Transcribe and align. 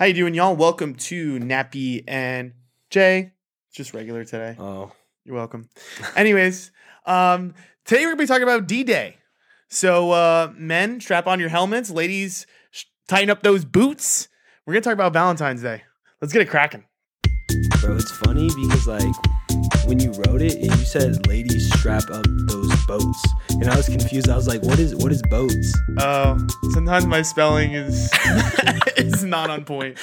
How 0.00 0.06
you 0.06 0.14
doing, 0.14 0.32
y'all? 0.32 0.56
Welcome 0.56 0.94
to 0.94 1.38
Nappy 1.40 2.04
and 2.08 2.54
Jay. 2.88 3.32
Just 3.70 3.92
regular 3.92 4.24
today. 4.24 4.56
Oh, 4.58 4.92
You're 5.26 5.36
welcome. 5.36 5.68
Anyways, 6.16 6.70
um, 7.04 7.52
today 7.84 8.06
we're 8.06 8.12
gonna 8.12 8.22
be 8.22 8.26
talking 8.26 8.44
about 8.44 8.66
D-Day. 8.66 9.18
So, 9.68 10.12
uh, 10.12 10.54
men, 10.56 11.02
strap 11.02 11.26
on 11.26 11.38
your 11.38 11.50
helmets. 11.50 11.90
Ladies, 11.90 12.46
sh- 12.70 12.84
tighten 13.08 13.28
up 13.28 13.42
those 13.42 13.66
boots. 13.66 14.28
We're 14.64 14.72
gonna 14.72 14.80
talk 14.80 14.94
about 14.94 15.12
Valentine's 15.12 15.60
Day. 15.60 15.82
Let's 16.22 16.32
get 16.32 16.40
it 16.40 16.48
cracking. 16.48 16.84
bro, 17.82 17.96
it's 17.96 18.10
funny 18.10 18.48
because 18.56 18.86
like 18.86 19.04
when 19.86 19.98
you 19.98 20.12
wrote 20.12 20.42
it, 20.42 20.54
and 20.56 20.64
you 20.64 20.84
said 20.84 21.26
"ladies 21.26 21.72
strap 21.74 22.10
up 22.10 22.24
those 22.46 22.86
boats," 22.86 23.24
and 23.50 23.68
I 23.68 23.76
was 23.76 23.86
confused. 23.88 24.28
I 24.28 24.36
was 24.36 24.46
like, 24.48 24.62
"What 24.62 24.78
is 24.78 24.94
what 24.94 25.12
is 25.12 25.22
boats?" 25.22 25.74
Oh, 25.98 26.38
sometimes 26.72 27.06
my 27.06 27.22
spelling 27.22 27.72
is 27.72 28.10
is 28.96 29.24
not 29.24 29.50
on 29.50 29.64
point. 29.64 29.98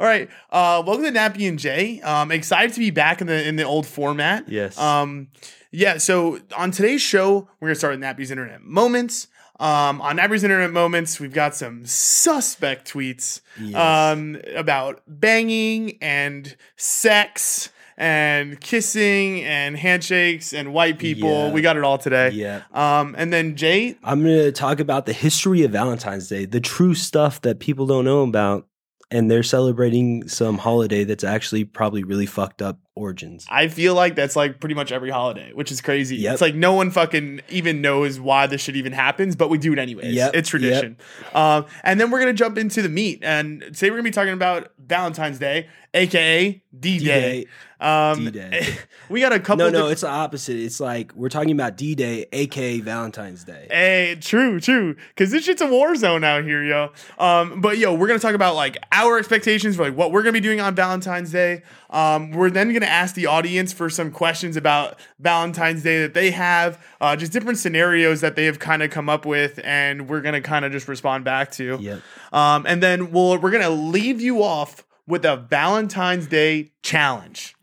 All 0.00 0.06
right, 0.06 0.28
uh, 0.50 0.82
welcome 0.86 1.04
to 1.04 1.12
Nappy 1.12 1.48
and 1.48 1.58
Jay. 1.58 2.00
Um, 2.00 2.30
excited 2.32 2.72
to 2.74 2.80
be 2.80 2.90
back 2.90 3.20
in 3.20 3.26
the 3.26 3.46
in 3.46 3.56
the 3.56 3.64
old 3.64 3.86
format. 3.86 4.48
Yes. 4.48 4.78
Um, 4.78 5.28
yeah. 5.70 5.98
So 5.98 6.40
on 6.56 6.70
today's 6.70 7.02
show, 7.02 7.48
we're 7.60 7.68
gonna 7.68 7.74
start 7.76 7.92
with 7.98 8.00
Nappy's 8.00 8.30
Internet 8.30 8.62
Moments. 8.62 9.28
Um, 9.60 10.00
on 10.00 10.16
Nappy's 10.16 10.42
Internet 10.42 10.72
Moments, 10.72 11.20
we've 11.20 11.32
got 11.34 11.54
some 11.54 11.86
suspect 11.86 12.92
tweets 12.92 13.42
Yes. 13.60 13.76
um, 13.76 14.40
about 14.56 15.02
banging 15.06 15.98
and 16.02 16.56
sex 16.76 17.68
and 17.96 18.60
kissing 18.60 19.42
and 19.44 19.76
handshakes 19.76 20.52
and 20.52 20.72
white 20.72 20.98
people. 20.98 21.28
Yeah. 21.30 21.52
We 21.52 21.62
got 21.62 21.76
it 21.76 21.84
all 21.84 21.98
today. 21.98 22.30
yeah. 22.30 22.62
Um, 22.72 23.14
and 23.18 23.32
then 23.32 23.56
Jay, 23.56 23.96
I'm 24.02 24.22
gonna 24.22 24.52
talk 24.52 24.80
about 24.80 25.06
the 25.06 25.12
history 25.12 25.62
of 25.64 25.72
Valentine's 25.72 26.28
Day, 26.28 26.44
the 26.44 26.60
true 26.60 26.94
stuff 26.94 27.40
that 27.42 27.58
people 27.60 27.86
don't 27.86 28.04
know 28.04 28.22
about, 28.22 28.66
and 29.10 29.30
they're 29.30 29.42
celebrating 29.42 30.26
some 30.26 30.58
holiday 30.58 31.04
that's 31.04 31.24
actually 31.24 31.64
probably 31.64 32.02
really 32.02 32.24
fucked 32.26 32.62
up 32.62 32.78
origins. 32.94 33.46
I 33.50 33.68
feel 33.68 33.94
like 33.94 34.14
that's 34.14 34.36
like 34.36 34.58
pretty 34.60 34.74
much 34.74 34.90
every 34.92 35.10
holiday, 35.10 35.52
which 35.52 35.70
is 35.70 35.80
crazy. 35.80 36.16
Yep. 36.16 36.32
It's 36.32 36.42
like 36.42 36.54
no 36.54 36.72
one 36.72 36.90
fucking 36.90 37.40
even 37.50 37.80
knows 37.82 38.18
why 38.20 38.46
this 38.46 38.62
shit 38.62 38.76
even 38.76 38.92
happens, 38.92 39.36
but 39.36 39.48
we 39.50 39.58
do 39.58 39.72
it 39.72 39.78
anyways. 39.78 40.14
Yep, 40.14 40.30
It's 40.34 40.48
tradition. 40.48 40.96
Um, 41.34 41.66
and 41.84 42.00
then 42.00 42.10
we're 42.10 42.20
gonna 42.20 42.32
jump 42.32 42.56
into 42.58 42.80
the 42.82 42.88
meat, 42.88 43.20
and 43.22 43.60
today 43.60 43.90
we're 43.90 43.96
gonna 43.96 44.02
be 44.04 44.10
talking 44.10 44.32
about 44.32 44.72
Valentine's 44.78 45.38
Day, 45.38 45.68
aka 45.94 46.62
D 46.78 46.98
Day. 46.98 47.44
D-Day. 47.44 47.46
Um, 47.78 48.24
D-Day. 48.24 48.66
we 49.10 49.20
got 49.20 49.32
a 49.32 49.40
couple. 49.40 49.66
Of 49.66 49.72
No, 49.72 49.80
no, 49.80 49.88
it's 49.88 50.00
the 50.00 50.08
opposite. 50.08 50.56
It's 50.56 50.80
like 50.80 51.12
we're 51.14 51.28
talking 51.28 51.50
about 51.50 51.76
D-Day, 51.76 52.26
aka 52.32 52.80
Valentine's 52.80 53.44
Day. 53.44 53.66
Hey, 53.70 54.16
true, 54.20 54.58
true. 54.58 54.96
Cause 55.16 55.30
this 55.30 55.44
shit's 55.44 55.60
a 55.60 55.66
war 55.66 55.94
zone 55.96 56.24
out 56.24 56.44
here, 56.44 56.64
yo. 56.64 56.92
Um, 57.18 57.60
but 57.60 57.76
yo, 57.76 57.92
we're 57.92 58.06
gonna 58.06 58.18
talk 58.18 58.34
about 58.34 58.54
like 58.54 58.78
our 58.90 59.18
expectations 59.18 59.76
for 59.76 59.82
like 59.82 59.96
what 59.96 60.12
we're 60.12 60.22
gonna 60.22 60.32
be 60.32 60.40
doing 60.40 60.60
on 60.60 60.74
Valentine's 60.74 61.30
Day. 61.30 61.62
Um, 61.90 62.30
we're 62.30 62.50
then 62.50 62.72
gonna 62.72 62.86
ask 62.86 63.14
the 63.14 63.26
audience 63.26 63.72
for 63.72 63.90
some 63.90 64.10
questions 64.10 64.56
about 64.56 64.98
Valentine's 65.18 65.82
Day 65.82 66.00
that 66.00 66.14
they 66.14 66.30
have, 66.30 66.82
uh, 67.02 67.16
just 67.16 67.32
different 67.32 67.58
scenarios 67.58 68.22
that 68.22 68.34
they 68.34 68.46
have 68.46 68.58
kind 68.58 68.82
of 68.82 68.90
come 68.90 69.10
up 69.10 69.26
with, 69.26 69.60
and 69.62 70.08
we're 70.08 70.22
gonna 70.22 70.40
kind 70.40 70.64
of 70.64 70.72
just 70.72 70.88
respond 70.88 71.24
back 71.24 71.50
to. 71.52 71.76
Yep. 71.78 72.00
Um, 72.32 72.64
and 72.66 72.82
then 72.82 73.10
we'll 73.10 73.38
we're 73.38 73.50
gonna 73.50 73.68
leave 73.68 74.22
you 74.22 74.42
off 74.42 74.84
with 75.06 75.24
a 75.24 75.36
Valentine's 75.36 76.26
Day 76.26 76.72
challenge. 76.82 77.54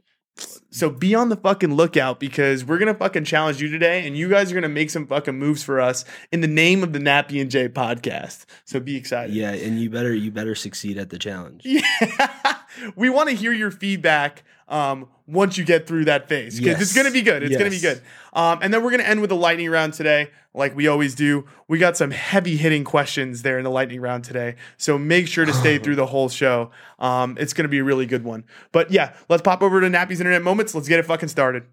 So 0.72 0.90
be 0.90 1.16
on 1.16 1.30
the 1.30 1.36
fucking 1.36 1.74
lookout 1.74 2.20
because 2.20 2.64
we're 2.64 2.78
gonna 2.78 2.94
fucking 2.94 3.26
challenge 3.26 3.62
you 3.62 3.70
today, 3.70 4.06
and 4.06 4.16
you 4.16 4.30
guys 4.30 4.52
are 4.52 4.56
gonna 4.56 4.70
make 4.70 4.90
some 4.90 5.08
fucking 5.08 5.38
moves 5.38 5.64
for 5.64 5.82
us 5.82 6.06
in 6.32 6.42
the 6.42 6.48
name 6.48 6.84
of 6.84 6.94
the 6.94 7.00
Nappy 7.00 7.42
and 7.42 7.50
Jay 7.50 7.68
podcast. 7.68 8.46
So 8.66 8.80
be 8.80 8.96
excited. 8.96 9.36
Yeah, 9.36 9.52
and 9.52 9.80
you 9.80 9.90
better 9.90 10.14
you 10.14 10.32
better 10.32 10.56
succeed 10.56 10.98
at 10.98 11.10
the 11.10 11.18
challenge. 11.18 11.64
Yeah. 11.66 11.82
we 12.96 13.10
want 13.10 13.30
to 13.30 13.36
hear 13.36 13.52
your 13.52 13.72
feedback 13.72 14.44
um, 14.68 15.08
once 15.28 15.58
you 15.58 15.66
get 15.66 15.88
through 15.88 16.06
that 16.06 16.28
phase 16.30 16.60
because 16.60 16.82
it's 16.82 16.96
gonna 16.96 17.12
be 17.12 17.22
good. 17.22 17.44
It's 17.44 17.58
gonna 17.58 17.70
be 17.70 17.80
good. 17.80 18.02
Um, 18.34 18.60
and 18.62 18.74
then 18.74 18.84
we're 18.84 18.92
gonna 18.92 19.04
end 19.04 19.22
with 19.22 19.32
a 19.32 19.36
lightning 19.36 19.70
round 19.70 19.94
today, 19.94 20.30
like 20.54 20.76
we 20.76 20.88
always 20.88 21.16
do. 21.16 21.46
We 21.68 21.80
got 21.80 21.98
some 21.98 22.12
heavy 22.12 22.56
hitting 22.56 22.84
questions 22.84 23.42
there 23.42 23.58
in 23.58 23.64
the 23.64 23.72
lightning 23.72 24.02
round 24.02 24.24
today, 24.24 24.56
so 24.78 24.98
make 24.98 25.28
sure 25.28 25.46
to 25.46 25.54
stay 25.54 25.78
through 25.84 25.96
the 25.96 26.06
whole 26.06 26.30
show. 26.30 26.72
Um, 27.00 27.38
it's 27.40 27.54
gonna 27.54 27.70
be 27.70 27.80
a 27.80 27.84
really 27.84 28.06
good 28.06 28.24
one. 28.24 28.44
But 28.72 28.92
yeah, 28.92 29.14
let's 29.28 29.42
pop 29.42 29.62
over 29.64 29.82
to 29.82 29.90
Nappy's 29.90 30.20
Internet 30.20 30.44
Moments. 30.44 30.76
Let's 30.76 30.88
get 30.88 31.00
it 31.00 31.06
fucking 31.06 31.30
started. 31.30 31.64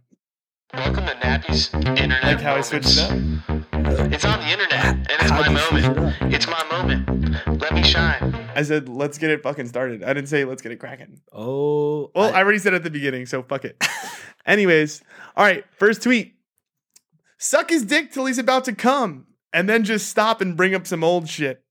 Welcome 0.75 1.06
to 1.06 1.15
Nappy's 1.15 1.72
Internet 1.75 2.22
Like 2.25 2.41
how 2.41 2.56
I 2.56 2.60
switched 2.60 2.88
it 2.93 2.99
up. 2.99 3.12
It's 4.12 4.25
on 4.25 4.41
the 4.41 4.49
internet, 4.49 4.84
and 4.84 5.06
it's 5.10 5.31
How'd 5.31 5.47
my 5.47 5.53
you 5.72 5.78
it 5.78 5.87
moment. 5.97 6.16
It's 6.34 6.47
my 6.49 6.65
moment. 6.71 7.60
Let 7.60 7.72
me 7.72 7.82
shine. 7.82 8.34
I 8.54 8.62
said, 8.62 8.88
let's 8.88 9.16
get 9.16 9.31
it 9.31 9.43
fucking 9.43 9.69
started. 9.69 10.03
I 10.03 10.12
didn't 10.12 10.28
say 10.28 10.44
let's 10.44 10.62
get 10.62 10.72
it 10.72 10.76
cracking. 10.81 11.21
Oh, 11.32 12.10
Well, 12.15 12.34
I, 12.34 12.38
I- 12.38 12.43
already 12.43 12.59
said 12.59 12.75
at 12.75 12.82
the 12.82 12.91
beginning, 12.91 13.26
so 13.26 13.43
fuck 13.43 13.65
it. 13.65 13.82
Anyways, 14.47 15.03
all 15.37 15.44
right, 15.44 15.65
first 15.78 16.03
tweet. 16.03 16.34
Suck 17.38 17.71
his 17.71 17.84
dick 17.84 18.12
till 18.12 18.26
he's 18.26 18.38
about 18.38 18.65
to 18.65 18.75
come, 18.75 19.26
and 19.53 19.69
then 19.69 19.84
just 19.84 20.09
stop 20.09 20.41
and 20.41 20.56
bring 20.56 20.75
up 20.75 20.87
some 20.87 21.05
old 21.05 21.28
shit. 21.28 21.62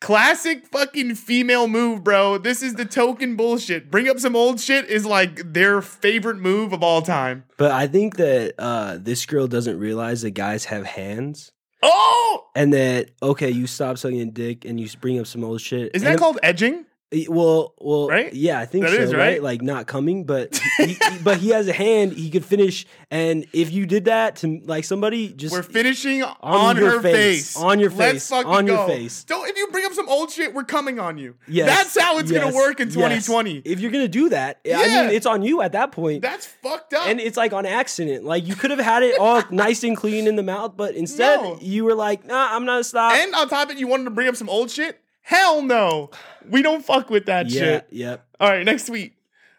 Classic 0.00 0.66
fucking 0.66 1.14
female 1.16 1.68
move, 1.68 2.02
bro. 2.02 2.38
This 2.38 2.62
is 2.62 2.74
the 2.74 2.86
token 2.86 3.36
bullshit. 3.36 3.90
Bring 3.90 4.08
up 4.08 4.18
some 4.18 4.34
old 4.34 4.58
shit 4.58 4.88
is 4.88 5.04
like 5.04 5.52
their 5.52 5.82
favorite 5.82 6.38
move 6.38 6.72
of 6.72 6.82
all 6.82 7.02
time. 7.02 7.44
but 7.58 7.70
I 7.70 7.86
think 7.86 8.16
that 8.16 8.54
uh, 8.58 8.96
this 8.98 9.26
girl 9.26 9.46
doesn't 9.46 9.78
realize 9.78 10.22
that 10.22 10.30
guys 10.30 10.64
have 10.66 10.86
hands, 10.86 11.52
Oh! 11.82 12.46
and 12.56 12.72
that 12.72 13.10
okay, 13.22 13.50
you 13.50 13.66
stop 13.66 13.98
sucking 13.98 14.20
a 14.22 14.26
dick 14.26 14.64
and 14.64 14.80
you 14.80 14.88
bring 15.00 15.18
up 15.20 15.26
some 15.26 15.44
old 15.44 15.60
shit. 15.60 15.90
Isn't 15.94 16.04
that 16.06 16.12
And- 16.12 16.18
called 16.20 16.38
edging? 16.42 16.86
Well, 17.28 17.74
well, 17.78 18.06
Right? 18.08 18.32
Yeah, 18.32 18.60
I 18.60 18.66
think 18.66 18.84
That 18.84 18.92
so. 18.94 19.00
is, 19.02 19.12
right? 19.12 19.18
right? 19.18 19.42
Like 19.42 19.62
not 19.62 19.88
coming, 19.88 20.22
but 20.24 20.60
he, 20.78 20.96
but 21.24 21.38
he 21.38 21.48
has 21.48 21.66
a 21.66 21.72
hand. 21.72 22.12
He 22.12 22.30
could 22.30 22.44
finish, 22.44 22.86
and 23.10 23.46
if 23.52 23.72
you 23.72 23.84
did 23.84 24.04
that 24.04 24.36
to 24.36 24.60
like 24.64 24.84
somebody, 24.84 25.28
just 25.32 25.52
We're 25.52 25.64
finishing 25.64 26.22
on, 26.22 26.76
your 26.76 26.90
her 26.92 27.00
face. 27.02 27.54
face. 27.54 27.56
On 27.56 27.80
your 27.80 27.90
face, 27.90 27.98
Let's 27.98 28.28
face. 28.30 28.44
fucking 28.44 28.66
your 28.68 28.76
go. 28.76 28.86
face. 28.86 29.24
Don't 29.24 29.48
if 29.48 29.56
you 29.56 29.66
bring 29.72 29.86
up 29.86 29.92
some 29.92 30.08
old 30.08 30.30
shit, 30.30 30.54
we're 30.54 30.62
coming 30.62 31.00
on 31.00 31.18
you. 31.18 31.34
Yes, 31.48 31.66
That's 31.68 31.98
how 32.04 32.18
it's 32.18 32.30
gonna 32.30 32.54
work 32.54 32.78
in 32.78 32.86
yes. 32.88 32.94
2020. 32.94 33.62
If 33.64 33.80
you're 33.80 33.90
gonna 33.90 34.06
do 34.06 34.28
that, 34.28 34.60
I 34.64 34.68
Yeah. 34.68 35.02
mean, 35.06 35.10
it's 35.16 35.26
on 35.26 35.42
you 35.42 35.62
at 35.62 35.72
that 35.72 35.90
point. 35.90 36.22
That's 36.22 36.46
fucked 36.46 36.94
up. 36.94 37.08
and 37.08 37.18
it's 37.20 37.36
like 37.36 37.52
on 37.52 37.66
accident. 37.66 38.24
Like 38.24 38.46
you 38.46 38.54
could 38.54 38.70
have 38.70 38.78
had 38.78 39.02
it 39.02 39.18
all 39.18 39.42
nice 39.50 39.82
and 39.82 39.96
clean 39.96 40.28
in 40.28 40.36
the 40.36 40.44
mouth, 40.44 40.74
but 40.76 40.94
instead 40.94 41.40
No. 41.42 41.58
you 41.60 41.84
were 41.84 41.94
like, 41.96 42.24
"Nah, 42.24 42.54
I'm 42.54 42.64
not 42.64 42.80
a 42.80 42.84
stop." 42.84 43.14
And 43.14 43.34
on 43.34 43.48
top 43.48 43.64
of 43.68 43.72
it, 43.74 43.78
you 43.80 43.88
wanted 43.88 44.04
to 44.04 44.10
bring 44.10 44.28
up 44.28 44.36
some 44.36 44.48
old 44.48 44.70
shit? 44.70 44.99
Hell 45.22 45.62
no. 45.62 46.10
We 46.48 46.62
don't 46.62 46.84
fuck 46.84 47.10
with 47.10 47.26
that 47.26 47.48
yeah, 47.50 47.60
shit. 47.60 47.86
yep. 47.90 48.26
All 48.38 48.48
right, 48.48 48.64
next 48.64 48.86
tweet. 48.86 49.14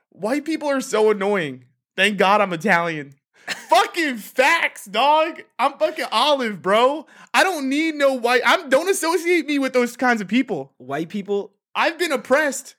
White 0.10 0.46
people 0.46 0.70
are 0.70 0.82
so 0.82 1.10
annoying. 1.12 1.66
Thank 1.96 2.18
God 2.18 2.42
I'm 2.42 2.54
Italian. 2.54 3.14
fucking 3.48 4.18
facts, 4.18 4.86
dog. 4.86 5.42
I'm 5.58 5.78
fucking 5.78 6.06
olive, 6.12 6.62
bro. 6.62 7.06
I 7.34 7.44
don't 7.44 7.70
need 7.70 7.96
no 7.96 8.14
white. 8.14 8.42
I'm 8.46 8.70
don't 8.70 8.90
associate 8.90 9.46
me 9.48 9.60
with 9.60 9.74
those 9.74 9.98
kinds 9.98 10.22
of 10.22 10.28
people. 10.28 10.74
White 10.78 11.10
people. 11.10 11.54
I've 11.74 11.98
been 11.98 12.12
oppressed. 12.12 12.76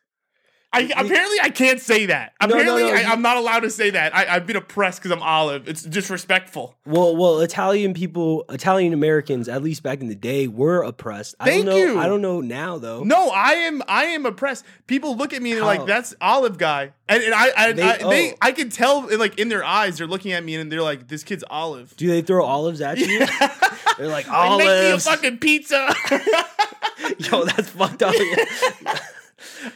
I, 0.75 0.85
We- 0.85 0.93
apparently, 0.93 1.37
I 1.43 1.51
can't 1.51 1.81
say 1.81 2.07
that. 2.07 2.33
No, 2.41 2.47
no, 2.47 2.55
Apparently, 2.55 2.83
no, 2.85 2.95
I, 2.95 3.01
you- 3.01 3.07
I'm 3.07 3.21
not 3.21 3.37
allowed 3.37 3.61
to 3.61 3.71
say 3.71 3.91
that. 3.91 4.15
I, 4.17 4.27
I've 4.37 4.47
been 4.47 4.57
oppressed 4.57 5.01
because 5.01 5.11
I'm 5.13 5.23
olive. 5.23 5.69
It's 5.69 5.83
disrespectful. 5.83 6.75
Well, 6.87 7.15
well, 7.15 7.41
Italian 7.41 7.93
people, 7.93 8.45
Italian 8.49 8.95
Americans, 8.95 9.49
at 9.49 9.63
least 9.63 9.83
back 9.83 10.01
in 10.01 10.09
the 10.09 10.15
day, 10.15 10.49
were 10.49 10.83
oppressed. 10.83 11.35
I 11.39 11.45
Thank 11.45 11.67
don't 11.67 11.75
know. 11.75 11.93
you. 11.95 11.99
I 11.99 12.07
don't 12.07 12.23
know 12.23 12.41
now 12.41 12.79
though. 12.79 13.03
No, 13.05 13.29
I 13.31 13.53
am. 13.53 13.83
I 13.87 14.05
am 14.05 14.25
oppressed. 14.25 14.65
People 14.87 15.15
look 15.17 15.33
at 15.35 15.43
me 15.43 15.51
and 15.53 15.59
they're 15.59 15.65
How? 15.69 15.79
like, 15.79 15.87
"That's 15.87 16.15
Olive 16.23 16.57
guy," 16.57 16.93
and, 17.09 17.23
and 17.23 17.35
I, 17.35 17.49
I, 17.57 17.73
They- 17.73 17.83
I, 17.83 17.99
oh. 18.01 18.09
they, 18.11 18.33
oh. 18.33 18.37
I 18.41 18.53
can 18.53 18.71
tell, 18.71 19.07
like 19.19 19.39
in 19.39 19.49
their 19.51 19.65
eyes, 19.65 19.99
they're 19.99 20.07
looking 20.07 20.33
at 20.33 20.43
me 20.43 20.55
and 20.55 20.73
they're 20.73 20.81
like, 20.83 21.07
"This 21.09 21.23
kid's 21.23 21.45
Olive." 21.51 21.95
Do 21.97 22.09
they 22.09 22.23
throw 22.23 22.45
olives 22.45 22.81
at 22.81 22.97
you? 22.99 23.27
They're 23.99 24.09
like 24.09 24.27
Like, 24.27 24.59
make 24.59 24.67
me 24.69 24.73
a 24.73 24.89
olives. 24.93 25.05
fucking 25.05 25.37
pizza. 25.39 25.95
Yo, 27.19 27.45
that's 27.45 27.69
fucked 27.69 28.03
up. 28.03 28.15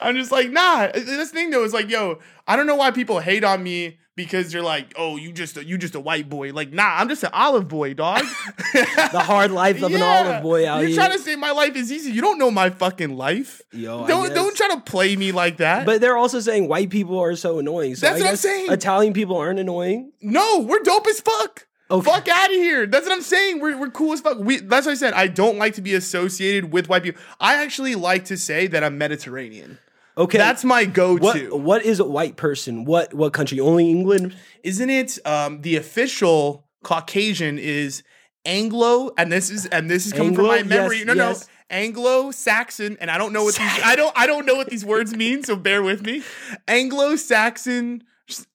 I'm 0.01 0.17
just 0.17 0.33
like, 0.33 0.51
nah. 0.51 0.89
This 0.93 1.31
thing 1.31 1.51
though 1.51 1.65
is 1.65 1.73
like, 1.73 1.91
yo, 1.91 2.19
I 2.47 2.57
don't 2.57 2.67
know 2.67 2.77
why 2.77 2.91
people 2.91 3.21
hate 3.21 3.45
on 3.45 3.63
me 3.63 3.99
because 4.17 4.53
you're 4.53 4.63
like, 4.63 4.95
oh, 4.97 5.17
you 5.17 5.31
just 5.31 5.57
a, 5.59 5.65
you 5.65 5.77
just 5.77 5.95
a 5.95 6.01
white 6.01 6.29
boy. 6.29 6.53
Like, 6.53 6.73
nah, 6.73 6.97
I'm 6.97 7.09
just 7.09 7.23
an 7.23 7.31
olive 7.33 7.69
boy, 7.69 7.95
dog. 7.95 8.25
the 8.73 9.23
hard 9.23 9.51
life 9.51 9.83
of 9.83 9.93
an 9.95 10.03
olive 10.03 10.43
boy 10.43 10.67
out 10.67 10.81
You're 10.81 10.89
here. 10.89 10.97
trying 10.97 11.13
to 11.13 11.19
say 11.19 11.37
my 11.37 11.51
life 11.51 11.77
is 11.77 11.93
easy. 11.93 12.11
You 12.11 12.23
don't 12.23 12.39
know 12.39 12.51
my 12.51 12.71
fucking 12.71 13.17
life. 13.17 13.63
Yo, 13.73 14.07
don't 14.07 14.35
don't 14.35 14.57
try 14.57 14.69
to 14.69 14.81
play 14.81 15.15
me 15.17 15.33
like 15.33 15.59
that. 15.59 15.85
But 15.87 16.01
they're 16.01 16.17
also 16.17 16.41
saying 16.41 16.67
white 16.67 16.91
people 16.91 17.19
are 17.21 17.37
so 17.37 17.59
annoying. 17.59 17.95
So 17.95 18.07
That's 18.07 18.21
I 18.21 18.25
what 18.25 18.31
I'm 18.31 18.37
saying. 18.37 18.73
Italian 18.73 19.13
people 19.13 19.37
aren't 19.37 19.59
annoying. 19.59 20.13
no, 20.23 20.61
we're 20.61 20.81
dope 20.81 21.07
as 21.07 21.21
fuck. 21.21 21.66
Okay. 21.91 22.11
Fuck 22.11 22.29
out 22.29 22.51
of 22.51 22.57
here. 22.57 22.87
That's 22.87 23.07
what 23.07 23.13
I'm 23.13 23.23
saying. 23.23 23.61
We're, 23.61 23.79
we're 23.79 23.91
cool 23.91 24.13
as 24.13 24.21
fuck. 24.21 24.39
We, 24.39 24.59
that's 24.59 24.87
what 24.87 24.93
I 24.93 24.97
said. 24.97 25.15
I 25.15 25.29
don't 25.29 25.57
like 25.57 25.75
to 25.75 25.83
be 25.83 25.95
associated 25.95 26.73
with 26.73 26.89
white 26.89 27.05
people. 27.05 27.21
I 27.39 27.63
actually 27.63 27.95
like 27.95 28.25
to 28.27 28.37
say 28.37 28.67
that 28.67 28.83
I'm 28.83 28.99
Mediterranean. 28.99 29.79
Okay. 30.19 30.39
That's 30.39 30.65
my 30.65 30.87
go-to. 30.87 31.23
what 31.51 31.61
what 31.61 31.85
is 31.85 32.01
a 32.01 32.05
white 32.05 32.37
person? 32.37 32.85
What 32.87 33.13
what 33.13 33.33
country? 33.35 33.61
Only 33.61 33.91
England? 33.91 34.35
Isn't 34.63 34.89
it 34.89 35.19
um, 35.27 35.61
the 35.61 35.77
official 35.77 36.67
Caucasian 36.83 37.59
is 37.59 38.03
Anglo, 38.47 39.11
and 39.19 39.31
this 39.31 39.51
is 39.51 39.67
and 39.67 39.91
this 39.91 40.07
is 40.07 40.13
coming 40.13 40.35
from 40.35 40.47
my 40.47 40.63
memory. 40.63 40.99
Yes, 40.99 41.07
no, 41.07 41.15
yes. 41.15 41.49
Anglo-Saxon, 41.69 42.97
and 43.01 43.11
I 43.11 43.19
don't 43.19 43.33
know 43.33 43.43
what 43.43 43.57
these 43.57 43.81
I 43.85 43.97
don't 43.97 44.17
I 44.17 44.27
don't 44.27 44.47
know 44.47 44.55
what 44.55 44.71
these 44.71 44.85
words 44.85 45.15
mean, 45.15 45.43
so 45.43 45.57
bear 45.57 45.83
with 45.83 46.03
me. 46.03 46.23
Anglo-Saxon 46.69 48.05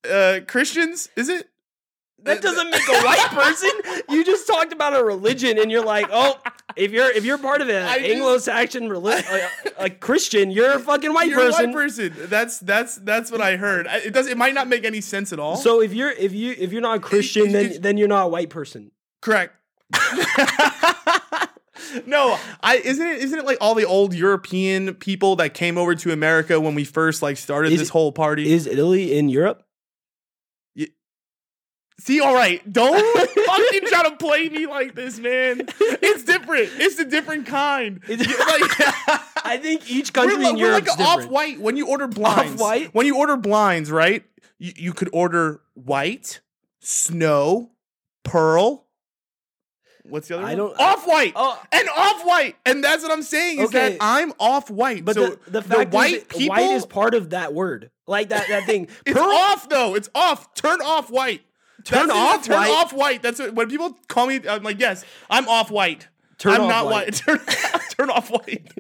uh, 0.10 0.40
Christians, 0.48 1.10
is 1.16 1.30
it? 1.30 1.50
That 2.24 2.42
doesn't 2.42 2.70
make 2.70 2.88
a 2.88 3.02
white 3.06 3.28
person. 3.32 3.70
You 4.10 4.24
just 4.24 4.46
talked 4.48 4.72
about 4.74 4.96
a 4.96 5.04
religion, 5.04 5.58
and 5.58 5.72
you're 5.72 5.84
like, 5.84 6.08
oh, 6.12 6.40
if 6.76 6.92
you're 6.92 7.10
if 7.10 7.26
you're 7.26 7.38
part 7.40 7.62
of 7.62 7.70
an 7.70 7.76
Anglo-Saxon 8.06 8.90
religion, 8.90 9.26
a, 9.80 9.90
Christian, 9.90 10.52
you're 10.52 10.74
a 10.74 10.80
fucking 10.80 11.14
white 11.14 11.30
You're 11.30 11.40
person. 11.40 11.64
a 11.66 11.68
white 11.68 11.76
person. 11.76 12.14
That's 12.28 12.60
that's 12.60 12.96
that's 12.98 13.32
what 13.32 13.42
I 13.42 13.58
heard. 13.58 13.88
It 13.90 14.14
does. 14.14 14.28
It 14.28 14.38
might 14.38 14.54
not 14.54 14.68
make 14.68 14.86
any 14.86 15.02
sense 15.02 15.34
at 15.34 15.40
all. 15.40 15.56
So 15.58 15.82
if 15.82 15.94
you're 15.94 16.12
if 16.12 16.32
you 16.34 16.54
if 16.58 16.72
you're 16.72 16.82
not 16.82 16.98
a 16.98 17.02
Christian, 17.02 17.48
it- 17.50 17.54
then 17.54 17.66
it's- 17.66 17.80
then 17.82 17.98
you're 17.98 18.08
not 18.08 18.26
a 18.26 18.30
white 18.30 18.50
person. 18.50 18.92
correct. 19.22 19.56
no, 22.06 22.38
I 22.62 22.78
isn't 22.78 23.06
it 23.06 23.20
isn't 23.22 23.40
it 23.40 23.46
like 23.46 23.58
all 23.60 23.76
the 23.76 23.86
old 23.86 24.14
European 24.14 24.94
people 24.96 25.36
that 25.38 25.54
came 25.54 25.78
over 25.78 25.96
to 25.96 26.12
America 26.14 26.60
when 26.62 26.76
we 26.76 26.84
first 26.86 27.22
like 27.22 27.38
started 27.38 27.74
Is 27.74 27.80
this 27.80 27.88
it- 27.90 27.92
whole 27.92 28.12
party? 28.12 28.52
Is 28.52 28.68
Italy 28.68 29.18
in 29.18 29.30
Europe? 29.30 29.64
See, 32.04 32.20
all 32.20 32.34
right, 32.34 32.62
don't 32.74 32.96
fucking 33.46 33.82
try 33.88 34.10
to 34.10 34.16
play 34.18 34.50
me 34.50 34.66
like 34.66 34.96
this, 34.96 35.20
man. 35.20 35.62
It's 35.80 36.24
different. 36.24 36.70
It's 36.78 36.98
a 37.00 37.06
different 37.06 37.46
kind. 37.46 38.02
It's- 38.08 38.28
like, 38.28 39.22
I 39.46 39.58
think 39.62 39.90
each 39.90 40.10
we're, 40.16 40.24
country 40.24 40.44
li- 40.44 40.50
in 40.50 40.56
we're 40.56 40.68
Europe 40.72 40.88
like 40.88 41.00
off 41.00 41.26
white. 41.28 41.60
When 41.60 41.78
you 41.78 41.88
order 41.88 42.08
blinds, 42.08 42.54
Off-white? 42.60 42.96
When 42.96 43.06
you 43.06 43.18
order 43.18 43.38
blinds, 43.38 43.92
right? 43.92 44.24
You, 44.58 44.74
you 44.76 44.94
could 44.94 45.10
order 45.14 45.62
white, 45.76 46.42
snow, 46.80 47.70
pearl. 48.24 48.88
What's 50.04 50.28
the 50.28 50.38
other 50.38 50.46
I 50.46 50.50
one? 50.50 50.58
don't- 50.58 50.80
off 50.80 51.06
white. 51.08 51.34
Oh. 51.36 51.62
and 51.72 51.88
off 51.96 52.26
white, 52.26 52.56
and 52.66 52.84
that's 52.84 53.04
what 53.04 53.12
I'm 53.12 53.22
saying 53.22 53.60
is 53.60 53.70
Okay. 53.70 53.92
that 53.92 53.98
I'm 54.02 54.34
off 54.40 54.72
white. 54.72 55.06
But 55.06 55.16
so 55.16 55.28
the, 55.46 55.52
the 55.52 55.62
fact 55.62 55.94
white 55.94 56.14
is, 56.16 56.24
people, 56.24 56.56
white 56.56 56.72
is 56.72 56.86
part 56.88 57.14
of 57.14 57.30
that 57.30 57.54
word, 57.54 57.92
like 58.08 58.30
that 58.30 58.48
that 58.50 58.66
thing. 58.66 58.88
it's 59.06 59.16
Pearl- 59.16 59.30
off 59.32 59.70
though. 59.70 59.94
It's 59.94 60.10
off. 60.16 60.56
Turn 60.56 60.82
off 60.82 61.12
white. 61.12 61.42
Turn 61.84 62.08
That's 62.08 62.20
off 62.20 62.46
Turn 62.46 62.56
white? 62.58 62.70
off 62.72 62.94
white. 62.94 63.22
That's 63.22 63.40
what, 63.40 63.54
when 63.56 63.70
people 63.70 63.98
call 64.08 64.28
me. 64.28 64.40
I'm 64.48 64.64
like, 64.64 64.80
yes, 64.80 65.04
I'm 65.30 65.48
off 65.48 65.72
white. 65.72 66.08
Turn 66.38 66.54
I'm 66.54 66.62
off 66.62 66.70
not 66.70 66.86
white. 66.86 67.06
white. 67.06 67.14
Turn, 67.16 67.40
turn 67.92 68.10
off 68.10 68.30
white. 68.30 68.72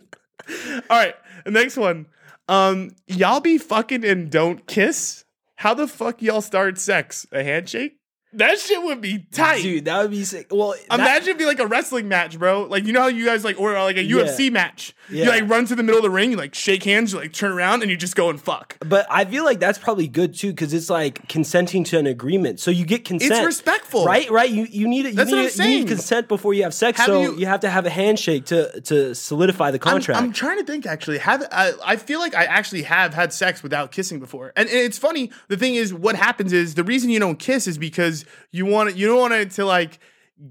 All 0.89 0.97
right, 0.97 1.15
the 1.45 1.51
next 1.51 1.77
one. 1.77 2.07
Um, 2.47 2.91
y'all 3.07 3.39
be 3.39 3.57
fucking 3.57 4.03
and 4.03 4.29
don't 4.29 4.65
kiss. 4.67 5.23
How 5.55 5.73
the 5.73 5.87
fuck 5.87 6.21
y'all 6.21 6.41
start 6.41 6.79
sex? 6.79 7.25
A 7.31 7.43
handshake? 7.43 7.97
That 8.33 8.59
shit 8.59 8.81
would 8.81 9.01
be 9.01 9.25
tight. 9.31 9.61
dude, 9.61 9.85
that 9.85 10.01
would 10.01 10.11
be 10.11 10.23
sick. 10.23 10.47
Well, 10.51 10.73
that- 10.89 10.99
Imagine 10.99 11.29
it'd 11.29 11.37
be 11.37 11.45
like 11.45 11.59
a 11.59 11.67
wrestling 11.67 12.07
match, 12.07 12.39
bro. 12.39 12.63
Like 12.63 12.85
you 12.85 12.93
know 12.93 13.01
how 13.01 13.07
you 13.07 13.25
guys 13.25 13.43
like 13.43 13.59
or 13.59 13.73
like 13.73 13.97
a 13.97 14.03
UFC 14.07 14.51
match. 14.51 14.95
Yeah. 15.09 15.25
You 15.25 15.29
like 15.31 15.49
run 15.49 15.65
to 15.65 15.75
the 15.75 15.83
middle 15.83 15.97
of 15.97 16.03
the 16.03 16.09
ring, 16.09 16.31
you 16.31 16.37
like 16.37 16.55
shake 16.55 16.83
hands, 16.83 17.11
you 17.11 17.19
like 17.19 17.33
turn 17.33 17.51
around, 17.51 17.81
and 17.81 17.91
you 17.91 17.97
just 17.97 18.15
go 18.15 18.29
and 18.29 18.39
fuck. 18.41 18.77
but 18.79 19.05
I 19.09 19.25
feel 19.25 19.43
like 19.43 19.59
that's 19.59 19.77
probably 19.77 20.07
good 20.07 20.33
too 20.33 20.51
because 20.51 20.73
it's 20.73 20.89
like 20.89 21.27
consenting 21.27 21.83
to 21.85 21.97
an 21.99 22.07
agreement, 22.07 22.59
so 22.61 22.71
you 22.71 22.85
get 22.85 23.03
consent. 23.03 23.33
It's 23.33 23.45
respectful, 23.45 24.05
right? 24.05 24.29
Right? 24.31 24.49
You 24.49 24.65
you 24.69 24.87
need 24.87 25.05
it. 25.05 25.09
You 25.09 25.15
That's 25.15 25.29
need 25.31 25.35
what 25.37 25.41
I'm 25.41 25.47
it- 25.65 25.69
you 25.71 25.79
need 25.79 25.87
consent 25.89 26.27
before 26.29 26.53
you 26.53 26.63
have 26.63 26.73
sex, 26.73 26.97
Have 26.99 27.07
so 27.07 27.21
you- 27.21 27.37
you, 27.39 27.45
have 27.47 27.59
to 27.61 27.69
have 27.69 27.85
a 27.85 27.89
handshake 27.89 28.45
to 28.45 28.79
to 28.81 29.13
solidify 29.13 29.71
the 29.71 29.79
I'm- 29.83 29.93
contract. 29.95 30.21
I'm, 30.21 30.31
trying 30.31 30.59
to 30.59 30.63
think 30.63 30.85
actually. 30.85 31.17
Have 31.17 31.43
I, 31.51 31.73
I 31.83 31.95
feel 31.97 32.19
like 32.19 32.33
I 32.33 32.45
actually 32.45 32.83
have 32.83 33.13
had 33.13 33.33
sex 33.33 33.61
without 33.61 33.91
kissing 33.91 34.19
before, 34.21 34.53
and, 34.55 34.69
and 34.69 34.77
it's 34.79 34.97
funny. 34.97 35.31
The 35.49 35.57
thing 35.57 35.75
is, 35.75 35.93
what 35.93 36.15
happens 36.15 36.53
is 36.53 36.75
the 36.75 36.83
reason 36.85 37.09
you 37.09 37.19
don't 37.19 37.37
kiss 37.39 37.67
is 37.67 37.77
because 37.77 38.20
you 38.51 38.65
want 38.65 38.89
it. 38.89 38.95
You 38.95 39.07
don't 39.07 39.19
want 39.19 39.33
it 39.33 39.51
to 39.51 39.65
like 39.65 39.99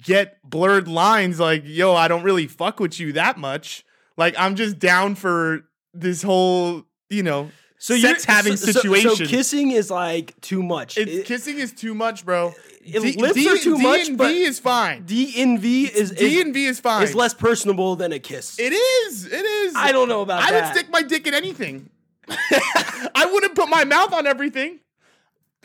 get 0.03 0.39
blurred 0.49 0.89
lines. 0.89 1.41
Like, 1.41 1.63
yo, 1.65 1.95
I 1.95 2.09
don't 2.09 2.23
really 2.23 2.47
fuck 2.47 2.81
with 2.81 2.99
you 3.01 3.13
that 3.15 3.39
much. 3.39 3.85
Like, 4.17 4.35
I'm 4.39 4.55
just 4.57 4.79
down 4.79 5.15
for 5.15 5.63
this 5.95 6.23
whole, 6.23 6.85
you 7.09 7.23
know, 7.23 7.51
so 7.79 7.97
sex 7.97 8.25
you're- 8.27 8.35
having 8.37 8.57
so- 8.57 8.67
so- 8.67 8.81
situation. 8.81 9.17
So, 9.17 9.27
kissing 9.27 9.71
is 9.71 9.91
like 9.91 10.39
too 10.41 10.63
much. 10.63 10.99
It's, 10.99 11.11
It- 11.11 11.27
kissing 11.27 11.59
is 11.59 11.73
too 11.73 11.95
much, 11.95 12.25
bro. 12.25 12.55
It- 12.85 13.17
lips 13.19 13.47
are 13.47 13.59
too 13.59 13.79
much, 13.79 14.03
D 14.05 14.09
and 14.09 14.19
but- 14.19 14.29
V 14.29 14.43
is 14.43 14.59
fine. 14.59 15.05
D 15.05 15.35
and 15.43 15.59
V 15.61 15.85
is 15.87 16.11
D 16.13 16.37
is, 16.39 16.45
and 16.45 16.55
V 16.55 16.65
is 16.67 16.81
fine. 16.81 17.03
is 17.03 17.15
less 17.15 17.35
personable 17.35 17.97
than 17.97 18.13
a 18.13 18.19
kiss. 18.19 18.59
It 18.59 18.73
is. 18.73 19.27
It 19.27 19.45
is. 19.45 19.75
I 19.77 19.93
don't 19.93 20.09
know 20.09 20.21
about 20.23 20.43
I 20.43 20.51
that. 20.51 20.65
would 20.67 20.79
stick 20.79 20.91
my 20.91 21.03
dick 21.03 21.27
in 21.27 21.35
anything. 21.35 21.91
I 22.29 23.29
wouldn't 23.33 23.55
put 23.55 23.69
my 23.69 23.85
mouth 23.85 24.13
on 24.13 24.27
everything. 24.27 24.81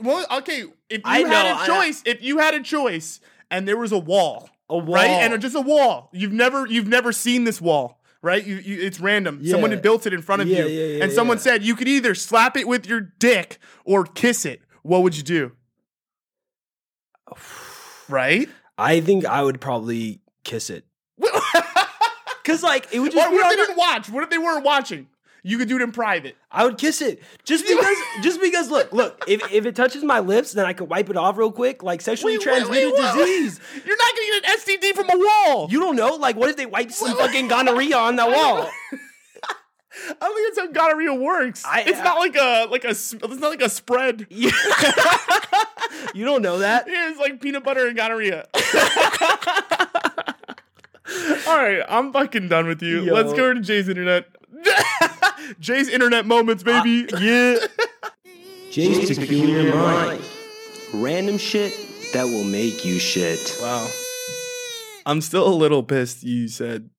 Well, 0.02 0.26
okay, 0.40 0.64
if 0.90 0.98
you 0.98 1.02
I 1.06 1.20
had 1.20 1.28
know, 1.28 1.52
a 1.52 1.56
I- 1.56 1.68
choice, 1.68 2.04
if 2.06 2.22
you 2.22 2.40
had 2.40 2.54
a 2.54 2.62
choice 2.62 3.20
and 3.50 3.68
there 3.68 3.78
was 3.78 3.92
a 3.92 3.98
wall, 3.98 4.50
A 4.70 4.76
right, 4.78 4.84
wall. 5.10 5.22
and 5.22 5.42
just 5.42 5.56
a 5.56 5.62
wall, 5.62 6.10
you've 6.12 6.34
never 6.34 6.66
you've 6.68 6.88
never 6.88 7.12
seen 7.14 7.44
this 7.46 7.62
wall, 7.62 8.02
right? 8.22 8.46
You, 8.46 8.56
you 8.58 8.82
it's 8.82 9.00
random. 9.00 9.46
Someone 9.46 9.72
Yeah. 9.72 9.78
had 9.78 9.84
built 9.84 10.06
it 10.06 10.14
in 10.14 10.22
front 10.22 10.42
of 10.42 10.48
Yeah, 10.50 10.66
you, 10.66 10.68
yeah, 10.98 11.04
and 11.04 11.12
someone 11.14 11.40
said 11.40 11.64
you 11.64 11.76
could 11.76 11.88
either 11.88 12.14
slap 12.14 12.58
it 12.58 12.68
with 12.68 12.86
your 12.88 13.00
dick 13.00 13.58
or 13.86 14.04
kiss 14.06 14.46
it. 14.46 14.62
What 14.84 15.02
would 15.04 15.16
you 15.16 15.24
do? 15.24 15.52
Right? 18.10 18.50
I 18.78 19.00
think 19.02 19.26
I 19.26 19.42
would 19.42 19.60
probably 19.62 20.20
kiss 20.44 20.70
it 20.70 20.86
because 22.44 22.62
like 22.62 22.88
it 22.94 23.00
would 23.00 23.12
just 23.12 23.30
be 23.30 23.36
what 23.36 23.46
if 23.46 23.50
they 23.52 23.56
didn't 23.64 23.78
watch? 23.78 24.10
What 24.10 24.24
if 24.24 24.30
they 24.30 24.38
weren't 24.38 24.64
watching? 24.66 25.08
You 25.48 25.60
could 25.60 25.68
do 25.70 25.76
it 25.76 25.84
in 25.84 25.92
private. 25.92 26.36
I 26.52 26.66
would 26.66 26.80
kiss 26.80 27.04
it 27.04 27.22
just 27.44 27.68
because. 27.68 27.96
just 28.24 28.42
because, 28.42 28.72
look, 28.72 28.92
look. 28.92 29.24
If, 29.28 29.54
if 29.54 29.68
it 29.68 29.76
touches 29.76 30.04
my 30.04 30.18
lips, 30.20 30.54
then 30.54 30.66
I 30.66 30.74
could 30.74 30.90
wipe 30.90 31.08
it 31.12 31.18
off 31.18 31.38
real 31.38 31.52
quick, 31.52 31.84
like 31.84 32.02
sexually 32.02 32.34
Wait, 32.40 32.40
wait, 32.40 32.44
transmitted 32.56 32.92
wait, 32.92 33.00
what? 33.00 33.16
disease. 33.16 33.60
You're 33.86 33.96
not 33.96 34.12
gonna 34.16 34.42
get 34.42 34.50
an 34.50 34.58
STD 34.58 34.96
from 34.96 35.10
a 35.12 35.24
wall. 35.24 35.68
You 35.70 35.80
don't 35.80 35.96
know, 35.96 36.16
like, 36.16 36.36
what 36.36 36.50
if 36.50 36.58
they 36.58 36.66
wipe 36.66 36.92
some 36.92 37.16
fucking 37.16 37.48
gonorrhea 37.48 37.96
on 37.96 38.16
that 38.16 38.28
wall? 38.36 38.68
I 38.98 40.14
don't 40.20 40.36
think 40.36 40.56
that's 40.56 40.68
how 40.68 40.72
gonorrhea 40.74 41.14
works. 41.14 41.64
I- 41.64 41.82
it's 41.82 42.00
uh, 42.00 42.04
not 42.04 42.18
like 42.18 42.36
a 42.36 42.66
like 42.72 42.84
a 42.84 42.90
it's 42.90 43.14
not 43.22 43.42
like 43.50 43.62
a 43.62 43.70
spread. 43.70 44.26
you 44.32 44.50
don't 46.26 46.42
know 46.42 46.58
that. 46.58 46.88
Yeah, 46.88 47.12
it's 47.12 47.20
like 47.20 47.40
peanut 47.40 47.64
butter 47.64 47.86
and 47.88 47.96
gonorrhea. 47.96 48.48
All 51.48 51.56
right, 51.56 51.84
I'm 51.88 52.12
fucking 52.12 52.48
done 52.48 52.66
with 52.66 52.82
you. 52.82 53.04
Yo. 53.04 53.14
Let's 53.14 53.34
go 53.34 53.54
to 53.54 53.62
Jay's 53.62 53.88
internet. 53.88 54.28
Jay's 55.60 55.88
internet 55.90 56.26
moments, 56.26 56.64
baby. 56.64 57.08
Yeah. 57.20 57.58
Jay's 58.72 59.18
peculiar 59.18 59.74
mind. 59.76 60.22
Random 60.94 61.38
shit 61.38 61.74
that 62.14 62.24
will 62.26 62.44
make 62.44 62.86
you 62.86 63.00
shit. 63.00 63.58
wow. 63.62 63.88
I'm 65.06 65.22
still 65.22 65.48
a 65.48 65.54
little 65.54 65.84
pissed. 65.84 66.24
You 66.24 66.48
said 66.48 66.90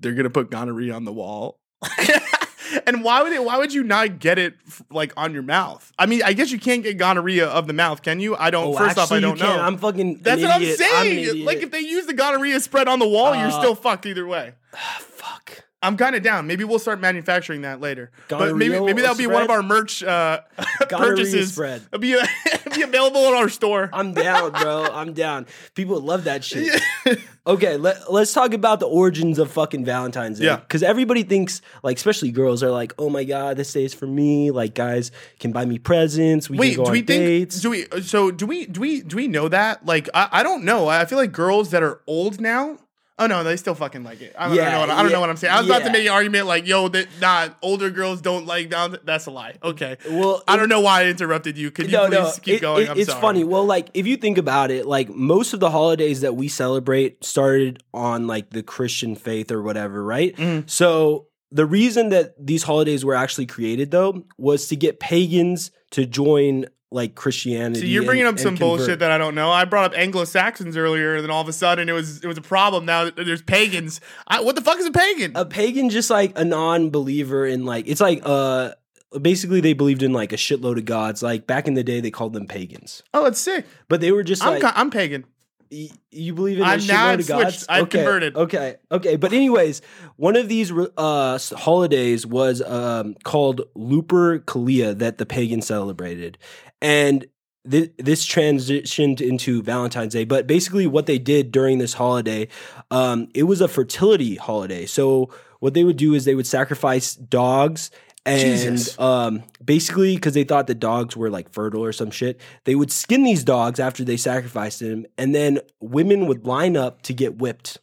they're 0.00 0.14
gonna 0.14 0.30
put 0.30 0.50
gonorrhea 0.50 0.94
on 0.94 1.04
the 1.04 1.12
wall. 1.12 1.58
and 2.86 3.02
why 3.04 3.22
would 3.22 3.32
it? 3.32 3.44
Why 3.44 3.58
would 3.58 3.72
you 3.74 3.82
not 3.82 4.18
get 4.18 4.38
it 4.38 4.54
f- 4.66 4.82
like 4.90 5.12
on 5.16 5.32
your 5.34 5.42
mouth? 5.42 5.92
I 5.98 6.06
mean, 6.06 6.22
I 6.22 6.32
guess 6.32 6.50
you 6.50 6.58
can't 6.58 6.82
get 6.82 6.96
gonorrhea 6.98 7.46
of 7.46 7.66
the 7.66 7.72
mouth, 7.72 8.02
can 8.02 8.18
you? 8.20 8.34
I 8.36 8.50
don't. 8.50 8.68
Oh, 8.74 8.76
first 8.76 8.96
off, 8.98 9.12
I 9.12 9.20
don't 9.20 9.38
know. 9.38 9.60
I'm 9.60 9.76
fucking. 9.76 10.20
That's 10.22 10.42
an 10.42 10.48
what 10.48 10.62
idiot. 10.62 10.80
I'm 10.80 10.86
an 10.86 11.02
saying. 11.02 11.18
idiot. 11.18 11.46
like 11.46 11.58
if 11.58 11.70
they 11.70 11.80
use 11.80 12.06
the 12.06 12.14
gonorrhea 12.14 12.60
spread 12.60 12.88
on 12.88 12.98
the 12.98 13.08
wall, 13.08 13.34
you're 13.34 13.48
Uh, 13.48 13.58
still 13.60 13.74
fucked 13.74 14.06
either 14.06 14.26
way. 14.26 14.54
fuck. 14.98 15.64
I'm 15.82 15.96
kind 15.96 16.14
of 16.14 16.22
down. 16.22 16.46
Maybe 16.46 16.62
we'll 16.64 16.78
start 16.78 17.00
manufacturing 17.00 17.62
that 17.62 17.80
later. 17.80 18.10
but 18.28 18.54
maybe 18.54 18.78
maybe 18.78 19.00
that'll 19.00 19.16
be 19.16 19.26
one 19.26 19.42
of 19.42 19.50
our 19.50 19.62
merch 19.62 20.02
uh, 20.02 20.40
purchases. 20.88 21.52
spread. 21.54 21.82
It'll 21.92 22.00
be, 22.00 22.12
it'll 22.52 22.74
be 22.74 22.82
available 22.82 23.28
in 23.28 23.34
our 23.34 23.48
store. 23.48 23.88
I'm 23.92 24.12
down, 24.12 24.52
bro. 24.52 24.84
I'm 24.92 25.14
down. 25.14 25.46
People 25.74 26.00
love 26.00 26.24
that 26.24 26.44
shit. 26.44 26.80
Okay, 27.46 27.78
let, 27.78 28.12
let's 28.12 28.32
talk 28.34 28.52
about 28.52 28.80
the 28.80 28.86
origins 28.86 29.38
of 29.38 29.50
fucking 29.50 29.84
Valentine's 29.84 30.38
Day. 30.38 30.44
Yeah. 30.44 30.56
Because 30.56 30.82
everybody 30.82 31.22
thinks, 31.22 31.62
like, 31.82 31.96
especially 31.96 32.30
girls 32.30 32.62
are 32.62 32.70
like, 32.70 32.92
oh 32.98 33.08
my 33.08 33.24
God, 33.24 33.56
this 33.56 33.72
day 33.72 33.82
is 33.84 33.94
for 33.94 34.06
me. 34.06 34.50
Like, 34.50 34.74
guys 34.74 35.10
can 35.40 35.50
buy 35.50 35.64
me 35.64 35.78
presents. 35.78 36.50
We 36.50 36.58
Wait, 36.58 36.76
do 36.76 36.84
on 36.84 36.92
we 36.92 36.98
think? 36.98 37.08
dates. 37.08 37.60
Do 37.62 37.70
we? 37.70 37.86
So 38.02 38.30
do 38.30 38.46
we? 38.46 38.66
Do 38.66 38.80
we? 38.80 39.00
Do 39.00 39.16
we 39.16 39.26
know 39.26 39.48
that? 39.48 39.86
Like, 39.86 40.08
I, 40.12 40.28
I 40.30 40.42
don't 40.42 40.64
know. 40.64 40.86
I 40.86 41.06
feel 41.06 41.18
like 41.18 41.32
girls 41.32 41.70
that 41.70 41.82
are 41.82 42.02
old 42.06 42.40
now. 42.40 42.76
Oh 43.20 43.26
no, 43.26 43.44
they 43.44 43.56
still 43.56 43.74
fucking 43.74 44.02
like 44.02 44.20
it. 44.22 44.34
I 44.36 44.48
don't, 44.48 44.52
I 44.52 44.56
Yeah, 44.56 44.64
don't 44.64 44.72
know. 44.72 44.80
What, 44.80 44.90
I 44.90 44.96
don't 45.02 45.10
yeah, 45.10 45.12
know 45.16 45.20
what 45.20 45.30
I'm 45.30 45.36
saying. 45.36 45.52
I 45.54 45.58
was 45.60 45.66
about 45.68 45.82
to 45.84 45.92
make 45.92 46.06
an 46.06 46.10
argument 46.12 46.46
like, 46.46 46.66
yo, 46.66 46.88
that 46.88 47.06
nah, 47.20 47.48
older 47.62 47.90
girls 47.90 48.20
don't 48.20 48.46
like 48.46 48.70
Valentine's. 48.70 49.04
That's 49.04 49.26
a 49.26 49.30
lie. 49.30 49.56
Okay. 49.62 49.98
Well, 50.10 50.42
I 50.48 50.56
don't 50.56 50.68
know 50.70 50.80
why 50.80 51.02
I 51.02 51.06
interrupted 51.06 51.56
you. 51.58 51.70
Could 51.70 51.86
you 51.86 51.92
no, 51.92 52.06
please 52.08 52.12
no, 52.12 52.32
keep 52.42 52.54
it- 52.56 52.60
going? 52.62 52.86
it- 52.90 52.96
it's 52.96 53.10
sorry. 53.10 53.20
funny. 53.20 53.44
Well, 53.44 53.64
like 53.66 53.90
if 53.94 54.06
you 54.06 54.16
think 54.16 54.38
about 54.38 54.70
it, 54.70 54.86
like 54.86 55.10
most 55.10 55.52
of 55.52 55.60
the 55.60 55.70
holidays 55.70 56.22
that 56.22 56.34
we 56.34 56.48
celebrate 56.48 57.22
started 57.24 57.82
on 57.94 58.26
like 58.26 58.50
the 58.50 58.62
Christian 58.62 59.14
faith 59.14 59.52
or 59.52 59.62
whatever, 59.62 60.02
right? 60.02 60.34
Mm-hmm. 60.36 60.66
So 60.66 61.26
the 61.52 61.66
reason 61.66 62.08
that 62.08 62.34
these 62.38 62.62
holidays 62.62 63.04
were 63.04 63.14
actually 63.14 63.46
created, 63.46 63.90
though, 63.90 64.24
was 64.38 64.68
to 64.68 64.76
get 64.76 64.98
pagans 65.00 65.70
to 65.90 66.06
join 66.06 66.66
like 66.92 67.14
Christianity. 67.14 67.80
So 67.80 67.86
you're 67.86 68.04
bringing 68.04 68.26
and- 68.26 68.36
up 68.36 68.40
some 68.42 68.56
bullshit 68.56 68.98
that 68.98 69.10
I 69.10 69.18
don't 69.18 69.34
know. 69.34 69.50
I 69.50 69.64
brought 69.64 69.84
up 69.92 69.98
Anglo 69.98 70.24
Saxons 70.24 70.76
earlier, 70.76 71.14
and 71.14 71.22
then 71.24 71.30
all 71.30 71.40
of 71.40 71.48
a 71.48 71.52
sudden 71.52 71.88
it 71.88 71.92
was 71.92 72.22
it 72.24 72.26
was 72.26 72.38
a 72.38 72.42
problem. 72.42 72.84
Now 72.84 73.10
there's 73.10 73.42
pagans. 73.42 74.00
I, 74.26 74.40
what 74.40 74.56
the 74.56 74.62
fuck 74.62 74.78
is 74.78 74.86
a 74.86 74.90
pagan? 74.92 75.32
a 75.36 75.44
pagan 75.44 75.88
just 75.90 76.10
like 76.10 76.32
a 76.38 76.44
non-believer 76.44 77.46
in 77.46 77.64
like 77.64 77.86
it's 77.86 78.00
like 78.00 78.20
uh 78.24 78.72
basically 79.20 79.60
they 79.60 79.72
believed 79.72 80.02
in 80.02 80.12
like 80.12 80.32
a 80.32 80.36
shitload 80.36 80.78
of 80.78 80.84
gods 80.84 81.22
like 81.22 81.46
back 81.46 81.66
in 81.68 81.74
the 81.74 81.82
day 81.84 82.00
they 82.00 82.10
called 82.10 82.32
them 82.32 82.46
pagans 82.46 83.02
oh, 83.12 83.26
it's 83.26 83.40
sick. 83.40 83.66
but 83.88 84.00
they 84.00 84.12
were 84.12 84.22
just 84.22 84.42
I'm 84.44 84.54
like 84.54 84.62
ca- 84.62 84.72
I'm 84.76 84.90
pagan. 84.90 85.24
Y- 85.72 85.88
You 86.10 86.34
believe 86.34 86.56
in 86.58 86.64
a 86.64 86.66
I'm 86.66 86.84
now 86.86 87.06
shitload 87.06 87.12
I've 87.12 87.20
of 87.20 87.28
gods? 87.28 87.42
switched. 87.58 87.66
I've 87.70 87.82
okay, 87.84 87.98
converted. 87.98 88.36
Okay, 88.36 88.76
okay. 88.90 89.14
But 89.16 89.32
anyways, 89.32 89.82
one 90.16 90.34
of 90.34 90.48
these 90.48 90.72
uh, 90.96 91.38
holidays 91.56 92.26
was 92.26 92.60
um, 92.62 93.14
called 93.22 93.62
Lupercalia 93.76 94.98
that 94.98 95.18
the 95.18 95.26
pagans 95.26 95.66
celebrated, 95.66 96.38
and 96.80 97.26
thi- 97.68 97.90
this 97.98 98.26
transitioned 98.26 99.20
into 99.20 99.62
Valentine's 99.62 100.12
Day. 100.12 100.24
But 100.24 100.46
basically, 100.46 100.86
what 100.86 101.06
they 101.06 101.18
did 101.18 101.52
during 101.52 101.78
this 101.78 101.94
holiday, 101.94 102.48
um, 102.90 103.28
it 103.34 103.44
was 103.44 103.60
a 103.60 103.68
fertility 103.68 104.36
holiday. 104.36 104.86
So 104.86 105.30
what 105.60 105.74
they 105.74 105.84
would 105.84 105.96
do 105.96 106.14
is 106.14 106.24
they 106.24 106.34
would 106.34 106.46
sacrifice 106.46 107.14
dogs. 107.14 107.90
And 108.26 108.68
um, 108.98 109.44
basically, 109.64 110.14
because 110.14 110.34
they 110.34 110.44
thought 110.44 110.66
the 110.66 110.74
dogs 110.74 111.16
were 111.16 111.30
like 111.30 111.50
fertile 111.50 111.82
or 111.82 111.92
some 111.92 112.10
shit, 112.10 112.38
they 112.64 112.74
would 112.74 112.92
skin 112.92 113.24
these 113.24 113.44
dogs 113.44 113.80
after 113.80 114.04
they 114.04 114.18
sacrificed 114.18 114.80
them, 114.80 115.06
and 115.16 115.34
then 115.34 115.60
women 115.80 116.26
would 116.26 116.46
line 116.46 116.76
up 116.76 117.00
to 117.02 117.14
get 117.14 117.38
whipped 117.38 117.78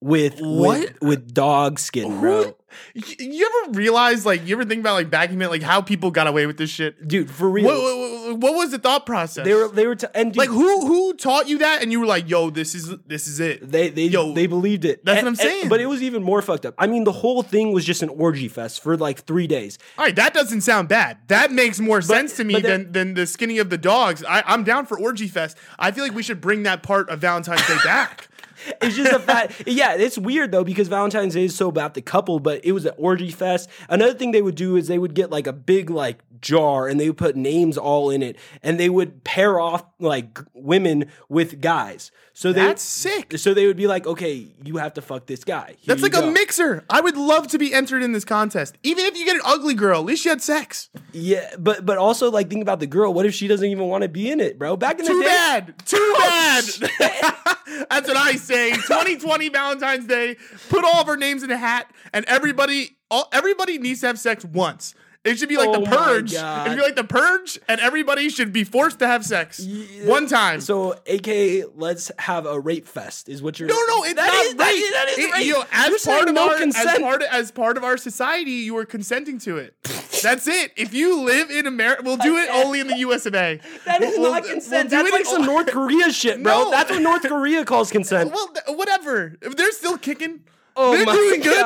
with 0.00 0.40
What? 0.40 0.80
with, 0.80 1.00
with 1.02 1.34
dog 1.34 1.78
skin, 1.78 2.20
bro. 2.20 2.56
Y- 2.96 3.02
You 3.18 3.62
ever 3.64 3.72
realize, 3.78 4.24
like, 4.24 4.46
you 4.46 4.56
ever 4.56 4.64
think 4.64 4.80
about 4.80 4.94
like 4.94 5.10
back 5.10 5.30
in 5.30 5.38
like 5.38 5.62
how 5.62 5.80
people 5.82 6.10
got 6.10 6.26
away 6.26 6.46
with 6.46 6.56
this 6.56 6.70
shit? 6.70 7.06
Dude, 7.06 7.30
for 7.30 7.48
real. 7.48 7.66
What, 7.66 7.76
what, 7.76 8.38
what 8.38 8.54
was 8.54 8.70
the 8.70 8.78
thought 8.78 9.04
process? 9.06 9.44
they 9.44 9.52
were 9.54 9.68
they 9.68 9.86
were 9.86 9.94
t- 9.94 10.06
and 10.14 10.32
dude, 10.32 10.38
like, 10.38 10.48
who 10.48 10.86
who 10.86 11.14
taught 11.14 11.48
you 11.48 11.58
that? 11.58 11.82
And 11.82 11.92
you 11.92 12.00
were 12.00 12.06
like, 12.06 12.28
"Yo, 12.30 12.48
this 12.50 12.74
is 12.74 12.92
this 13.06 13.28
is 13.28 13.40
it." 13.40 13.70
They 13.70 13.90
they 13.90 14.06
Yo, 14.06 14.32
they 14.32 14.46
believed 14.46 14.84
it. 14.86 15.04
that's 15.04 15.18
And- 15.18 15.26
what 15.26 15.38
I'm 15.40 15.46
and- 15.46 15.52
saying. 15.60 15.68
but 15.68 15.80
it 15.82 15.86
was 15.86 16.02
even 16.02 16.22
more 16.22 16.40
fucked 16.42 16.64
up. 16.66 16.74
I 16.78 16.86
mean, 16.86 17.04
the 17.04 17.12
whole 17.12 17.42
thing 17.42 17.72
was 17.72 17.84
just 17.84 18.02
an 18.02 18.08
orgy 18.08 18.48
fest 18.48 18.82
for 18.82 18.96
like 18.96 19.20
three 19.26 19.46
days. 19.46 19.78
All 19.98 20.06
right, 20.06 20.16
that 20.16 20.32
doesn't 20.34 20.62
sound 20.62 20.88
bad. 20.88 21.18
That 21.28 21.52
makes 21.52 21.78
more 21.78 22.00
sense 22.00 22.36
to 22.38 22.44
me 22.44 22.54
but 22.54 22.62
than 22.64 22.90
than 22.92 23.14
the 23.14 23.26
skinning 23.26 23.58
of 23.60 23.68
the 23.70 23.78
dogs. 23.78 24.24
I, 24.24 24.42
I'm 24.46 24.64
down 24.64 24.86
for 24.86 24.98
orgy 24.98 25.28
fest. 25.28 25.58
I 25.78 25.90
feel 25.92 26.04
like 26.04 26.14
we 26.14 26.22
should 26.22 26.40
bring 26.40 26.62
that 26.64 26.82
part 26.82 27.10
of 27.10 27.18
Valentine's 27.20 27.66
Day 27.66 27.76
back. 27.84 28.28
It's 28.82 28.96
just 28.96 29.12
a 29.12 29.20
fact. 29.20 29.62
Yeah, 29.66 29.94
it's 29.94 30.18
weird 30.18 30.50
though 30.50 30.64
because 30.64 30.88
Valentine's 30.88 31.34
Day 31.34 31.44
is 31.44 31.54
so 31.54 31.68
about 31.68 31.94
the 31.94 32.02
couple, 32.02 32.40
but 32.40 32.64
it 32.64 32.72
was 32.72 32.84
an 32.84 32.94
orgy 32.96 33.30
fest. 33.30 33.68
Another 33.88 34.14
thing 34.14 34.32
they 34.32 34.42
would 34.42 34.56
do 34.56 34.76
is 34.76 34.88
they 34.88 34.98
would 34.98 35.14
get 35.14 35.30
like 35.30 35.46
a 35.46 35.52
big 35.52 35.88
like 35.88 36.18
jar 36.40 36.88
and 36.88 36.98
they 36.98 37.08
would 37.08 37.16
put 37.16 37.36
names 37.36 37.78
all 37.78 38.10
in 38.10 38.22
it, 38.22 38.36
and 38.62 38.80
they 38.80 38.88
would 38.88 39.22
pair 39.24 39.60
off 39.60 39.84
like 40.00 40.40
women 40.52 41.06
with 41.28 41.60
guys. 41.60 42.10
So 42.34 42.52
they 42.52 42.62
That's 42.62 42.82
sick. 42.82 43.36
So 43.38 43.52
they 43.54 43.66
would 43.66 43.76
be 43.76 43.86
like, 43.86 44.06
okay, 44.06 44.48
you 44.64 44.78
have 44.78 44.94
to 44.94 45.02
fuck 45.02 45.26
this 45.26 45.44
guy. 45.44 45.76
Here 45.78 45.94
That's 45.94 46.02
like 46.02 46.12
go. 46.12 46.28
a 46.28 46.32
mixer. 46.32 46.84
I 46.88 47.00
would 47.00 47.16
love 47.16 47.46
to 47.48 47.58
be 47.58 47.74
entered 47.74 48.02
in 48.02 48.12
this 48.12 48.24
contest. 48.24 48.76
Even 48.82 49.04
if 49.04 49.16
you 49.18 49.24
get 49.26 49.36
an 49.36 49.42
ugly 49.44 49.74
girl, 49.74 50.00
at 50.00 50.06
least 50.06 50.24
you 50.24 50.30
had 50.30 50.40
sex. 50.40 50.88
Yeah, 51.12 51.54
but 51.58 51.84
but 51.84 51.98
also 51.98 52.30
like 52.30 52.48
think 52.48 52.62
about 52.62 52.80
the 52.80 52.86
girl. 52.86 53.12
What 53.12 53.26
if 53.26 53.34
she 53.34 53.48
doesn't 53.48 53.68
even 53.68 53.86
want 53.88 54.02
to 54.02 54.08
be 54.08 54.30
in 54.30 54.40
it, 54.40 54.58
bro? 54.58 54.76
Back 54.76 54.98
in 54.98 55.04
the 55.04 55.12
Too 55.12 55.20
day, 55.20 55.26
bad. 55.26 55.74
Too 55.86 55.96
oh, 56.00 56.78
bad. 56.98 57.34
That's 57.66 58.08
what 58.08 58.16
I 58.16 58.32
say. 58.36 58.70
2020 58.72 59.48
Valentine's 59.48 60.06
Day. 60.06 60.36
Put 60.68 60.84
all 60.84 61.00
of 61.00 61.08
our 61.08 61.16
names 61.16 61.42
in 61.42 61.50
a 61.50 61.56
hat, 61.56 61.90
and 62.12 62.24
everybody, 62.26 62.96
all 63.10 63.28
everybody 63.32 63.78
needs 63.78 64.00
to 64.00 64.08
have 64.08 64.18
sex 64.18 64.44
once. 64.44 64.94
It 65.24 65.38
should 65.38 65.48
be 65.48 65.56
like 65.56 65.68
Oh 65.68 65.80
the 65.80 65.86
purge. 65.86 66.32
It 66.32 66.36
should 66.66 66.76
be 66.76 66.82
like 66.82 66.96
the 66.96 67.04
purge, 67.04 67.58
and 67.68 67.80
everybody 67.80 68.28
should 68.28 68.52
be 68.52 68.64
forced 68.64 68.98
to 68.98 69.06
have 69.06 69.24
sex 69.24 69.64
one 70.04 70.26
time. 70.26 70.60
So, 70.60 70.96
aka, 71.06 71.64
let's 71.76 72.10
have 72.18 72.44
a 72.44 72.58
rape 72.58 72.88
fest. 72.88 73.28
Is 73.28 73.40
what 73.40 73.60
you're? 73.60 73.68
no, 73.68 73.74
no, 73.86 74.02
it's 74.04 74.14
That 74.14 74.26
not 74.26 74.44
is- 74.44 74.54
rape. 74.56 74.84
is- 74.84 74.92
that 74.92 75.08
is 75.10 75.18
It- 75.18 75.32
rape. 75.32 75.46
you 75.46 75.52
know, 75.52 75.64
as 75.70 75.88
You're 75.90 75.98
part 76.16 76.28
of 76.28 76.34
no 76.34 76.48
our 76.48 76.56
as 76.56 76.98
part 76.98 77.22
of, 77.22 77.28
as 77.30 77.50
part 77.52 77.76
of 77.76 77.84
our 77.84 77.96
society, 77.96 78.50
you 78.50 78.76
are 78.78 78.84
consenting 78.84 79.38
to 79.40 79.58
it. 79.58 79.74
That's 80.22 80.48
it. 80.48 80.72
If 80.76 80.92
you 80.92 81.20
live 81.20 81.50
in 81.50 81.66
America, 81.68 82.02
we'll 82.04 82.16
do 82.16 82.36
it 82.38 82.48
only 82.50 82.80
in 82.80 82.88
the 82.88 82.98
US 82.98 83.24
of 83.24 83.34
A. 83.36 83.60
That 83.86 84.02
is 84.02 84.18
We'll- 84.18 84.32
not 84.32 84.42
we'll 84.42 84.52
consent. 84.54 84.90
do 84.90 84.96
That's 84.96 85.12
like 85.12 85.26
some 85.26 85.44
North 85.46 85.68
Korea 85.68 86.12
shit, 86.12 86.42
bro. 86.42 86.64
No. 86.64 86.70
That's 86.72 86.90
what 86.90 87.00
North 87.00 87.22
Korea 87.22 87.64
calls 87.64 87.90
consent. 87.92 88.32
Well, 88.32 88.52
whatever. 88.74 89.36
If 89.40 89.54
they're 89.56 89.70
still 89.72 89.98
kicking, 89.98 90.40
Oh 90.74 90.96
they're 90.96 91.06
my 91.06 91.12
doing 91.14 91.40
good. 91.42 91.64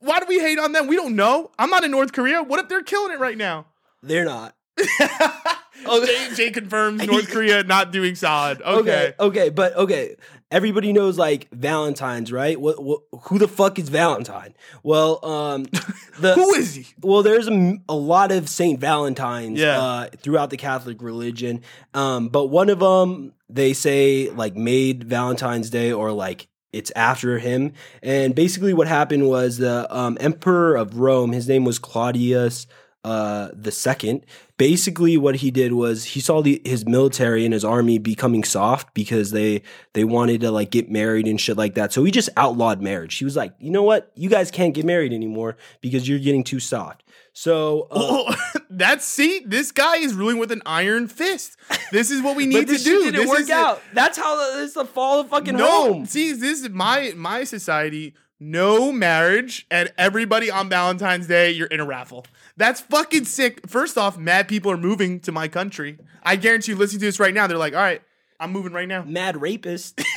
Why 0.00 0.20
do 0.20 0.26
we 0.28 0.38
hate 0.38 0.58
on 0.58 0.72
them? 0.72 0.86
We 0.86 0.96
don't 0.96 1.16
know. 1.16 1.50
I'm 1.58 1.70
not 1.70 1.84
in 1.84 1.90
North 1.90 2.12
Korea. 2.12 2.42
What 2.42 2.60
if 2.60 2.68
they're 2.68 2.82
killing 2.82 3.12
it 3.12 3.18
right 3.18 3.36
now? 3.36 3.66
They're 4.02 4.24
not. 4.24 4.54
Jay, 5.86 6.28
Jay 6.34 6.50
confirms 6.50 7.04
North 7.06 7.30
Korea 7.30 7.62
not 7.64 7.92
doing 7.92 8.14
solid. 8.14 8.60
Okay. 8.62 8.78
Okay, 8.78 9.14
okay, 9.20 9.48
but 9.50 9.74
okay. 9.76 10.16
Everybody 10.50 10.92
knows 10.92 11.18
like 11.18 11.48
Valentine's, 11.52 12.32
right? 12.32 12.58
What, 12.58 12.82
what 12.82 13.00
who 13.24 13.38
the 13.38 13.48
fuck 13.48 13.78
is 13.78 13.88
Valentine? 13.90 14.54
Well, 14.82 15.24
um, 15.24 15.64
the 16.20 16.34
Who 16.34 16.54
is 16.54 16.74
he? 16.74 16.86
Well, 17.02 17.22
there's 17.22 17.48
a 17.48 17.94
lot 17.94 18.32
of 18.32 18.48
Saint 18.48 18.80
Valentines 18.80 19.58
Yeah. 19.58 19.78
uh, 19.80 20.08
throughout 20.16 20.50
the 20.50 20.56
Catholic 20.56 21.02
religion, 21.02 21.62
um, 21.92 22.28
but 22.28 22.46
one 22.46 22.70
of 22.70 22.78
them 22.78 23.34
they 23.50 23.72
say 23.72 24.30
like 24.30 24.56
made 24.56 25.04
Valentine's 25.04 25.70
Day 25.70 25.92
or 25.92 26.12
like 26.12 26.48
it's 26.72 26.92
after 26.94 27.38
him. 27.38 27.72
And 28.02 28.34
basically, 28.34 28.74
what 28.74 28.88
happened 28.88 29.28
was 29.28 29.58
the 29.58 29.86
um, 29.94 30.18
Emperor 30.20 30.76
of 30.76 30.98
Rome, 30.98 31.32
his 31.32 31.48
name 31.48 31.64
was 31.64 31.78
Claudius 31.78 32.66
uh, 33.04 33.48
the 33.52 33.70
second. 33.70 34.26
Basically, 34.56 35.16
what 35.16 35.36
he 35.36 35.50
did 35.50 35.72
was 35.72 36.04
he 36.04 36.20
saw 36.20 36.42
the, 36.42 36.60
his 36.64 36.84
military 36.84 37.44
and 37.44 37.54
his 37.54 37.64
army 37.64 37.98
becoming 37.98 38.42
soft 38.42 38.92
because 38.92 39.30
they 39.30 39.62
they 39.94 40.04
wanted 40.04 40.40
to 40.40 40.50
like 40.50 40.70
get 40.70 40.90
married 40.90 41.26
and 41.26 41.40
shit 41.40 41.56
like 41.56 41.74
that. 41.74 41.92
So 41.92 42.04
he 42.04 42.10
just 42.10 42.28
outlawed 42.36 42.82
marriage. 42.82 43.14
He 43.14 43.24
was 43.24 43.36
like, 43.36 43.54
you 43.60 43.70
know 43.70 43.84
what, 43.84 44.10
you 44.14 44.28
guys 44.28 44.50
can't 44.50 44.74
get 44.74 44.84
married 44.84 45.12
anymore 45.12 45.56
because 45.80 46.08
you're 46.08 46.18
getting 46.18 46.44
too 46.44 46.60
soft. 46.60 47.04
So 47.38 47.82
uh, 47.92 47.98
Oh, 48.00 48.34
that's 48.68 49.04
see, 49.04 49.42
this 49.46 49.70
guy 49.70 49.98
is 49.98 50.12
ruling 50.12 50.38
with 50.38 50.50
an 50.50 50.60
iron 50.66 51.06
fist. 51.06 51.56
This 51.92 52.10
is 52.10 52.20
what 52.20 52.34
we 52.36 52.46
need 52.54 52.66
to 52.66 52.76
do. 52.76 53.04
didn't 53.04 53.14
this 53.20 53.28
work 53.28 53.40
is 53.40 53.48
it. 53.48 53.54
out. 53.54 53.80
That's 53.94 54.18
how 54.18 54.36
the, 54.36 54.56
this 54.58 54.68
is 54.70 54.74
the 54.74 54.84
fall 54.84 55.20
of 55.20 55.28
fucking 55.28 55.54
No, 55.56 55.88
Rome. 55.90 56.06
see, 56.06 56.32
this 56.32 56.62
is 56.62 56.68
my 56.70 57.12
my 57.16 57.44
society. 57.44 58.14
No 58.40 58.90
marriage, 58.92 59.66
and 59.70 59.92
everybody 59.98 60.48
on 60.50 60.68
Valentine's 60.68 61.26
Day, 61.26 61.50
you're 61.50 61.66
in 61.68 61.80
a 61.80 61.84
raffle. 61.84 62.24
That's 62.56 62.80
fucking 62.80 63.24
sick. 63.24 63.68
First 63.68 63.98
off, 63.98 64.16
mad 64.16 64.46
people 64.48 64.70
are 64.70 64.76
moving 64.76 65.18
to 65.20 65.32
my 65.32 65.48
country. 65.48 65.98
I 66.22 66.36
guarantee 66.36 66.72
you, 66.72 66.78
listening 66.78 67.00
to 67.00 67.06
this 67.06 67.18
right 67.18 67.34
now, 67.34 67.46
they're 67.48 67.58
like, 67.58 67.74
"All 67.74 67.80
right, 67.80 68.00
I'm 68.38 68.52
moving 68.52 68.72
right 68.72 68.86
now." 68.88 69.02
Mad 69.04 69.40
rapist. 69.40 70.00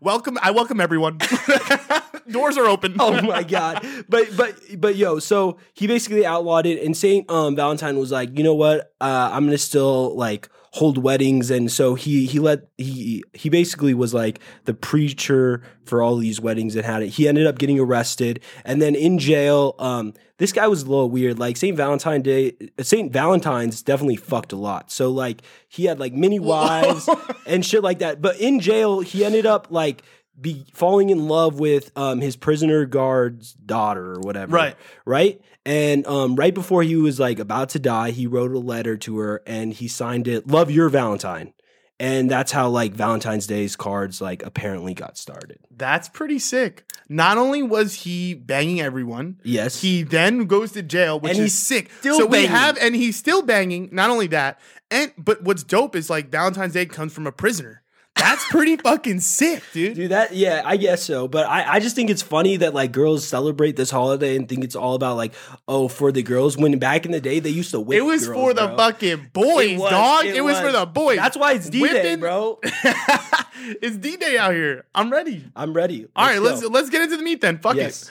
Welcome, 0.00 0.38
I 0.40 0.50
welcome 0.52 0.80
everyone. 0.80 1.18
Doors 2.30 2.56
are 2.58 2.66
open. 2.66 2.94
oh 3.00 3.20
my 3.22 3.42
god 3.42 3.84
but 4.06 4.28
but 4.36 4.54
but 4.76 4.96
yo 4.96 5.18
so 5.18 5.56
he 5.72 5.86
basically 5.86 6.26
outlawed 6.26 6.66
it 6.66 6.82
and 6.84 6.94
saint 6.94 7.28
um 7.30 7.56
valentine 7.56 7.98
was 7.98 8.12
like 8.12 8.36
you 8.36 8.44
know 8.44 8.52
what 8.54 8.92
uh 9.00 9.30
i'm 9.32 9.46
gonna 9.46 9.56
still 9.56 10.14
like 10.14 10.48
hold 10.72 10.98
weddings. 10.98 11.50
And 11.50 11.70
so 11.70 11.94
he 11.94 12.26
he 12.26 12.38
let 12.38 12.68
he 12.76 13.24
he 13.32 13.48
basically 13.48 13.94
was 13.94 14.12
like 14.12 14.40
the 14.64 14.74
preacher 14.74 15.62
for 15.84 16.02
all 16.02 16.16
these 16.16 16.40
weddings 16.40 16.76
and 16.76 16.84
had 16.84 17.02
it. 17.02 17.08
He 17.08 17.28
ended 17.28 17.46
up 17.46 17.58
getting 17.58 17.78
arrested. 17.80 18.40
And 18.64 18.80
then 18.82 18.94
in 18.94 19.18
jail 19.18 19.74
um 19.78 20.14
this 20.38 20.52
guy 20.52 20.68
was 20.68 20.82
a 20.82 20.86
little 20.86 21.10
weird. 21.10 21.38
Like 21.38 21.56
saint 21.56 21.76
valentine 21.76 22.22
day 22.22 22.52
saint 22.80 23.12
valentine's 23.12 23.82
definitely 23.82 24.16
fucked 24.16 24.52
a 24.52 24.56
lot. 24.56 24.90
So 24.90 25.10
like 25.10 25.42
he 25.68 25.84
had 25.84 25.98
like 25.98 26.12
many 26.12 26.38
wives 26.38 27.08
and 27.46 27.64
shit 27.64 27.82
like 27.82 28.00
that. 28.00 28.20
But 28.20 28.38
in 28.40 28.60
jail 28.60 29.00
he 29.00 29.24
ended 29.24 29.46
up 29.46 29.68
like 29.70 30.02
be 30.40 30.66
falling 30.74 31.10
in 31.10 31.26
love 31.28 31.58
with 31.58 31.90
um 31.96 32.20
his 32.20 32.36
prisoner 32.36 32.84
guard's 32.84 33.52
daughter 33.54 34.12
or 34.14 34.20
whatever. 34.20 34.54
Right. 34.54 34.76
Right? 35.04 35.40
And 35.66 36.06
um 36.06 36.36
right 36.36 36.54
before 36.54 36.82
he 36.82 36.96
was 36.96 37.18
like 37.20 37.38
about 37.38 37.70
to 37.70 37.78
die, 37.78 38.10
he 38.10 38.26
wrote 38.26 38.52
a 38.52 38.58
letter 38.58 38.96
to 38.98 39.18
her 39.18 39.42
and 39.46 39.72
he 39.72 39.88
signed 39.88 40.28
it, 40.28 40.46
Love 40.46 40.70
Your 40.70 40.88
Valentine. 40.88 41.52
And 42.00 42.30
that's 42.30 42.52
how 42.52 42.68
like 42.68 42.92
Valentine's 42.94 43.48
Day's 43.48 43.74
cards 43.74 44.20
like 44.20 44.44
apparently 44.44 44.94
got 44.94 45.18
started. 45.18 45.58
That's 45.76 46.08
pretty 46.08 46.38
sick. 46.38 46.84
Not 47.08 47.38
only 47.38 47.62
was 47.62 47.94
he 47.94 48.34
banging 48.34 48.80
everyone, 48.80 49.40
Yes. 49.42 49.80
he 49.80 50.04
then 50.04 50.44
goes 50.44 50.72
to 50.72 50.82
jail, 50.82 51.18
which 51.18 51.30
And 51.32 51.38
is 51.40 51.44
he's 51.46 51.58
sick. 51.58 51.90
still 51.98 52.18
so 52.18 52.26
we 52.26 52.46
have, 52.46 52.76
and 52.80 52.94
he's 52.94 53.16
still 53.16 53.42
banging. 53.42 53.88
Not 53.90 54.10
only 54.10 54.26
that, 54.28 54.60
and 54.90 55.12
but 55.18 55.42
what's 55.42 55.64
dope 55.64 55.96
is 55.96 56.08
like 56.08 56.30
Valentine's 56.30 56.74
Day 56.74 56.86
comes 56.86 57.12
from 57.12 57.26
a 57.26 57.32
prisoner. 57.32 57.82
That's 58.18 58.44
pretty 58.48 58.76
fucking 58.76 59.20
sick, 59.20 59.62
dude. 59.72 59.94
Dude, 59.94 60.10
that 60.10 60.34
yeah, 60.34 60.62
I 60.64 60.76
guess 60.76 61.02
so. 61.02 61.28
But 61.28 61.46
I, 61.46 61.74
I 61.74 61.80
just 61.80 61.94
think 61.96 62.10
it's 62.10 62.22
funny 62.22 62.56
that 62.58 62.74
like 62.74 62.92
girls 62.92 63.26
celebrate 63.26 63.76
this 63.76 63.90
holiday 63.90 64.36
and 64.36 64.48
think 64.48 64.64
it's 64.64 64.74
all 64.76 64.94
about 64.94 65.16
like, 65.16 65.34
oh, 65.66 65.88
for 65.88 66.12
the 66.12 66.22
girls. 66.22 66.56
When 66.56 66.78
back 66.78 67.06
in 67.06 67.12
the 67.12 67.20
day 67.20 67.38
they 67.40 67.50
used 67.50 67.70
to 67.70 67.80
whip 67.80 67.98
It 67.98 68.02
was 68.02 68.26
girls, 68.26 68.40
for 68.40 68.54
the 68.54 68.66
bro. 68.66 68.76
fucking 68.76 69.30
boys, 69.32 69.70
It 69.70 69.78
was, 69.78 69.90
dog. 69.90 70.24
It, 70.26 70.44
was, 70.44 70.58
for 70.58 70.72
the 70.72 70.86
boys. 70.86 71.16
That's 71.16 71.36
why 71.36 71.52
it's 71.52 71.70
D 71.70 71.86
Day, 71.86 72.16
bro. 72.16 72.58
it's 72.62 73.96
D 73.96 74.16
Day 74.16 74.36
out 74.36 74.52
here. 74.52 74.84
I'm 74.94 75.10
ready. 75.10 75.44
I'm 75.54 75.72
ready. 75.72 76.06
All 76.16 76.26
right, 76.26 76.40
let's 76.42 76.60
go. 76.60 76.68
let's 76.68 76.90
get 76.90 77.02
into 77.02 77.16
the 77.16 77.22
meat 77.22 77.40
then. 77.40 77.58
Fuck 77.58 77.76
yes. 77.76 78.04
it. 78.04 78.10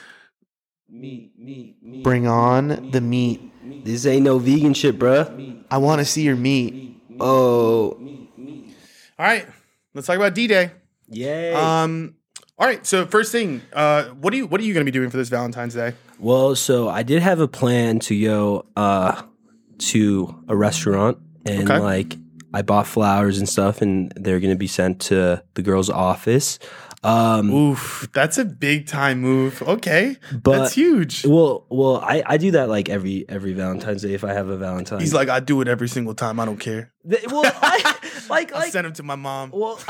Meat, 0.90 1.32
meat, 1.38 1.76
meat. 1.82 2.02
Bring 2.02 2.26
on 2.26 2.90
the 2.90 3.00
meat. 3.00 3.42
This 3.84 4.06
ain't 4.06 4.24
no 4.24 4.38
vegan 4.38 4.72
shit, 4.72 4.98
bruh. 4.98 5.62
I 5.70 5.76
want 5.78 5.98
to 5.98 6.04
see 6.04 6.22
your 6.22 6.36
meat. 6.36 6.98
Oh, 7.20 7.90
All 7.90 9.26
right, 9.26 9.46
let's 9.94 10.06
talk 10.06 10.16
about 10.16 10.34
D 10.34 10.46
Day. 10.46 10.72
yay. 11.08 11.52
Um. 11.54 12.14
All 12.58 12.66
right. 12.66 12.84
So 12.86 13.06
first 13.06 13.30
thing, 13.32 13.62
uh, 13.72 14.04
what 14.06 14.30
do 14.30 14.36
you 14.36 14.46
what 14.46 14.60
are 14.60 14.64
you 14.64 14.74
gonna 14.74 14.84
be 14.84 14.90
doing 14.90 15.10
for 15.10 15.16
this 15.16 15.28
Valentine's 15.28 15.74
Day? 15.74 15.94
well, 16.18 16.56
so 16.56 16.88
I 16.88 17.02
did 17.04 17.22
have 17.22 17.38
a 17.40 17.46
plan 17.48 18.00
to 18.00 18.20
go 18.20 18.66
uh 18.76 19.22
to 19.78 20.44
a 20.48 20.56
restaurant 20.56 21.18
and 21.46 21.70
Okay. 21.70 21.78
like 21.78 22.16
I 22.52 22.62
bought 22.62 22.86
flowers 22.86 23.38
and 23.38 23.48
stuff, 23.48 23.82
and 23.82 24.12
they're 24.16 24.40
gonna 24.40 24.56
be 24.56 24.66
sent 24.66 25.00
to 25.02 25.42
the 25.54 25.62
girl's 25.62 25.90
office. 25.90 26.58
Um, 27.04 27.50
Oof, 27.52 28.08
that's 28.12 28.38
a 28.38 28.44
big 28.44 28.88
time 28.88 29.20
move. 29.20 29.62
Okay, 29.62 30.16
But- 30.32 30.58
that's 30.58 30.74
huge. 30.74 31.24
well, 31.24 31.64
well, 31.70 31.98
I, 32.02 32.24
I 32.26 32.38
do 32.38 32.50
that 32.52 32.68
like 32.68 32.88
every 32.88 33.24
every 33.28 33.52
Valentine's 33.52 34.02
Day 34.02 34.14
if 34.14 34.24
I 34.24 34.32
have 34.32 34.48
a 34.48 34.56
Valentine. 34.56 34.98
He's 34.98 35.14
like, 35.14 35.28
I 35.28 35.38
do 35.38 35.60
it 35.60 35.68
every 35.68 35.88
single 35.88 36.14
time. 36.14 36.40
I 36.40 36.44
don't 36.44 36.58
care. 36.58 36.90
Th- 37.08 37.24
well, 37.28 37.42
I, 37.44 37.94
like 38.36 38.52
I'll 38.52 38.60
like 38.60 38.72
send 38.72 38.84
them 38.86 38.92
to 38.94 39.02
my 39.02 39.16
mom. 39.16 39.50
well, 39.52 39.78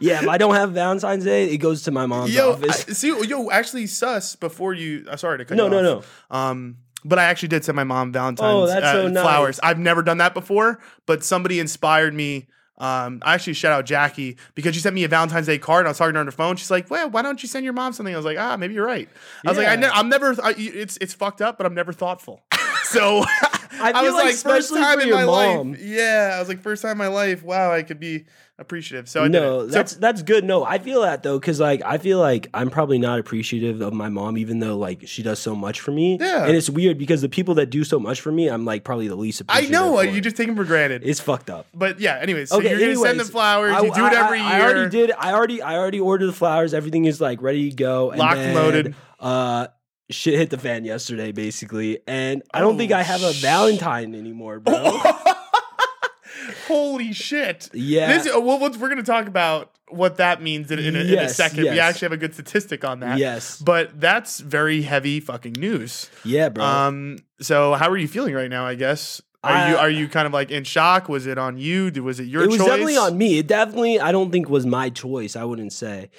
yeah. 0.00 0.22
If 0.22 0.28
I 0.28 0.38
don't 0.38 0.54
have 0.54 0.72
Valentine's 0.72 1.24
Day, 1.24 1.46
it 1.50 1.58
goes 1.58 1.82
to 1.82 1.90
my 1.90 2.06
mom's 2.06 2.34
yo, 2.34 2.50
I, 2.50 2.52
office. 2.54 2.98
see, 2.98 3.08
yo, 3.26 3.50
actually, 3.50 3.86
sus. 3.86 4.36
Before 4.36 4.72
you, 4.74 5.06
uh, 5.08 5.16
sorry 5.16 5.38
to 5.38 5.44
cut 5.44 5.56
No, 5.56 5.64
you 5.64 5.70
no, 5.70 5.98
off. 5.98 6.24
no. 6.30 6.36
Um, 6.36 6.76
but 7.04 7.18
I 7.18 7.24
actually 7.24 7.48
did 7.48 7.64
send 7.64 7.76
my 7.76 7.84
mom 7.84 8.12
Valentine's 8.12 8.52
Oh, 8.52 8.66
that's 8.66 8.84
uh, 8.84 8.92
so 8.92 9.08
nice. 9.08 9.22
flowers. 9.22 9.60
I've 9.62 9.78
never 9.78 10.02
done 10.02 10.18
that 10.18 10.34
before, 10.34 10.80
but 11.06 11.24
somebody 11.24 11.58
inspired 11.58 12.12
me. 12.14 12.48
Um, 12.76 13.20
I 13.22 13.34
actually 13.34 13.52
shout 13.54 13.72
out 13.72 13.84
Jackie 13.84 14.38
because 14.54 14.74
she 14.74 14.80
sent 14.80 14.94
me 14.94 15.04
a 15.04 15.08
Valentine's 15.08 15.46
Day 15.46 15.58
card. 15.58 15.80
And 15.80 15.88
I 15.88 15.90
was 15.90 15.98
talking 15.98 16.14
to 16.14 16.18
her 16.18 16.20
on 16.20 16.26
the 16.26 16.32
phone. 16.32 16.56
She's 16.56 16.70
like, 16.70 16.90
"Well, 16.90 17.10
why 17.10 17.20
don't 17.20 17.42
you 17.42 17.48
send 17.48 17.62
your 17.64 17.74
mom 17.74 17.92
something?" 17.92 18.14
I 18.14 18.16
was 18.16 18.24
like, 18.24 18.38
"Ah, 18.38 18.56
maybe 18.56 18.72
you're 18.74 18.86
right." 18.86 19.06
I 19.46 19.50
was 19.50 19.58
like, 19.58 19.66
I 19.66 19.72
Yeah. 19.74 19.80
ne- 19.80 19.88
"I'm 19.88 20.08
never. 20.08 20.34
I, 20.42 20.54
it's 20.56 20.96
it's 20.98 21.12
fucked 21.12 21.42
up, 21.42 21.58
but 21.58 21.66
I'm 21.66 21.74
never 21.74 21.92
thoughtful." 21.92 22.42
so 22.90 23.24
I, 23.82 23.92
feel 23.92 24.02
was 24.02 24.14
like 24.14 24.24
like, 24.24 24.36
first 24.36 24.74
time 24.74 25.00
in 25.00 25.10
my 25.10 25.24
mom. 25.24 25.72
life. 25.72 25.80
Yeah, 25.82 26.32
I 26.34 26.38
was 26.38 26.48
like, 26.48 26.60
first 26.60 26.82
time 26.82 26.92
in 26.92 26.98
my 26.98 27.08
life. 27.08 27.42
Wow, 27.42 27.72
I 27.72 27.82
could 27.82 27.98
be 27.98 28.26
appreciative. 28.58 29.08
So 29.08 29.24
I 29.24 29.28
no, 29.28 29.60
did 29.60 29.68
it. 29.68 29.72
So- 29.72 29.78
that's 29.78 29.94
that's 29.96 30.22
good. 30.22 30.44
No, 30.44 30.64
I 30.64 30.78
feel 30.78 31.00
that 31.02 31.22
though, 31.22 31.38
because 31.38 31.60
like 31.60 31.80
I 31.84 31.96
feel 31.96 32.18
like 32.18 32.48
I'm 32.52 32.68
probably 32.68 32.98
not 32.98 33.18
appreciative 33.18 33.80
of 33.80 33.94
my 33.94 34.08
mom, 34.10 34.36
even 34.36 34.58
though 34.58 34.76
like 34.76 35.06
she 35.06 35.22
does 35.22 35.38
so 35.38 35.54
much 35.54 35.80
for 35.80 35.92
me. 35.92 36.18
Yeah. 36.20 36.44
and 36.44 36.54
it's 36.54 36.68
weird 36.68 36.98
because 36.98 37.22
the 37.22 37.28
people 37.30 37.54
that 37.54 37.70
do 37.70 37.84
so 37.84 37.98
much 37.98 38.20
for 38.20 38.30
me, 38.30 38.48
I'm 38.48 38.64
like 38.66 38.84
probably 38.84 39.08
the 39.08 39.16
least 39.16 39.40
appreciative. 39.40 39.70
I 39.74 39.78
know 39.78 39.96
for. 39.96 40.04
you 40.04 40.20
just 40.20 40.36
take 40.36 40.46
them 40.48 40.56
for 40.56 40.64
granted. 40.64 41.02
it's 41.04 41.20
fucked 41.20 41.48
up. 41.48 41.66
but 41.72 42.00
yeah, 42.00 42.18
anyways, 42.20 42.50
so 42.50 42.58
okay, 42.58 42.70
you're 42.70 42.94
gonna 42.94 43.06
send 43.06 43.20
the 43.20 43.24
flowers. 43.24 43.72
I- 43.72 43.80
you 43.80 43.94
do 43.94 44.04
it 44.06 44.12
every 44.12 44.40
I, 44.40 44.58
year. 44.58 44.66
I 44.66 44.72
already 44.72 44.90
did. 44.90 45.12
I 45.16 45.32
already 45.32 45.62
I 45.62 45.76
already 45.76 46.00
ordered 46.00 46.26
the 46.26 46.32
flowers. 46.34 46.74
Everything 46.74 47.06
is 47.06 47.20
like 47.20 47.40
ready 47.40 47.70
to 47.70 47.76
go. 47.76 48.10
and 48.10 48.18
Locked 48.18 48.36
and 48.38 48.48
then, 48.48 48.54
loaded. 48.54 48.94
Uh, 49.18 49.68
shit 50.10 50.34
hit 50.34 50.50
the 50.50 50.58
fan 50.58 50.84
yesterday, 50.84 51.32
basically, 51.32 52.00
and 52.06 52.42
I 52.52 52.60
don't 52.60 52.74
Oh, 52.74 52.78
think 52.78 52.92
I 52.92 53.02
have 53.02 53.22
a 53.22 53.32
Valentine 53.32 54.14
anymore, 54.14 54.60
bro. 54.60 55.00
Holy 56.66 57.12
shit! 57.12 57.68
Yeah. 57.74 58.12
This, 58.18 58.34
uh, 58.34 58.40
well, 58.40 58.58
we're 58.58 58.70
going 58.70 58.96
to 58.96 59.02
talk 59.02 59.26
about 59.26 59.72
what 59.88 60.16
that 60.18 60.40
means 60.40 60.70
in, 60.70 60.78
in, 60.78 60.96
a, 60.96 61.00
in 61.00 61.06
a 61.06 61.10
Yes, 61.10 61.36
second. 61.36 61.64
We 61.64 61.78
actually 61.80 62.06
have 62.06 62.12
a 62.12 62.16
good 62.16 62.32
statistic 62.34 62.84
on 62.84 63.00
that. 63.00 63.18
yes, 63.18 63.58
But 63.60 64.00
that's 64.00 64.40
very 64.40 64.82
heavy 64.82 65.20
fucking 65.20 65.54
news. 65.58 66.08
yeah, 66.24 66.48
bro. 66.48 66.64
Um. 66.64 67.18
So 67.40 67.74
how 67.74 67.88
are 67.90 67.96
you 67.96 68.08
feeling 68.08 68.34
right 68.34 68.50
now? 68.50 68.66
I 68.66 68.74
guess. 68.74 69.20
Are 69.42 69.70
you 69.70 69.76
are 69.76 69.90
you 69.90 70.06
kind 70.08 70.26
of 70.26 70.32
like 70.34 70.50
in 70.50 70.64
shock? 70.64 71.08
Was 71.08 71.26
it 71.26 71.38
on 71.38 71.56
you? 71.56 71.90
Was 72.02 72.20
it 72.20 72.24
your 72.24 72.42
choice? 72.42 72.46
it 72.46 72.50
was 72.50 72.58
choice? 72.58 72.66
definitely 72.68 72.96
on 72.98 73.16
me. 73.18 73.38
It 73.38 73.46
definitely, 73.46 73.98
I 73.98 74.12
don't 74.12 74.30
think 74.30 74.48
was 74.50 74.66
my 74.66 74.90
choice. 74.90 75.34
I 75.34 75.44
wouldn't 75.44 75.72
say. 75.72 76.10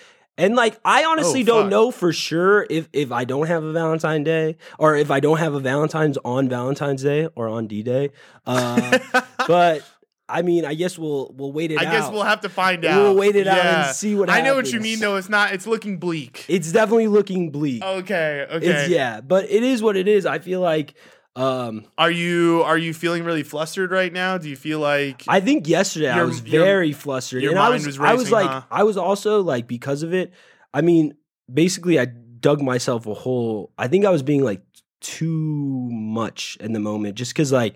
And 0.42 0.56
like, 0.56 0.80
I 0.84 1.06
honestly 1.06 1.42
Oh, 1.42 1.46
don't 1.46 1.70
know 1.70 1.92
for 1.92 2.12
sure 2.12 2.66
if 2.70 2.90
if 2.94 3.12
I 3.12 3.24
don't 3.26 3.48
have 3.48 3.64
a 3.64 3.72
Valentine 3.72 4.24
Day 4.24 4.58
or 4.80 4.96
if 4.96 5.12
I 5.12 5.20
don't 5.20 5.38
have 5.38 5.54
a 5.54 5.60
Valentine's 5.60 6.18
on 6.26 6.50
Valentine's 6.50 7.04
Day 7.04 7.28
or 7.36 7.48
on 7.48 7.68
D 7.68 7.84
Day. 7.84 8.10
Uh, 8.46 8.98
but 9.48 9.84
I 10.28 10.42
mean, 10.42 10.66
I 10.66 10.74
guess 10.74 10.98
we'll 10.98 11.32
we'll 11.38 11.52
wait 11.52 11.72
it 11.72 11.80
I 11.80 11.86
out. 11.86 11.92
guess 11.92 12.12
we'll 12.12 12.24
have 12.24 12.42
to 12.42 12.50
find 12.50 12.84
out. 12.86 13.02
We'll 13.02 13.16
wait 13.16 13.36
it 13.36 13.48
out 13.48 13.66
and 13.88 13.96
see 13.96 14.16
what 14.16 14.30
I 14.30 14.42
know 14.42 14.56
what 14.56 14.72
you 14.72 14.80
mean 14.80 15.00
though. 15.00 15.18
It's 15.18 15.30
not. 15.30 15.54
It's 15.54 15.68
looking 15.68 15.98
bleak. 16.00 16.46
It's 16.48 16.72
definitely 16.72 17.08
looking 17.08 17.52
bleak. 17.52 17.84
okay. 17.84 18.48
Okay. 18.50 18.66
It's 18.68 18.90
yeah, 18.90 19.22
but 19.22 19.50
it 19.50 19.62
is 19.64 19.84
what 19.84 19.96
it 19.96 20.08
is. 20.08 20.26
I 20.26 20.40
feel 20.40 20.62
like 20.62 20.96
um 21.36 21.86
Are 21.98 22.12
you 22.12 22.62
are 22.66 22.78
you 22.78 22.94
feeling 22.94 23.24
really 23.24 23.44
flustered 23.44 23.92
right 23.92 24.12
now? 24.12 24.38
Do 24.38 24.50
you 24.50 24.56
feel 24.58 24.80
like 24.80 25.24
I 25.28 25.40
think 25.40 25.68
yesterday 25.68 26.10
I 26.10 26.18
Your- 26.18 26.26
was 26.28 26.44
your- 26.44 26.64
very 26.66 26.92
flustered. 26.92 27.42
your 27.42 27.52
and 27.52 27.60
I 27.60 27.70
was, 27.70 27.86
was 27.86 28.00
I 28.00 28.14
was 28.16 28.32
like 28.32 28.50
huh? 28.50 28.64
I 28.70 28.84
was 28.84 28.98
also 28.98 29.42
like 29.42 29.68
because 29.68 30.04
of 30.04 30.14
it, 30.14 30.34
I 30.74 30.82
mean, 30.82 31.14
basically 31.52 32.00
I 32.00 32.06
dug 32.06 32.62
myself 32.62 33.06
a 33.08 33.14
hole. 33.14 33.72
I 33.78 33.88
think 33.88 34.04
I 34.06 34.10
was 34.10 34.24
being 34.24 34.44
like 34.44 34.62
too 35.00 35.90
much 35.92 36.58
in 36.60 36.74
the 36.74 36.80
moment 36.80 37.16
just 37.16 37.34
cuz 37.34 37.52
like 37.52 37.76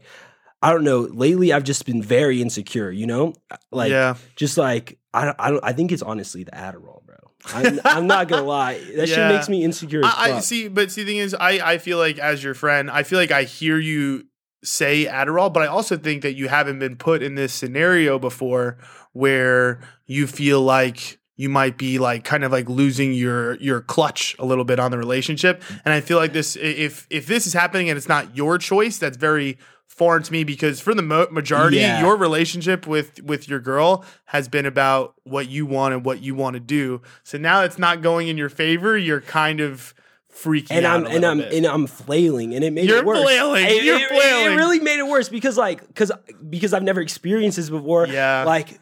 I 0.62 0.71
don't 0.71 0.83
know, 0.83 1.01
lately 1.12 1.53
I've 1.53 1.63
just 1.63 1.85
been 1.85 2.01
very 2.01 2.41
insecure, 2.41 2.89
you 2.91 3.06
know? 3.06 3.34
Like 3.71 3.91
yeah? 3.91 4.15
just 4.36 4.58
like 4.58 4.97
I 5.13 5.34
I 5.39 5.51
don't 5.51 5.63
I 5.63 5.71
think 5.73 5.91
it's 5.93 6.01
honestly 6.03 6.43
the 6.43 6.51
Adderall. 6.51 7.05
I'm, 7.53 7.79
I'm 7.86 8.08
not 8.08 8.29
to 8.29 8.41
lie. 8.41 8.79
That 8.95 9.08
Yeah. 9.08 9.15
shit 9.15 9.27
makes 9.36 9.49
me 9.49 9.63
insecure 9.63 10.01
I, 10.03 10.34
I 10.34 10.39
see, 10.39 10.67
but 10.67 10.91
see, 10.91 11.03
the 11.03 11.12
thing 11.12 11.17
is, 11.17 11.34
I 11.34 11.73
I 11.73 11.77
feel 11.77 11.97
like 11.97 12.17
as 12.19 12.43
your 12.43 12.53
friend, 12.53 12.89
I 12.89 13.03
feel 13.03 13.19
like 13.19 13.31
I 13.31 13.43
hear 13.43 13.77
you 13.77 14.25
say 14.63 15.05
Adderall, 15.05 15.53
but 15.53 15.62
I 15.63 15.67
also 15.67 15.95
think 15.97 16.23
that 16.23 16.34
you 16.36 16.47
haven't 16.47 16.79
been 16.79 16.95
put 16.95 17.21
in 17.21 17.36
this 17.36 17.53
scenario 17.53 18.17
before 18.17 18.77
where 19.13 19.79
you 20.08 20.25
feel 20.27 20.62
like 20.62 21.19
you 21.38 21.49
might 21.49 21.77
be 21.77 21.99
like 21.99 22.23
kind 22.23 22.43
of 22.43 22.51
like 22.51 22.67
losing 22.69 23.13
your 23.13 23.55
your 23.58 23.81
clutch 23.81 24.36
a 24.39 24.45
little 24.45 24.63
bit 24.63 24.79
on 24.79 24.89
the 24.91 24.97
relationship 24.97 25.62
and 25.84 25.93
i 25.93 25.99
feel 25.99 26.17
like 26.17 26.31
this 26.31 26.55
if 26.55 27.05
if 27.10 27.27
this 27.27 27.45
is 27.45 27.51
happening 27.51 27.89
and 27.89 27.97
it's 27.97 28.08
not 28.08 28.36
your 28.38 28.58
choice 28.58 28.97
that's 28.97 29.17
very 29.17 29.58
foreign 29.95 30.21
to 30.23 30.31
me 30.31 30.43
because 30.43 30.79
for 30.81 30.93
the 30.93 31.01
mo- 31.01 31.27
majority 31.31 31.77
Yeah. 31.77 32.01
your 32.01 32.17
relationship 32.17 32.86
with 32.86 33.21
with 33.23 33.47
your 33.49 33.60
girl 33.60 34.03
has 34.25 34.47
been 34.49 34.65
about 34.65 35.15
what 35.23 35.47
you 35.49 35.65
want 35.65 35.93
and 35.93 36.05
what 36.05 36.21
you 36.21 36.36
want 36.36 36.55
to 36.55 36.60
do 36.60 37.01
so 37.23 37.38
now 37.38 37.62
it's 37.63 37.79
not 37.79 38.01
going 38.01 38.27
in 38.27 38.38
your 38.38 38.49
favor 38.49 38.97
you're 38.97 39.21
kind 39.21 39.62
of 39.62 39.93
freaking 40.34 40.71
and 40.71 40.86
out 40.86 41.05
I'm 41.08 41.15
and 41.15 41.25
I'm 41.25 41.38
bit. 41.38 41.53
and 41.53 41.65
I'm 41.65 41.88
flailing, 41.88 42.53
and 42.55 42.62
it 42.62 42.73
made 42.73 42.89
You're 42.89 42.97
it 42.97 43.05
worse. 43.05 43.21
flailing. 43.21 43.65
It, 43.67 43.84
You're 43.86 43.95
it- 43.95 44.01
it 44.01 44.10
flailing. 44.10 44.58
really 44.58 44.79
made 44.81 44.99
it 44.99 45.08
worse 45.08 45.29
because 45.29 45.58
like 45.58 45.88
because 45.88 46.12
because 46.49 46.73
I've 46.73 46.84
never 46.84 46.99
experienced 46.99 47.55
this 47.55 47.69
before. 47.69 48.05
Yeah. 48.08 48.43
like 48.45 48.77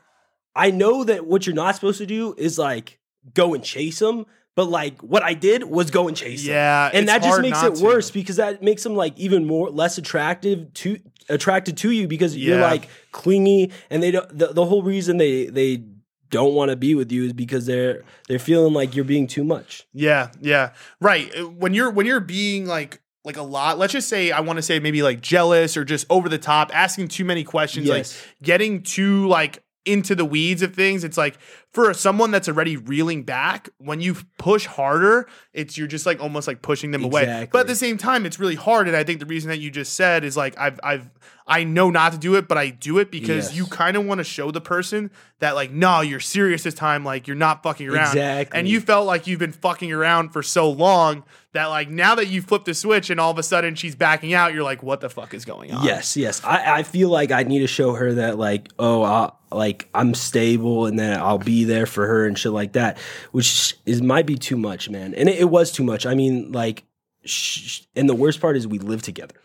I 0.56 0.72
know 0.72 1.04
that 1.04 1.28
what 1.28 1.46
you're 1.46 1.56
not 1.56 1.76
supposed 1.76 2.00
to 2.00 2.08
do 2.08 2.34
is 2.40 2.58
like 2.58 2.98
go 3.36 3.54
and 3.54 3.64
chase 3.64 4.00
them, 4.00 4.26
but 4.56 4.66
like 4.66 5.02
what 5.02 5.24
I 5.24 5.34
did 5.34 5.64
was 5.64 5.92
go 5.92 6.08
and 6.08 6.16
chase 6.16 6.44
them. 6.44 6.54
yeah 6.54 6.90
and 6.94 7.04
it's 7.04 7.12
that 7.12 7.24
just 7.24 7.42
makes 7.42 7.64
it 7.64 7.76
to. 7.76 7.84
worse 7.84 8.12
because 8.12 8.36
that 8.38 8.62
makes 8.62 8.84
them 8.84 8.96
like 8.96 9.18
even 9.18 9.46
more 9.46 9.70
less 9.70 9.98
attractive 9.98 10.74
to 10.76 11.00
attracted 11.30 11.78
to 11.78 11.92
you 11.92 12.08
because 12.08 12.36
you're 12.36 12.60
like 12.60 12.88
clingy 13.12 13.72
and 13.90 14.04
they 14.04 14.12
don't 14.12 14.38
the, 14.38 14.48
the 14.48 14.66
whole 14.66 14.84
reason 14.84 15.18
they 15.18 15.46
they 15.46 15.84
don't 16.30 16.54
want 16.56 16.70
to 16.72 16.76
be 16.76 16.96
with 16.96 17.12
you 17.12 17.26
is 17.26 17.34
because 17.34 17.66
they're 17.68 18.04
they're 18.28 18.40
feeling 18.40 18.74
like 18.74 18.96
you're 18.96 19.06
being 19.06 19.28
too 19.28 19.44
much. 19.44 19.86
Yeah, 19.94 20.32
yeah. 20.42 20.72
Right. 21.00 21.32
Uh, 21.38 21.48
When 21.48 21.76
you're 21.76 21.92
when 21.92 22.08
you're 22.08 22.20
being 22.20 22.66
like 22.66 23.02
like 23.24 23.38
a 23.38 23.44
lot, 23.44 23.78
let's 23.78 23.94
just 23.94 24.10
say 24.10 24.32
I 24.32 24.40
want 24.40 24.58
to 24.58 24.64
say 24.64 24.80
maybe 24.80 25.04
like 25.04 25.22
jealous 25.22 25.78
or 25.78 25.86
just 25.86 26.08
over 26.10 26.28
the 26.30 26.40
top, 26.40 26.72
asking 26.74 27.10
too 27.10 27.24
many 27.24 27.44
questions, 27.44 27.86
Yes. 27.86 28.20
like 28.20 28.36
getting 28.42 28.82
too 28.82 29.28
like 29.28 29.64
into 29.86 30.16
the 30.16 30.26
weeds 30.26 30.64
of 30.64 30.74
things. 30.74 31.04
It's 31.04 31.18
like 31.18 31.38
for 31.74 31.92
someone 31.96 32.30
that's 32.30 32.48
already 32.48 32.78
reeling 32.78 33.24
back, 33.24 33.68
when 33.80 34.00
you 34.00 34.16
push 34.38 34.68
harder, 34.68 35.28
it's 35.54 35.76
you're 35.78 35.88
just 35.88 36.06
like 36.06 36.22
almost 36.22 36.48
like 36.48 36.62
pushing 36.62 36.92
them 36.92 37.04
away. 37.04 37.48
But 37.52 37.62
at 37.62 37.68
the 37.68 37.76
same 37.76 37.98
time, 37.98 38.26
it's 38.28 38.40
really 38.40 38.56
hard. 38.56 38.88
And 38.88 38.96
I 38.96 39.04
think 39.04 39.20
the 39.20 39.26
reason 39.26 39.50
that 39.50 39.58
you 39.58 39.72
just 39.72 39.94
said 39.96 40.24
is 40.24 40.38
like 40.38 40.58
I've 40.58 40.80
I've 40.84 41.10
I 41.46 41.64
know 41.66 41.90
not 41.90 42.14
to 42.14 42.18
do 42.18 42.36
it, 42.36 42.48
but 42.48 42.58
I 42.58 42.70
do 42.70 43.00
it 43.00 43.12
because 43.12 43.50
Yes. 43.50 43.56
you 43.58 43.66
kind 43.66 43.98
of 43.98 44.06
want 44.06 44.20
to 44.20 44.24
show 44.24 44.52
the 44.52 44.62
person 44.62 45.12
that 45.40 45.56
like, 45.56 45.72
no, 45.72 46.00
you're 46.02 46.20
serious 46.22 46.64
this 46.64 46.74
time. 46.74 47.04
Like 47.04 47.28
you're 47.28 47.36
not 47.36 47.64
fucking 47.64 47.90
around. 47.90 48.10
Exactly. 48.10 48.58
And 48.60 48.68
you 48.68 48.80
felt 48.80 49.06
like 49.08 49.28
you've 49.28 49.40
been 49.40 49.52
fucking 49.52 49.92
around 49.92 50.30
for 50.30 50.42
so 50.44 50.70
long 50.70 51.24
that 51.52 51.66
like 51.66 51.90
now 51.90 52.16
that 52.16 52.28
you 52.28 52.42
flipped 52.42 52.66
the 52.66 52.74
switch 52.74 53.10
and 53.10 53.20
all 53.20 53.32
of 53.32 53.38
a 53.38 53.44
sudden 53.44 53.76
she's 53.76 53.96
backing 53.96 54.34
out, 54.34 54.54
you're 54.54 54.64
like, 54.64 54.84
what 54.84 55.02
the 55.02 55.10
fuck 55.10 55.34
is 55.34 55.44
going 55.44 55.74
on? 55.74 55.84
Yes, 55.84 56.16
yes. 56.16 56.42
I, 56.44 56.80
I 56.80 56.84
feel 56.84 57.10
like 57.10 57.32
I 57.32 57.44
need 57.44 57.60
to 57.60 57.68
show 57.68 57.94
her 57.94 58.14
that 58.14 58.38
like, 58.38 58.70
oh, 58.80 59.04
i 59.04 59.32
like 59.52 59.88
I'm 59.94 60.16
stable 60.16 60.88
and 60.88 60.98
that 60.98 61.20
I'll 61.20 61.38
be 61.38 61.63
there 61.64 61.86
for 61.86 62.08
her 62.08 62.26
and 62.26 62.38
shit 62.38 62.52
like 62.52 62.74
that, 62.74 62.98
which 63.32 63.76
is 63.86 64.02
might 64.02 64.26
be 64.26 64.36
too 64.36 64.58
much, 64.58 64.90
man. 64.90 65.14
And 65.14 65.30
it, 65.30 65.40
it 65.40 65.50
was 65.50 65.72
too 65.72 65.84
much. 65.84 66.06
I 66.06 66.16
mean, 66.16 66.52
like, 66.52 66.84
sh- 67.26 67.82
and 67.96 68.10
the 68.10 68.16
worst 68.16 68.42
part 68.42 68.56
is 68.58 68.68
we 68.68 68.80
live 68.80 69.02
together. 69.02 69.36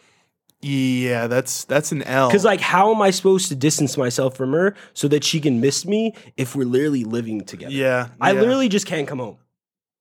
Yeah, 0.61 1.29
that's 1.29 1.65
that's 1.65 1.93
an 1.93 2.03
L. 2.03 2.29
Because 2.29 2.45
like, 2.45 2.61
how 2.61 2.93
am 2.93 3.01
I 3.01 3.11
supposed 3.11 3.49
to 3.49 3.55
distance 3.55 3.97
myself 3.97 4.37
from 4.37 4.53
her 4.53 4.75
so 4.93 5.07
that 5.09 5.23
she 5.23 5.41
can 5.41 5.61
miss 5.61 5.87
me 5.87 6.15
if 6.37 6.57
we're 6.57 6.67
literally 6.67 7.05
living 7.05 7.43
together? 7.43 7.73
yeah, 7.73 8.09
I 8.21 8.33
yeah. 8.33 8.41
literally 8.41 8.69
just 8.69 8.87
can't 8.87 9.07
come 9.07 9.21
home. 9.21 9.39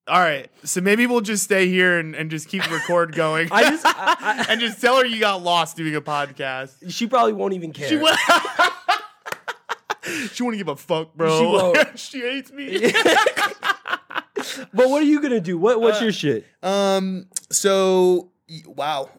All 0.07 0.19
right, 0.19 0.49
so 0.63 0.79
maybe 0.79 1.05
we'll 1.05 1.21
just 1.21 1.43
stay 1.43 1.67
here 1.67 1.99
and, 1.99 2.15
and 2.15 2.31
just 2.31 2.47
keep 2.47 2.63
the 2.63 2.69
record 2.69 3.13
going. 3.13 3.49
I 3.51 3.69
just, 3.69 3.85
I, 3.85 4.15
I, 4.19 4.45
and 4.49 4.61
just 4.61 4.79
tell 4.79 4.97
her 4.97 5.05
you 5.05 5.19
got 5.19 5.43
lost 5.43 5.75
doing 5.75 5.93
a 5.95 6.01
podcast. 6.01 6.91
she 6.91 7.07
probably 7.07 7.33
won't 7.33 7.53
even 7.53 7.73
care. 7.73 7.89
She 7.89 7.97
will. 7.97 8.15
she 10.33 10.43
won't 10.43 10.57
give 10.57 10.67
a 10.67 10.75
fuck, 10.75 11.13
bro. 11.15 11.39
She 11.39 11.45
won't. 11.45 11.99
she 11.99 12.19
hates 12.21 12.51
me. 12.51 12.91
but 14.73 14.89
what 14.89 15.01
are 15.01 15.05
you 15.05 15.21
gonna 15.21 15.39
do? 15.39 15.57
What 15.57 15.81
What's 15.81 15.99
Uh, 16.01 16.05
your 16.05 16.13
shit? 16.13 16.45
Um. 16.63 17.27
So 17.51 18.31
wow. 18.65 19.09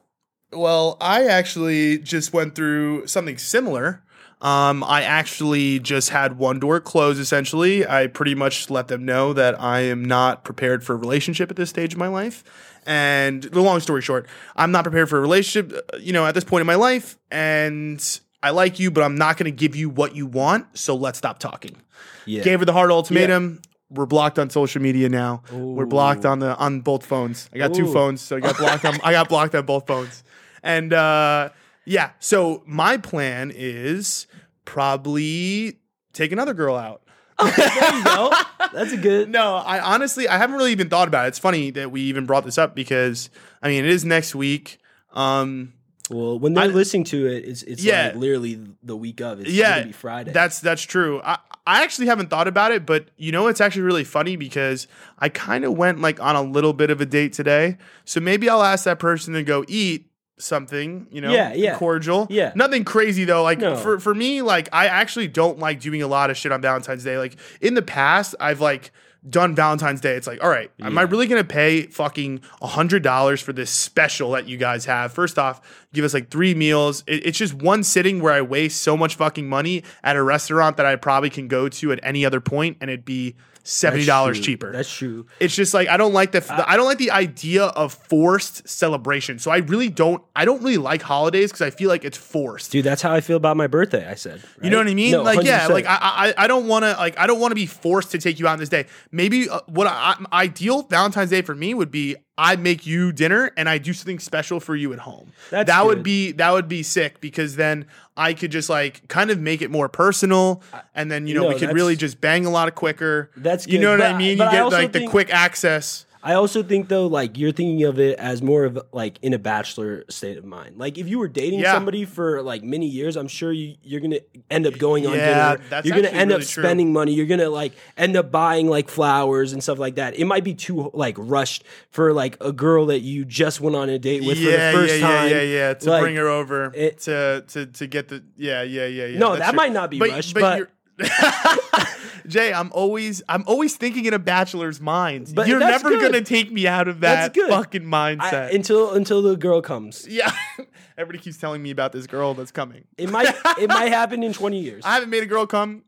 Well, 0.53 0.97
I 1.01 1.27
actually 1.27 1.99
just 1.99 2.33
went 2.33 2.55
through 2.55 3.07
something 3.07 3.37
similar. 3.37 4.03
Um, 4.41 4.83
I 4.85 5.03
actually 5.03 5.79
just 5.81 6.11
had 6.11 6.39
one 6.39 6.59
door 6.61 6.81
close. 6.81 7.19
Essentially, 7.19 7.87
I 7.87 8.07
pretty 8.07 8.35
much 8.35 8.71
let 8.71 8.89
them 8.89 9.05
know 9.05 9.33
that 9.35 9.61
I 9.61 9.81
am 9.81 10.05
not 10.05 10.45
prepared 10.45 10.85
for 10.85 10.95
a 10.95 10.97
relationship 10.97 11.51
at 11.51 11.57
this 11.57 11.69
stage 11.71 11.93
of 11.93 11.99
my 11.99 12.07
life. 12.09 12.45
And 12.87 13.43
the 13.43 13.61
long 13.61 13.81
story 13.81 14.01
short, 14.01 14.27
I'm 14.57 14.71
not 14.71 14.85
prepared 14.85 15.11
for 15.11 15.19
a 15.19 15.21
relationship. 15.21 15.73
uh, 15.93 15.97
You 15.99 16.13
know, 16.15 16.25
at 16.25 16.35
this 16.35 16.45
point 16.45 16.61
in 16.63 16.67
my 16.67 16.77
life, 16.77 17.19
and 17.31 18.01
I 18.43 18.51
like 18.51 18.79
you, 18.79 18.91
but 18.91 19.03
I'm 19.03 19.17
not 19.17 19.37
going 19.37 19.51
to 19.51 19.57
give 19.57 19.75
you 19.75 19.91
what 19.91 20.15
you 20.15 20.27
want. 20.27 20.79
So 20.79 20.95
let's 20.95 21.19
stop 21.19 21.39
talking. 21.39 21.77
Yeah. 22.25 22.43
Gave 22.43 22.61
her 22.61 22.65
the 22.65 22.73
hard 22.73 22.91
ultimatum. 22.91 23.63
We're 23.91 24.07
blocked 24.07 24.39
on 24.39 24.51
social 24.51 24.83
media 24.83 25.09
now. 25.09 25.43
We're 25.51 25.87
blocked 25.87 26.27
on 26.27 26.41
the 26.41 26.55
on 26.57 26.83
both 26.83 27.07
phones. 27.07 27.49
I 27.55 27.59
got 27.59 27.73
two 27.73 27.91
phones, 27.91 28.21
so 28.21 28.37
I 28.37 28.41
got 28.41 28.59
blocked 28.59 28.85
on 28.85 28.99
I 29.03 29.13
got 29.13 29.29
blocked 29.31 29.55
on 29.55 29.65
both 29.65 29.87
phones. 29.87 30.23
And 30.63 30.93
uh 30.93 31.49
yeah, 31.87 32.11
so 32.19 32.63
my 32.67 32.99
plan 32.99 33.51
is 33.55 34.27
probably 34.67 35.79
take 36.13 36.33
another 36.33 36.53
girl 36.53 36.77
out. 36.77 37.03
there 37.39 37.97
you 37.97 38.05
go. 38.05 38.31
That's 38.75 38.93
a 38.93 38.97
good. 38.99 39.31
No, 39.39 39.55
I 39.55 39.81
honestly 39.81 40.29
I 40.29 40.37
haven't 40.37 40.57
really 40.57 40.73
even 40.73 40.91
thought 40.91 41.09
about 41.09 41.25
it. 41.25 41.29
It's 41.29 41.39
funny 41.39 41.71
that 41.71 41.91
we 41.91 42.03
even 42.03 42.27
brought 42.27 42.45
this 42.45 42.59
up 42.59 42.75
because 42.75 43.31
I 43.63 43.69
mean 43.69 43.87
it 43.87 43.91
is 43.91 44.05
next 44.05 44.35
week. 44.35 44.79
Um 45.15 45.73
Well, 46.11 46.39
when 46.39 46.55
they're 46.55 46.65
I- 46.65 46.69
listening 46.69 47.05
to 47.05 47.27
it, 47.27 47.45
it's 47.45 47.63
it's 47.63 47.83
Yeah. 47.85 48.07
like 48.07 48.17
literally 48.17 48.59
the 48.83 48.97
week 48.97 49.21
of. 49.21 49.41
It's 49.41 49.51
yeah, 49.51 49.75
gonna 49.77 49.87
be 49.87 49.93
Friday. 49.93 50.33
That's 50.33 50.61
that's 50.61 50.83
true. 50.83 51.21
I 51.25 51.39
I 51.67 51.83
actually 51.83 52.07
haven't 52.07 52.31
thought 52.31 52.49
about 52.49 52.73
it, 52.73 52.87
but 52.87 53.09
you 53.17 53.31
know 53.33 53.47
it's 53.49 53.61
actually 53.61 53.83
really 53.83 54.05
funny 54.05 54.37
because 54.37 54.87
I 55.19 55.29
kind 55.29 55.65
of 55.65 55.77
went 55.77 56.01
like 56.01 56.21
on 56.21 56.35
a 56.37 56.43
little 56.43 56.73
bit 56.73 56.91
of 56.91 57.01
a 57.01 57.07
date 57.07 57.33
today. 57.35 57.77
So 58.05 58.21
maybe 58.21 58.49
I'll 58.49 58.63
ask 58.63 58.85
that 58.85 58.99
person 58.99 59.35
to 59.35 59.43
go 59.43 59.65
eat 59.69 60.07
something, 60.39 61.07
you 61.11 61.21
know, 61.21 61.33
Yeah, 61.33 61.53
yeah. 61.53 61.77
cordial. 61.77 62.27
Yeah. 62.31 62.53
Nothing 62.55 62.85
crazy 62.85 63.25
though. 63.25 63.43
Like 63.43 63.59
No. 63.59 63.77
for 63.77 63.99
for 63.99 64.15
me, 64.15 64.41
like 64.41 64.69
I 64.73 64.87
actually 64.87 65.29
don't 65.29 65.59
like 65.59 65.81
doing 65.81 66.01
a 66.01 66.07
lot 66.07 66.31
of 66.31 66.37
shit 66.37 66.53
on 66.53 66.63
Valentine's 66.63 67.05
Day. 67.05 67.19
Like 67.19 67.37
in 67.61 67.75
the 67.75 67.83
past, 67.83 68.35
I've 68.41 68.61
like 68.61 68.93
done 69.29 69.55
Valentine's 69.55 70.01
Day. 70.01 70.15
It's 70.17 70.27
like, 70.27 70.43
all 70.43 70.49
right, 70.51 70.71
am 70.81 70.97
I 70.99 71.03
really 71.03 71.27
gonna 71.27 71.45
pay 71.45 71.83
fucking 71.87 72.41
a 72.63 72.67
hundred 72.67 73.03
dollars 73.03 73.41
for 73.41 73.53
this 73.53 73.71
special 73.71 74.31
that 74.33 74.47
you 74.49 74.57
guys 74.57 74.85
have? 74.85 75.13
First 75.13 75.39
off, 75.39 75.61
give 75.93 76.05
us 76.05 76.15
like 76.15 76.31
three 76.31 76.55
meals. 76.55 77.05
It- 77.07 77.27
it's 77.27 77.39
just 77.39 77.55
one 77.55 77.83
sitting 77.83 78.21
where 78.21 78.33
I 78.33 78.43
waste 78.43 78.83
so 78.83 78.97
much 78.97 79.17
fucking 79.17 79.49
money 79.49 79.83
at 80.05 80.17
a 80.17 80.23
restaurant 80.23 80.77
that 80.77 80.87
I 80.87 80.97
probably 80.97 81.31
can 81.31 81.49
go 81.49 81.69
to 81.69 81.93
at 81.93 82.01
any 82.03 82.25
other 82.25 82.41
point 82.41 82.77
and 82.81 82.91
it'd 82.91 83.05
be 83.05 83.35
seventy 83.69 84.07
dollars 84.07 84.41
cheaper. 84.41 84.73
That's 84.73 84.91
true. 84.93 85.27
It's 85.41 85.55
just 85.55 85.75
like 85.75 85.89
I 85.89 85.97
don't 85.97 86.13
like 86.15 86.33
the, 86.33 86.65
I 86.69 86.77
don't 86.77 86.87
like 86.87 86.99
the 86.99 87.11
idea 87.11 87.65
of 87.65 87.93
forced 87.93 88.67
celebration. 88.69 89.39
So 89.39 89.51
I 89.51 89.59
really 89.59 89.89
don't 89.91 90.23
I 90.35 90.45
don't 90.45 90.63
really 90.63 90.79
like 90.79 91.03
holidays 91.03 91.51
because 91.51 91.63
I 91.63 91.71
feel 91.71 91.89
like 91.89 92.05
it's 92.05 92.17
forced. 92.17 92.73
Dude, 92.73 92.85
that's 92.85 93.03
how 93.03 93.13
I 93.13 93.21
feel 93.21 93.37
about 93.37 93.57
my 93.57 93.67
birthday. 93.67 94.09
I 94.09 94.15
said. 94.15 94.43
You 94.63 94.71
know 94.71 94.79
what 94.79 94.89
I 94.89 94.95
mean? 94.95 95.13
No, 95.13 95.23
like 95.23 95.45
yeah, 95.45 95.67
100%. 95.67 95.71
like 95.71 95.87
I 95.87 95.99
I, 96.01 96.35
I 96.45 96.47
don't 96.47 96.67
want 96.67 96.85
to 96.85 96.93
like 96.93 97.19
I 97.19 97.27
don't 97.27 97.41
want 97.41 97.51
to 97.51 97.57
be 97.57 97.67
forced 97.67 98.11
to 98.13 98.19
take 98.19 98.39
you 98.39 98.49
out 98.49 98.53
on 98.53 98.59
this 98.59 98.69
day. 98.71 98.87
Maybe 99.13 99.49
uh, 99.49 99.61
what 99.67 99.87
I, 99.87 100.17
I- 100.33 100.43
ideal 100.45 100.83
Valentine's 100.83 101.31
Day 101.31 101.43
for 101.43 101.55
me 101.55 101.75
would 101.75 101.91
be 101.91 102.17
I 102.41 102.55
make 102.55 102.87
you 102.87 103.11
dinner 103.11 103.51
and 103.57 103.69
I 103.69 103.79
do 103.79 103.93
something 103.93 104.21
special 104.21 104.61
for 104.61 104.77
you 104.77 104.93
at 104.93 105.01
home. 105.01 105.33
That's 105.51 105.67
that 105.67 105.85
would 105.85 106.05
be 106.05 106.31
that 106.33 106.53
would 106.53 106.69
be 106.69 106.85
sick 106.85 107.21
because 107.21 107.57
then 107.57 107.87
I 108.17 108.33
could 108.33 108.53
just 108.53 108.71
like 108.71 109.07
kind 109.09 109.31
of 109.31 109.41
make 109.41 109.61
it 109.61 109.73
more 109.73 109.89
personal 109.89 110.63
and 110.95 111.11
then 111.11 111.27
you 111.27 111.35
know 111.35 111.43
No, 111.43 111.49
we 111.49 111.59
could 111.59 111.73
really 111.73 111.97
just 111.97 112.21
bang 112.21 112.47
a 112.47 112.51
lot 112.51 112.69
of 112.69 112.77
quicker. 112.77 113.31
That's 113.37 113.67
good. 113.67 113.73
you 113.73 113.81
know 113.81 113.91
what 113.91 114.03
I 114.03 114.17
mean. 114.17 114.33
You 114.33 114.45
but 114.45 114.53
get 114.53 114.65
like 114.69 114.93
the 114.93 115.09
quick 115.09 115.31
access. 115.35 116.07
I 116.23 116.35
also 116.35 116.63
think 116.63 116.89
though, 116.89 117.07
like 117.07 117.39
you're 117.39 117.53
thinking 117.53 117.85
of 117.85 117.99
it 117.99 118.19
as 118.19 118.43
more 118.43 118.65
of 118.65 118.79
like 118.93 119.19
in 119.23 119.33
a 119.35 119.39
bachelor 119.39 120.05
state 120.09 120.37
of 120.37 120.45
mind. 120.45 120.77
Like 120.79 120.99
if 120.99 121.09
you 121.09 121.19
were 121.19 121.29
dating 121.29 121.61
Yeah. 121.61 121.73
somebody 121.73 122.05
for 122.05 122.43
like 122.43 122.63
many 122.63 122.87
years, 122.87 123.17
I'm 123.17 123.29
sure 123.29 123.53
you, 123.53 123.77
you're 123.83 124.01
gonna 124.01 124.21
end 124.51 124.67
up 124.67 124.77
going 124.79 125.07
on 125.07 125.15
Yeah, 125.15 125.53
dinner. 125.57 125.65
that's 125.71 125.87
you're 125.87 125.97
gonna 125.97 126.09
end 126.09 126.31
really 126.31 126.43
up 126.43 126.49
true. 126.49 126.63
spending 126.65 126.93
money. 126.93 127.13
You're 127.13 127.27
gonna 127.27 127.49
like 127.51 127.73
end 127.97 128.17
up 128.17 128.31
buying 128.33 128.69
like 128.69 128.89
flowers 128.89 129.53
and 129.53 129.63
stuff 129.63 129.79
like 129.79 129.95
that. 129.95 130.17
It 130.19 130.25
might 130.25 130.45
be 130.45 130.55
too 130.55 130.91
like 130.95 131.15
rushed 131.19 131.65
for 131.91 132.13
like 132.13 132.37
a 132.41 132.53
girl 132.53 132.87
that 132.87 133.01
you 133.01 133.25
just 133.25 133.61
went 133.61 133.77
on 133.77 133.89
a 133.89 133.99
date 133.99 134.25
with 134.25 134.39
yeah, 134.39 134.73
for 134.73 134.79
the 134.79 134.87
first 134.89 134.95
yeah, 135.01 135.07
time. 135.07 135.29
yeah, 135.31 135.37
yeah, 135.37 135.43
yeah. 135.43 135.75
To 135.75 135.91
Like, 135.91 136.03
bring 136.03 136.17
her 136.17 136.29
over 136.29 136.73
it- 136.75 136.99
to 137.03 137.45
to 137.49 137.67
to 137.67 137.87
get 137.87 138.09
the 138.09 138.25
yeah, 138.37 138.63
yeah, 138.63 138.87
yeah, 138.87 139.07
yeah. 139.07 139.19
No, 139.19 139.37
that 139.37 139.51
true. 139.51 139.57
might 139.57 139.73
not 139.73 139.91
be 139.91 140.01
rushed, 140.01 140.35
but- 140.35 140.57
you're- 140.59 140.71
Jay, 142.27 142.53
I'm 142.53 142.71
always 142.73 143.23
I'm 143.29 143.43
always 143.47 143.77
thinking 143.77 144.05
in 144.05 144.13
a 144.15 144.19
bachelor's 144.19 144.81
mind. 144.81 145.33
But 145.35 145.47
You're 145.49 145.59
never 145.61 145.89
good. 145.91 146.01
gonna 146.13 146.21
take 146.25 146.53
me 146.53 146.67
out 146.67 146.87
of 146.89 147.01
that 147.01 147.35
fucking 147.35 147.83
I- 147.95 148.17
mindset. 148.17 148.55
until 148.55 148.93
until 148.93 149.23
the 149.23 149.37
girl 149.37 149.63
comes. 149.63 150.07
yeah, 150.09 150.31
everybody 150.99 151.23
keeps 151.23 151.39
telling 151.39 151.63
me 151.63 151.71
about 151.71 151.93
this 151.93 152.07
girl 152.07 152.35
that's 152.35 152.51
coming. 152.51 152.85
It 152.99 153.11
might 153.11 153.35
it 153.59 153.69
might 153.69 153.89
happen 153.89 154.23
in 154.23 154.33
20 154.35 154.59
years. 154.61 154.83
I 154.85 154.95
haven't 154.95 155.11
made 155.11 155.23
a 155.23 155.27
girl 155.27 155.47
come 155.47 155.85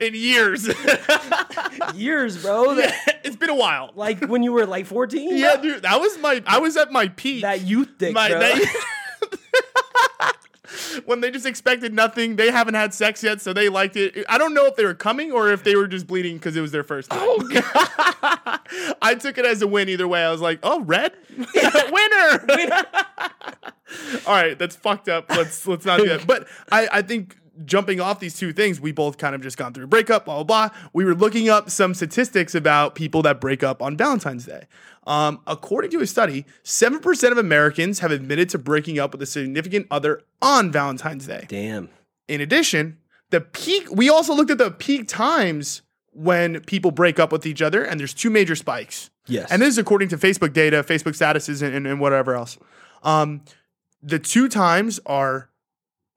in 0.00 0.14
years. 0.14 0.68
years, 1.94 2.42
bro. 2.42 2.74
That- 2.74 2.94
it's 3.24 3.36
been 3.36 3.50
a 3.50 3.54
while. 3.54 3.90
like 3.94 4.24
when 4.24 4.42
you 4.42 4.52
were 4.52 4.64
like 4.66 4.86
14. 4.86 5.36
Yeah, 5.36 5.54
bro? 5.54 5.62
dude, 5.62 5.82
that 5.82 6.00
was 6.00 6.16
my. 6.18 6.42
I 6.46 6.58
was 6.58 6.76
at 6.78 6.90
my 6.92 7.08
peak. 7.08 7.42
That 7.42 7.60
youth 7.62 7.98
dick, 7.98 8.14
My- 8.14 8.28
bro. 8.30 8.38
that- 8.40 8.84
when 11.04 11.20
they 11.20 11.30
just 11.30 11.46
expected 11.46 11.94
nothing, 11.94 12.36
they 12.36 12.50
haven't 12.50 12.74
had 12.74 12.94
sex 12.94 13.22
yet, 13.22 13.40
so 13.40 13.52
they 13.52 13.68
liked 13.68 13.96
it. 13.96 14.24
I 14.28 14.38
don't 14.38 14.54
know 14.54 14.66
if 14.66 14.76
they 14.76 14.84
were 14.84 14.94
coming 14.94 15.32
or 15.32 15.50
if 15.50 15.64
they 15.64 15.76
were 15.76 15.86
just 15.86 16.06
bleeding 16.06 16.36
because 16.36 16.56
it 16.56 16.60
was 16.60 16.72
their 16.72 16.84
first 16.84 17.10
time. 17.10 17.20
Oh, 17.22 17.38
I 19.02 19.14
took 19.18 19.38
it 19.38 19.44
as 19.44 19.62
a 19.62 19.66
win 19.66 19.88
either 19.88 20.06
way. 20.08 20.24
I 20.24 20.30
was 20.30 20.40
like, 20.40 20.58
"Oh, 20.62 20.80
red 20.82 21.12
winner!" 21.36 22.46
All 24.26 24.34
right, 24.34 24.58
that's 24.58 24.76
fucked 24.76 25.08
up. 25.08 25.30
Let's 25.30 25.66
let's 25.66 25.84
not 25.84 25.98
do 26.00 26.08
that. 26.08 26.26
But 26.26 26.46
I 26.70 26.88
I 26.92 27.02
think 27.02 27.36
jumping 27.64 28.00
off 28.00 28.20
these 28.20 28.36
two 28.36 28.52
things, 28.52 28.80
we 28.80 28.92
both 28.92 29.18
kind 29.18 29.34
of 29.34 29.40
just 29.40 29.56
gone 29.56 29.72
through 29.72 29.84
a 29.84 29.88
breakup, 29.88 30.24
blah 30.24 30.42
blah 30.42 30.68
blah. 30.68 30.76
We 30.92 31.04
were 31.04 31.14
looking 31.14 31.48
up 31.48 31.70
some 31.70 31.94
statistics 31.94 32.54
about 32.54 32.94
people 32.94 33.22
that 33.22 33.40
break 33.40 33.62
up 33.62 33.82
on 33.82 33.96
Valentine's 33.96 34.46
Day. 34.46 34.64
Um, 35.06 35.40
according 35.46 35.90
to 35.92 36.00
a 36.00 36.06
study, 36.06 36.44
seven 36.62 37.00
percent 37.00 37.32
of 37.32 37.38
Americans 37.38 38.00
have 38.00 38.10
admitted 38.10 38.48
to 38.50 38.58
breaking 38.58 38.98
up 38.98 39.12
with 39.12 39.22
a 39.22 39.26
significant 39.26 39.86
other 39.90 40.22
on 40.42 40.70
Valentine's 40.70 41.26
Day. 41.26 41.46
Damn. 41.48 41.88
In 42.28 42.40
addition, 42.40 42.98
the 43.30 43.40
peak. 43.40 43.90
We 43.90 44.08
also 44.08 44.34
looked 44.34 44.50
at 44.50 44.58
the 44.58 44.70
peak 44.70 45.08
times 45.08 45.82
when 46.12 46.60
people 46.62 46.90
break 46.90 47.18
up 47.18 47.32
with 47.32 47.46
each 47.46 47.62
other, 47.62 47.82
and 47.82 47.98
there's 47.98 48.14
two 48.14 48.30
major 48.30 48.56
spikes. 48.56 49.10
Yes. 49.26 49.50
And 49.50 49.62
this 49.62 49.68
is 49.68 49.78
according 49.78 50.08
to 50.08 50.16
Facebook 50.16 50.52
data, 50.52 50.82
Facebook 50.82 51.12
statuses, 51.12 51.62
and, 51.62 51.74
and, 51.74 51.86
and 51.86 52.00
whatever 52.00 52.34
else. 52.34 52.58
Um, 53.02 53.42
the 54.02 54.18
two 54.18 54.48
times 54.48 55.00
are 55.06 55.50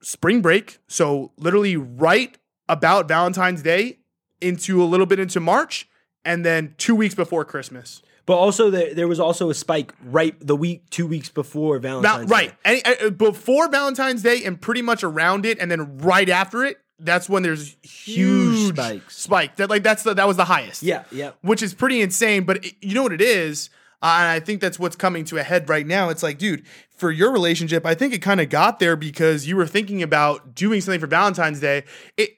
spring 0.02 0.42
break, 0.42 0.78
so 0.88 1.32
literally 1.36 1.76
right 1.76 2.36
about 2.68 3.08
Valentine's 3.08 3.62
Day 3.62 3.98
into 4.40 4.82
a 4.82 4.86
little 4.86 5.06
bit 5.06 5.18
into 5.18 5.40
March, 5.40 5.88
and 6.24 6.44
then 6.44 6.74
two 6.78 6.94
weeks 6.94 7.14
before 7.14 7.44
Christmas. 7.44 8.02
But 8.24 8.36
also, 8.36 8.70
there, 8.70 8.94
there 8.94 9.08
was 9.08 9.18
also 9.18 9.50
a 9.50 9.54
spike 9.54 9.92
right 10.04 10.34
the 10.40 10.54
week, 10.54 10.88
two 10.90 11.06
weeks 11.08 11.28
before 11.28 11.78
Val- 11.80 12.00
Valentine's. 12.02 12.30
right, 12.30 12.50
Day. 12.64 12.82
Any, 12.86 13.06
uh, 13.06 13.10
before 13.10 13.68
Valentine's 13.68 14.22
Day, 14.22 14.44
and 14.44 14.60
pretty 14.60 14.82
much 14.82 15.02
around 15.02 15.44
it, 15.44 15.58
and 15.58 15.70
then 15.70 15.98
right 15.98 16.28
after 16.28 16.64
it. 16.64 16.78
That's 17.04 17.28
when 17.28 17.42
there's 17.42 17.76
huge, 17.82 18.58
Huge 18.58 18.74
spikes. 18.76 19.16
Spike 19.16 19.56
that 19.56 19.68
like 19.68 19.82
that's 19.82 20.04
the 20.04 20.14
that 20.14 20.28
was 20.28 20.36
the 20.36 20.44
highest. 20.44 20.84
Yeah, 20.84 21.02
yeah. 21.10 21.32
which 21.40 21.60
is 21.60 21.74
pretty 21.74 22.00
insane. 22.00 22.44
But 22.44 22.64
it, 22.64 22.74
you 22.80 22.94
know 22.94 23.02
what 23.02 23.12
it 23.12 23.20
is, 23.20 23.70
uh, 24.02 24.16
and 24.20 24.28
I 24.28 24.40
think 24.40 24.60
that's 24.60 24.78
what's 24.78 24.96
coming 24.96 25.24
to 25.26 25.38
a 25.38 25.42
head 25.42 25.68
right 25.68 25.86
now. 25.86 26.08
It's 26.08 26.22
like, 26.22 26.38
dude, 26.38 26.64
for 26.96 27.10
your 27.10 27.32
relationship, 27.32 27.86
I 27.86 27.94
think 27.94 28.12
it 28.12 28.18
kind 28.18 28.40
of 28.40 28.48
got 28.48 28.78
there 28.80 28.96
because 28.96 29.46
you 29.46 29.56
were 29.56 29.66
thinking 29.66 30.02
about 30.02 30.54
doing 30.54 30.80
something 30.80 31.00
for 31.00 31.06
Valentine's 31.06 31.60
Day. 31.60 31.84
It 32.16 32.30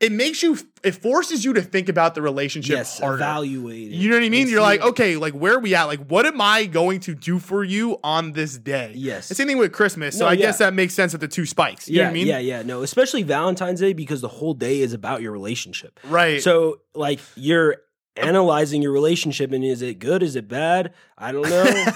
it 0.00 0.10
makes 0.10 0.42
you, 0.42 0.58
it 0.82 0.90
forces 0.96 1.44
you 1.44 1.52
to 1.54 1.62
think 1.62 1.88
about 1.88 2.16
the 2.16 2.20
relationship 2.20 2.76
Yes, 2.76 2.98
harder. 2.98 3.14
evaluate. 3.14 3.92
it. 3.92 3.94
You 3.94 4.10
know 4.10 4.16
what 4.16 4.24
I 4.24 4.28
mean? 4.28 4.42
And 4.42 4.50
You're 4.50 4.60
like, 4.60 4.82
okay, 4.82 5.16
like 5.16 5.34
where 5.34 5.54
are 5.54 5.60
we 5.60 5.74
at? 5.76 5.84
Like, 5.84 6.04
what 6.08 6.26
am 6.26 6.40
I 6.40 6.66
going 6.66 6.98
to 7.00 7.14
do 7.14 7.38
for 7.38 7.62
you 7.62 7.98
on 8.02 8.32
this 8.32 8.58
day? 8.58 8.92
Yes. 8.96 9.28
The 9.28 9.36
same 9.36 9.46
thing 9.46 9.56
with 9.56 9.72
Christmas. 9.72 10.18
So 10.18 10.24
No, 10.24 10.30
I 10.30 10.32
yeah. 10.32 10.40
guess 10.46 10.58
that 10.58 10.74
makes 10.74 10.94
sense 10.94 11.12
with 11.12 11.20
the 11.20 11.28
two 11.28 11.46
spikes. 11.46 11.88
You 11.88 11.98
yeah, 11.98 12.02
know 12.02 12.06
what 12.08 12.10
I 12.10 12.14
mean? 12.14 12.26
yeah, 12.26 12.38
yeah. 12.40 12.62
No, 12.62 12.82
especially 12.82 13.22
Valentine's 13.22 13.80
Day 13.80 13.92
because 13.92 14.20
the 14.20 14.28
whole 14.28 14.52
day 14.52 14.80
is 14.80 14.92
about 14.92 15.22
your 15.22 15.30
relationship. 15.32 15.98
Right. 16.04 16.42
So, 16.42 16.80
like, 16.94 17.20
you're 17.36 17.76
analyzing 18.16 18.82
your 18.82 18.92
relationship 18.92 19.52
and 19.52 19.64
is 19.64 19.82
it 19.82 19.98
good? 19.98 20.22
Is 20.22 20.36
it 20.36 20.48
bad? 20.48 20.94
I 21.18 21.32
don't 21.32 21.48
know. 21.48 21.86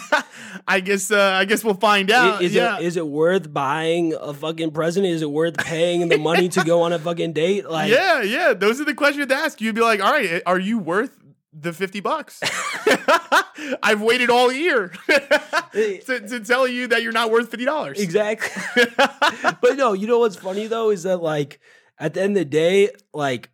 I 0.69 0.81
guess 0.81 1.11
uh, 1.11 1.21
I 1.21 1.45
guess 1.45 1.63
we'll 1.63 1.75
find 1.75 2.11
out. 2.11 2.43
is, 2.43 2.55
yeah. 2.55 2.79
it 2.79 2.85
is 2.85 2.97
it 2.97 3.07
worth 3.07 3.53
buying 3.53 4.15
a 4.15 4.35
fucking 4.35 4.73
present? 4.73 5.07
Is 5.07 5.23
it 5.23 5.31
worth 5.31 5.57
paying 5.57 6.09
the 6.09 6.19
money 6.19 6.49
to 6.51 6.65
go 6.65 6.83
on 6.83 6.93
a 6.93 6.99
fucking 6.99 7.33
date? 7.33 7.67
Like, 7.79 7.93
yeah, 7.93 8.23
yeah. 8.23 8.55
Those 8.55 8.81
are 8.81 8.85
the 8.85 8.95
questions 8.95 9.27
to 9.27 9.35
ask. 9.35 9.61
You'd 9.61 9.75
be 9.75 9.83
like, 9.83 10.01
all 10.01 10.11
right, 10.11 10.43
are 10.47 10.59
you 10.59 10.79
worth 10.79 11.19
the 11.53 11.73
50 11.73 12.01
bucks? 12.01 12.41
I've 13.83 14.01
waited 14.01 14.31
all 14.31 14.51
year 14.51 14.93
to, 15.07 16.01
to 16.29 16.41
tell 16.41 16.67
you 16.67 16.87
that 16.89 17.03
you're 17.03 17.13
not 17.13 17.31
worth 17.31 17.51
$50. 17.51 17.99
exactly. 17.99 18.85
but 18.97 19.77
no, 19.77 19.93
you 19.93 20.07
know 20.07 20.19
what's 20.19 20.37
funny 20.37 20.67
though 20.67 20.91
is 20.91 21.03
that 21.03 21.19
like 21.19 21.61
at 21.99 22.15
the 22.15 22.23
end 22.23 22.37
of 22.37 22.41
the 22.41 22.45
day, 22.47 22.91
like, 23.13 23.51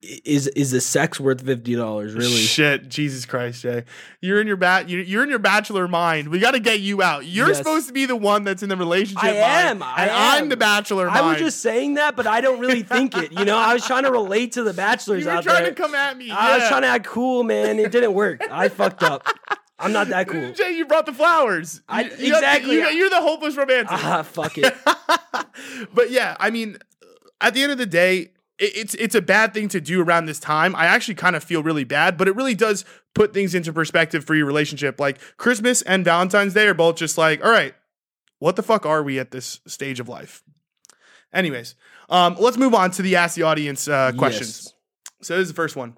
is 0.00 0.46
is 0.48 0.70
the 0.70 0.80
sex 0.80 1.18
worth 1.18 1.40
fifty 1.40 1.74
dollars? 1.74 2.14
Really? 2.14 2.30
Shit, 2.36 2.88
Jesus 2.88 3.26
Christ, 3.26 3.62
Jay. 3.62 3.84
You're 4.20 4.40
in 4.40 4.46
your 4.46 4.56
bat 4.56 4.88
you're, 4.88 5.22
in 5.24 5.28
your 5.28 5.40
bachelor 5.40 5.88
mind. 5.88 6.28
We 6.28 6.38
got 6.38 6.52
to 6.52 6.60
get 6.60 6.78
you 6.80 7.02
out. 7.02 7.26
You're 7.26 7.48
Yes. 7.48 7.58
supposed 7.58 7.88
to 7.88 7.92
be 7.92 8.06
the 8.06 8.14
one 8.14 8.44
that's 8.44 8.62
in 8.62 8.68
the 8.68 8.76
relationship 8.76 9.24
I 9.24 9.32
mind, 9.32 9.38
am, 9.44 9.82
I 9.82 9.94
and 10.02 10.10
am. 10.10 10.16
I'm 10.44 10.48
the 10.50 10.56
bachelor 10.56 11.10
I 11.10 11.14
mind. 11.20 11.26
was 11.32 11.38
just 11.38 11.60
saying 11.62 11.94
that, 11.94 12.14
but 12.14 12.28
I 12.28 12.40
don't 12.40 12.60
really 12.60 12.82
think 12.82 13.16
it. 13.16 13.32
You 13.32 13.44
know, 13.44 13.56
I 13.56 13.74
was 13.74 13.84
trying 13.84 14.04
to 14.04 14.12
relate 14.12 14.52
to 14.52 14.62
the 14.62 14.72
bachelors 14.72 15.26
out 15.26 15.26
there. 15.26 15.32
you 15.32 15.34
were 15.34 15.38
out 15.38 15.42
trying 15.44 15.62
there. 15.64 15.74
to 15.74 15.82
come 15.82 15.94
at 15.96 16.16
me. 16.16 16.30
I 16.30 16.58
was 16.58 16.68
trying 16.68 16.82
to 16.82 16.88
act 16.88 17.04
cool, 17.06 17.42
man. 17.42 17.80
It 17.80 17.90
didn't 17.90 18.14
work. 18.14 18.42
I 18.50 18.68
fucked 18.68 19.02
up. 19.02 19.26
I'm 19.80 19.92
not 19.92 20.08
that 20.08 20.28
cool. 20.28 20.52
Jay, 20.52 20.76
you 20.76 20.86
brought 20.86 21.06
the 21.06 21.12
flowers. 21.12 21.82
I- 21.88 22.02
You- 22.02 22.34
exactly. 22.36 22.74
you 22.76 22.86
you're 22.88 23.10
the 23.10 23.20
hopeless 23.20 23.56
romantic. 23.56 23.88
Ah, 23.90 24.22
fuck 24.22 24.58
it. 24.58 24.74
but 25.94 26.10
yeah, 26.10 26.36
I 26.38 26.50
mean, 26.50 26.78
at 27.40 27.54
the 27.54 27.62
end 27.62 27.72
of 27.72 27.78
the 27.78 27.86
day, 27.86 28.30
it's 28.58 28.94
it's 28.94 29.14
a 29.14 29.22
bad 29.22 29.54
thing 29.54 29.68
to 29.68 29.80
do 29.80 30.02
around 30.02 30.26
this 30.26 30.40
time. 30.40 30.74
I 30.74 30.86
actually 30.86 31.14
kind 31.14 31.36
of 31.36 31.44
feel 31.44 31.62
really 31.62 31.84
bad, 31.84 32.16
but 32.16 32.28
it 32.28 32.34
really 32.34 32.54
does 32.54 32.84
put 33.14 33.32
things 33.32 33.54
into 33.54 33.72
perspective 33.72 34.24
for 34.24 34.34
your 34.34 34.46
relationship. 34.46 34.98
Like 34.98 35.18
Christmas 35.36 35.82
and 35.82 36.04
Valentine's 36.04 36.54
Day 36.54 36.66
are 36.66 36.74
both 36.74 36.96
just 36.96 37.16
like, 37.16 37.44
all 37.44 37.50
right, 37.50 37.74
what 38.38 38.56
the 38.56 38.62
fuck 38.62 38.84
are 38.84 39.02
we 39.02 39.18
at 39.18 39.30
this 39.30 39.60
stage 39.66 40.00
of 40.00 40.08
life? 40.08 40.42
Anyways, 41.32 41.74
um, 42.08 42.36
let's 42.38 42.56
move 42.56 42.74
on 42.74 42.90
to 42.92 43.02
the 43.02 43.16
ask 43.16 43.36
the 43.36 43.42
audience 43.42 43.86
uh, 43.86 44.12
questions. 44.16 44.64
Yes. 44.64 44.74
So 45.22 45.34
this 45.34 45.42
is 45.42 45.48
the 45.48 45.54
first 45.54 45.76
one. 45.76 45.96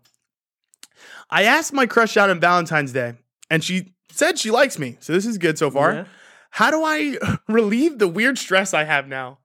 I 1.31 1.45
asked 1.45 1.73
my 1.73 1.87
crush 1.87 2.17
out 2.17 2.31
on 2.31 2.41
Valentine's 2.41 2.93
Day, 2.93 3.15
and 3.49 3.63
she 3.63 3.95
said 4.11 4.39
she 4.39 4.51
likes 4.51 4.79
me. 4.79 4.97
So 5.01 5.13
this 5.13 5.25
is 5.25 5.39
good 5.39 5.57
so 5.59 5.71
far. 5.71 5.95
Yeah. 5.95 6.05
How 6.51 6.71
do 6.71 6.83
I 6.85 7.17
relieve 7.49 7.99
the 7.99 8.09
weird 8.09 8.39
stress 8.39 8.75
I 8.75 8.85
have 8.85 9.07
now? 9.07 9.39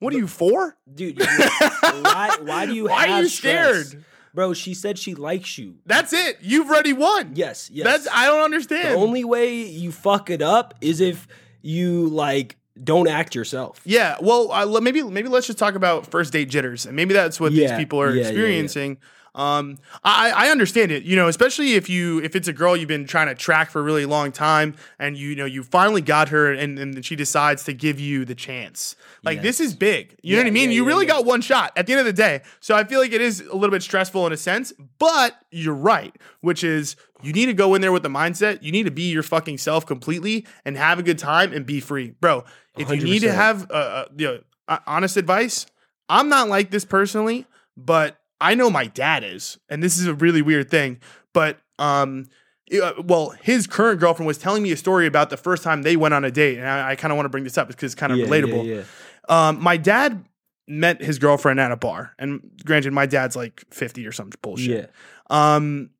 What 0.00 0.12
are 0.12 0.18
you 0.18 0.26
for? 0.26 0.76
Dude, 0.92 1.18
you- 1.18 1.24
why, 1.24 2.36
why 2.42 2.66
do 2.66 2.74
you 2.74 2.84
Why 2.86 3.06
have 3.06 3.18
are 3.18 3.22
you 3.22 3.28
stress? 3.28 3.88
scared? 3.88 4.04
Bro, 4.34 4.52
she 4.54 4.74
said 4.74 4.96
she 4.98 5.14
likes 5.14 5.58
you. 5.58 5.76
That's 5.86 6.12
it. 6.12 6.38
You've 6.40 6.68
already 6.68 6.92
won. 6.92 7.32
Yes, 7.34 7.68
yes. 7.72 7.84
That's 7.84 8.08
I 8.14 8.26
don't 8.26 8.42
understand. 8.42 8.94
the 8.94 8.98
only 9.00 9.24
way 9.24 9.62
you 9.64 9.90
fuck 9.92 10.30
it 10.30 10.40
up 10.42 10.74
is 10.80 11.00
if 11.00 11.26
you 11.62 12.06
like 12.08 12.56
don't 12.82 13.08
act 13.08 13.34
yourself. 13.34 13.80
yeah. 13.84 14.16
Well, 14.20 14.52
uh, 14.52 14.80
maybe 14.80 15.02
maybe 15.02 15.28
let's 15.28 15.46
just 15.48 15.58
talk 15.58 15.74
about 15.74 16.06
first 16.10 16.32
date 16.32 16.48
jitters, 16.48 16.86
and 16.86 16.94
maybe 16.96 17.12
that's 17.12 17.38
what 17.40 17.52
these 17.52 17.72
people 17.72 18.00
are 18.00 18.14
yeah, 18.14 18.30
yeah, 18.30 18.30
yeah. 18.30 18.94
Um, 19.34 19.78
I 20.02 20.30
I 20.30 20.50
understand 20.50 20.90
it. 20.90 21.04
You 21.04 21.16
know, 21.16 21.28
especially 21.28 21.74
if 21.74 21.88
you 21.88 22.20
if 22.20 22.34
it's 22.34 22.48
a 22.48 22.52
girl 22.52 22.76
you've 22.76 22.88
been 22.88 23.06
trying 23.06 23.28
to 23.28 23.34
track 23.34 23.70
for 23.70 23.80
a 23.80 23.82
really 23.82 24.06
long 24.06 24.32
time, 24.32 24.74
and 24.98 25.16
you 25.16 25.36
know 25.36 25.44
you 25.44 25.62
finally 25.62 26.02
got 26.02 26.30
her, 26.30 26.52
and 26.52 26.78
and 26.78 27.04
she 27.04 27.16
decides 27.16 27.64
to 27.64 27.72
give 27.72 28.00
you 28.00 28.24
the 28.24 28.34
chance. 28.34 28.96
Like 29.22 29.42
this 29.42 29.60
is 29.60 29.74
big. 29.74 30.16
You 30.22 30.36
know 30.36 30.42
what 30.42 30.48
I 30.48 30.50
mean? 30.50 30.70
yeah, 30.70 30.76
you 30.76 30.82
yeah, 30.82 30.88
really 30.88 31.06
yeah. 31.06 31.12
got 31.12 31.24
one 31.24 31.40
shot 31.40 31.72
at 31.76 31.86
the 31.86 31.92
end 31.92 32.00
of 32.00 32.06
the 32.06 32.12
day. 32.12 32.42
So 32.60 32.74
I 32.74 32.84
feel 32.84 33.00
like 33.00 33.12
it 33.12 33.20
is 33.20 33.40
a 33.40 33.54
little 33.54 33.70
bit 33.70 33.82
stressful 33.82 34.26
in 34.26 34.32
a 34.32 34.36
sense, 34.36 34.72
but 34.98 35.36
you're 35.50 35.74
right, 35.74 36.14
which 36.40 36.64
is 36.64 36.96
you 37.22 37.32
need 37.32 37.46
to 37.46 37.52
go 37.52 37.74
in 37.74 37.82
there 37.82 37.92
with 37.92 38.02
the 38.02 38.08
mindset. 38.08 38.62
You 38.62 38.72
need 38.72 38.84
to 38.84 38.90
be 38.90 39.10
your 39.10 39.22
fucking 39.22 39.58
self 39.58 39.86
completely 39.86 40.46
and 40.64 40.76
have 40.76 40.98
a 40.98 41.02
good 41.02 41.18
time 41.18 41.52
and 41.52 41.66
be 41.66 41.80
free, 41.80 42.14
bro. 42.20 42.44
If 42.76 42.90
you 42.90 43.02
need 43.02 43.20
to 43.20 43.32
have 43.32 43.70
uh, 43.70 43.74
uh, 43.74 44.04
you 44.16 44.26
know, 44.26 44.40
uh, 44.68 44.78
honest 44.86 45.16
advice, 45.16 45.66
I'm 46.08 46.28
not 46.28 46.48
like 46.48 46.70
this 46.70 46.84
personally, 46.84 47.46
but 47.76 48.19
I 48.40 48.54
know 48.54 48.70
my 48.70 48.86
dad 48.86 49.22
is, 49.24 49.58
and 49.68 49.82
this 49.82 49.98
is 49.98 50.06
a 50.06 50.14
really 50.14 50.42
weird 50.42 50.70
thing. 50.70 50.98
But 51.32 51.58
um, 51.78 52.28
uh, 52.82 52.92
well, 53.04 53.30
his 53.42 53.66
current 53.66 54.00
girlfriend 54.00 54.26
was 54.26 54.38
telling 54.38 54.62
me 54.62 54.72
a 54.72 54.76
story 54.76 55.06
about 55.06 55.30
the 55.30 55.36
first 55.36 55.62
time 55.62 55.82
they 55.82 55.96
went 55.96 56.14
on 56.14 56.24
a 56.24 56.30
date, 56.30 56.58
and 56.58 56.68
I, 56.68 56.90
I 56.90 56.96
kind 56.96 57.12
of 57.12 57.16
want 57.16 57.26
to 57.26 57.30
bring 57.30 57.44
this 57.44 57.58
up 57.58 57.68
because 57.68 57.92
it's 57.92 57.94
kind 58.00 58.12
of 58.12 58.18
Yeah, 58.18 58.26
relatable. 58.26 58.66
yeah, 58.66 58.74
yeah. 58.76 59.48
Um, 59.48 59.62
my 59.62 59.76
dad 59.76 60.24
met 60.66 61.02
his 61.02 61.18
girlfriend 61.18 61.58
at 61.60 61.72
a 61.72 61.76
bar, 61.76 62.14
and 62.18 62.40
granted, 62.64 62.92
my 62.92 63.06
dad's 63.06 63.36
like 63.36 63.64
50 63.70 64.06
or 64.06 64.12
some 64.12 64.30
bullshit. 64.42 64.90
Yeah. 65.30 65.54
Um, 65.56 65.90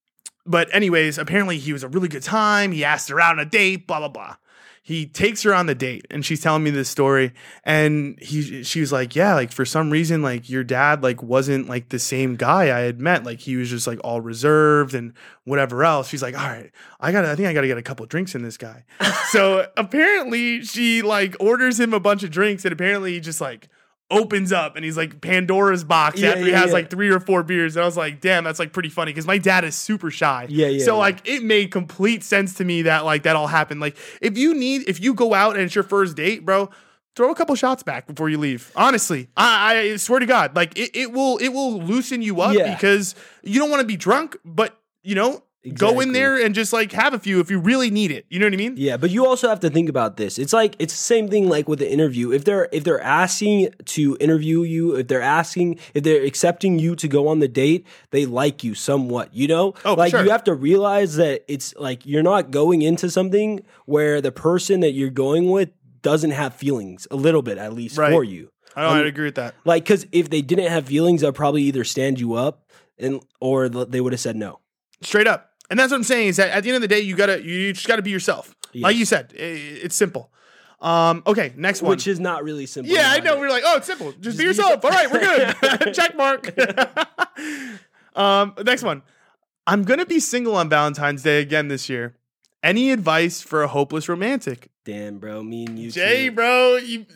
but 0.46 0.72
anyways, 0.74 1.18
apparently 1.18 1.58
he 1.58 1.72
was 1.72 1.82
a 1.84 1.88
really 1.88 2.08
good 2.08 2.22
time. 2.22 2.72
He 2.72 2.84
asked 2.84 3.08
her 3.10 3.20
out 3.20 3.32
on 3.32 3.40
a 3.40 3.44
date, 3.44 3.86
blah 3.86 3.98
blah 3.98 4.08
blah. 4.08 4.36
He 4.82 5.06
takes 5.06 5.42
her 5.42 5.54
on 5.54 5.66
the 5.66 5.74
date, 5.74 6.06
and 6.10 6.24
she's 6.24 6.40
telling 6.40 6.62
me 6.62 6.70
this 6.70 6.88
story, 6.88 7.32
and 7.64 8.18
he 8.18 8.62
she 8.62 8.80
was 8.80 8.90
like, 8.90 9.14
yeah, 9.14 9.34
like 9.34 9.52
for 9.52 9.66
some 9.66 9.90
reason, 9.90 10.22
like 10.22 10.48
your 10.48 10.64
dad 10.64 11.02
like 11.02 11.22
wasn't 11.22 11.68
like 11.68 11.90
the 11.90 11.98
same 11.98 12.36
guy 12.36 12.76
I 12.76 12.80
had 12.80 12.98
met. 12.98 13.24
Like 13.24 13.40
he 13.40 13.56
was 13.56 13.68
just 13.68 13.86
like 13.86 14.00
all 14.02 14.22
reserved 14.22 14.94
and 14.94 15.12
whatever 15.44 15.84
else. 15.84 16.08
She's 16.08 16.22
like, 16.22 16.34
all 16.36 16.48
right, 16.48 16.70
I 16.98 17.12
got, 17.12 17.26
I 17.26 17.36
think 17.36 17.48
I 17.48 17.52
got 17.52 17.60
to 17.60 17.66
get 17.66 17.76
a 17.76 17.82
couple 17.82 18.06
drinks 18.06 18.34
in 18.34 18.42
this 18.42 18.56
guy. 18.56 18.84
so 19.30 19.66
apparently 19.76 20.62
she 20.62 21.02
like 21.02 21.36
orders 21.40 21.78
him 21.78 21.92
a 21.92 22.00
bunch 22.00 22.22
of 22.22 22.30
drinks, 22.30 22.64
and 22.64 22.72
apparently 22.72 23.12
he 23.12 23.20
just 23.20 23.40
like 23.40 23.68
opens 24.10 24.52
up 24.52 24.76
and 24.76 24.84
he's 24.84 24.96
like 24.96 25.20
Pandora's 25.20 25.84
box 25.84 26.20
Yeah, 26.20 26.30
after 26.30 26.44
he 26.44 26.50
yeah, 26.50 26.58
has 26.60 26.68
yeah. 26.68 26.72
like 26.74 26.90
three 26.90 27.10
or 27.10 27.20
four 27.20 27.42
beers. 27.42 27.76
And 27.76 27.82
I 27.82 27.86
was 27.86 27.96
like, 27.96 28.20
damn, 28.20 28.44
that's 28.44 28.58
like 28.58 28.72
pretty 28.72 28.88
funny 28.88 29.12
because 29.12 29.26
my 29.26 29.38
dad 29.38 29.64
is 29.64 29.76
super 29.76 30.10
shy. 30.10 30.46
Yeah, 30.48 30.66
yeah, 30.66 30.84
So 30.84 30.98
like 30.98 31.26
it 31.28 31.42
made 31.42 31.70
complete 31.70 32.22
sense 32.24 32.54
to 32.54 32.64
me 32.64 32.82
that 32.82 33.04
like 33.04 33.22
that 33.22 33.36
all 33.36 33.46
happened. 33.46 33.80
Like 33.80 33.96
if 34.20 34.36
you 34.36 34.54
need, 34.54 34.88
if 34.88 35.00
you 35.00 35.14
go 35.14 35.34
out 35.34 35.54
and 35.54 35.62
it's 35.64 35.74
your 35.74 35.84
first 35.84 36.16
date, 36.16 36.44
bro. 36.44 36.70
Throw 37.16 37.32
a 37.32 37.34
couple 37.34 37.54
shots 37.56 37.82
back 37.82 38.06
before 38.06 38.30
you 38.30 38.38
leave. 38.38 38.70
Honestly, 38.76 39.28
I, 39.36 39.76
I 39.92 39.96
swear 39.96 40.20
to 40.20 40.26
God, 40.26 40.54
like 40.54 40.78
it, 40.78 40.94
it 40.94 41.12
will 41.12 41.38
it 41.38 41.48
will 41.48 41.82
loosen 41.82 42.22
you 42.22 42.40
up 42.40 42.52
because 42.54 43.16
you 43.42 43.58
don't 43.58 43.68
want 43.68 43.80
to 43.80 43.86
be 43.86 43.96
drunk, 43.96 44.36
but 44.44 44.78
you 45.02 45.16
know, 45.16 45.42
go 45.74 46.00
in 46.00 46.12
there 46.12 46.42
and 46.42 46.54
just 46.54 46.72
like 46.72 46.92
have 46.92 47.12
a 47.12 47.18
few 47.18 47.38
if 47.40 47.50
you 47.50 47.58
really 47.60 47.90
need 47.90 48.10
it. 48.10 48.24
You 48.30 48.38
know 48.38 48.46
what 48.46 48.54
I 48.54 48.56
mean? 48.56 48.74
Yeah, 48.76 48.96
but 48.96 49.10
you 49.10 49.26
also 49.26 49.48
have 49.48 49.60
to 49.60 49.70
think 49.70 49.88
about 49.88 50.16
this. 50.16 50.38
It's 50.38 50.52
like 50.52 50.74
it's 50.78 50.94
the 50.94 50.98
same 50.98 51.28
thing 51.28 51.48
like 51.48 51.68
with 51.68 51.78
the 51.80 51.90
interview. 51.90 52.32
If 52.32 52.44
they're 52.44 52.68
if 52.72 52.84
they're 52.84 53.00
asking 53.00 53.74
to 53.86 54.16
interview 54.20 54.62
you, 54.62 54.96
if 54.96 55.08
they're 55.08 55.20
asking 55.20 55.78
if 55.94 56.02
they're 56.04 56.24
accepting 56.24 56.78
you 56.78 56.96
to 56.96 57.08
go 57.08 57.28
on 57.28 57.40
the 57.40 57.48
date, 57.48 57.86
they 58.10 58.24
like 58.26 58.64
you 58.64 58.74
somewhat, 58.74 59.34
you 59.34 59.48
know? 59.48 59.74
Oh, 59.84 59.94
like 59.94 60.12
sure. 60.12 60.24
you 60.24 60.30
have 60.30 60.44
to 60.44 60.54
realize 60.54 61.16
that 61.16 61.44
it's 61.46 61.74
like 61.76 62.06
you're 62.06 62.22
not 62.22 62.50
going 62.50 62.80
into 62.82 63.10
something 63.10 63.60
where 63.86 64.20
the 64.20 64.32
person 64.32 64.80
that 64.80 64.92
you're 64.92 65.10
going 65.10 65.50
with 65.50 65.70
doesn't 66.02 66.30
have 66.30 66.54
feelings 66.54 67.06
a 67.10 67.16
little 67.16 67.42
bit 67.42 67.58
at 67.58 67.74
least 67.74 67.98
Right. 67.98 68.10
for 68.10 68.24
you. 68.24 68.50
I 68.74 68.82
don't. 68.82 68.92
Um, 68.92 68.98
I 69.04 69.06
agree 69.08 69.26
with 69.26 69.34
that. 69.34 69.54
Like 69.66 69.84
cuz 69.84 70.06
if 70.12 70.30
they 70.30 70.40
didn't 70.40 70.68
have 70.70 70.86
feelings, 70.86 71.20
they'd 71.20 71.34
probably 71.34 71.62
either 71.64 71.84
stand 71.84 72.18
you 72.18 72.32
up 72.34 72.70
and 72.98 73.20
or 73.40 73.68
they 73.68 74.00
would 74.00 74.14
have 74.14 74.20
said 74.20 74.36
no. 74.36 74.60
Straight 75.02 75.26
up. 75.26 75.49
And 75.70 75.78
that's 75.78 75.90
what 75.92 75.96
I'm 75.98 76.04
saying 76.04 76.28
is 76.28 76.36
that 76.36 76.50
at 76.50 76.62
the 76.64 76.68
end 76.70 76.76
of 76.76 76.82
the 76.82 76.88
day, 76.88 77.00
you 77.00 77.16
gotta 77.16 77.42
you 77.42 77.72
just 77.72 77.86
gotta 77.86 78.02
be 78.02 78.10
yourself. 78.10 78.54
Like 78.74 78.96
you 78.96 79.04
said, 79.04 79.32
i- 79.34 79.38
it's 79.38 79.94
simple. 79.96 80.30
Um, 80.80 81.22
okay, 81.26 81.52
next 81.56 81.82
one. 81.82 81.90
Which 81.90 82.06
is 82.06 82.18
not 82.18 82.42
really 82.42 82.66
simple. 82.66 82.92
yeah, 82.94 83.10
I 83.10 83.20
know. 83.20 83.34
it. 83.34 83.38
We're 83.40 83.50
like, 83.50 83.62
oh, 83.66 83.76
it's 83.76 83.86
simple. 83.86 84.12
Just, 84.12 84.36
be 84.38 84.44
be 84.44 84.48
yourself. 84.48 84.84
All 84.84 84.90
right, 84.90 85.10
we're 85.10 85.20
good. 85.20 85.94
Check 85.94 86.16
mark. 86.16 86.52
um, 88.16 88.54
next 88.64 88.82
one. 88.82 89.02
I'm 89.66 89.84
gonna 89.84 90.06
be 90.06 90.20
single 90.20 90.56
on 90.56 90.68
Valentine's 90.68 91.22
Day 91.22 91.40
again 91.40 91.68
this 91.68 91.88
year. 91.88 92.16
Any 92.62 92.90
advice 92.92 93.40
for 93.40 93.62
a 93.62 93.68
hopeless 93.68 94.08
romantic? 94.08 94.70
Damn, 94.84 95.18
bro, 95.18 95.42
me 95.42 95.66
and 95.66 95.78
you. 95.78 95.90
Jay, 95.90 96.26
too. 96.28 96.32
bro, 96.34 96.76
you 96.76 97.06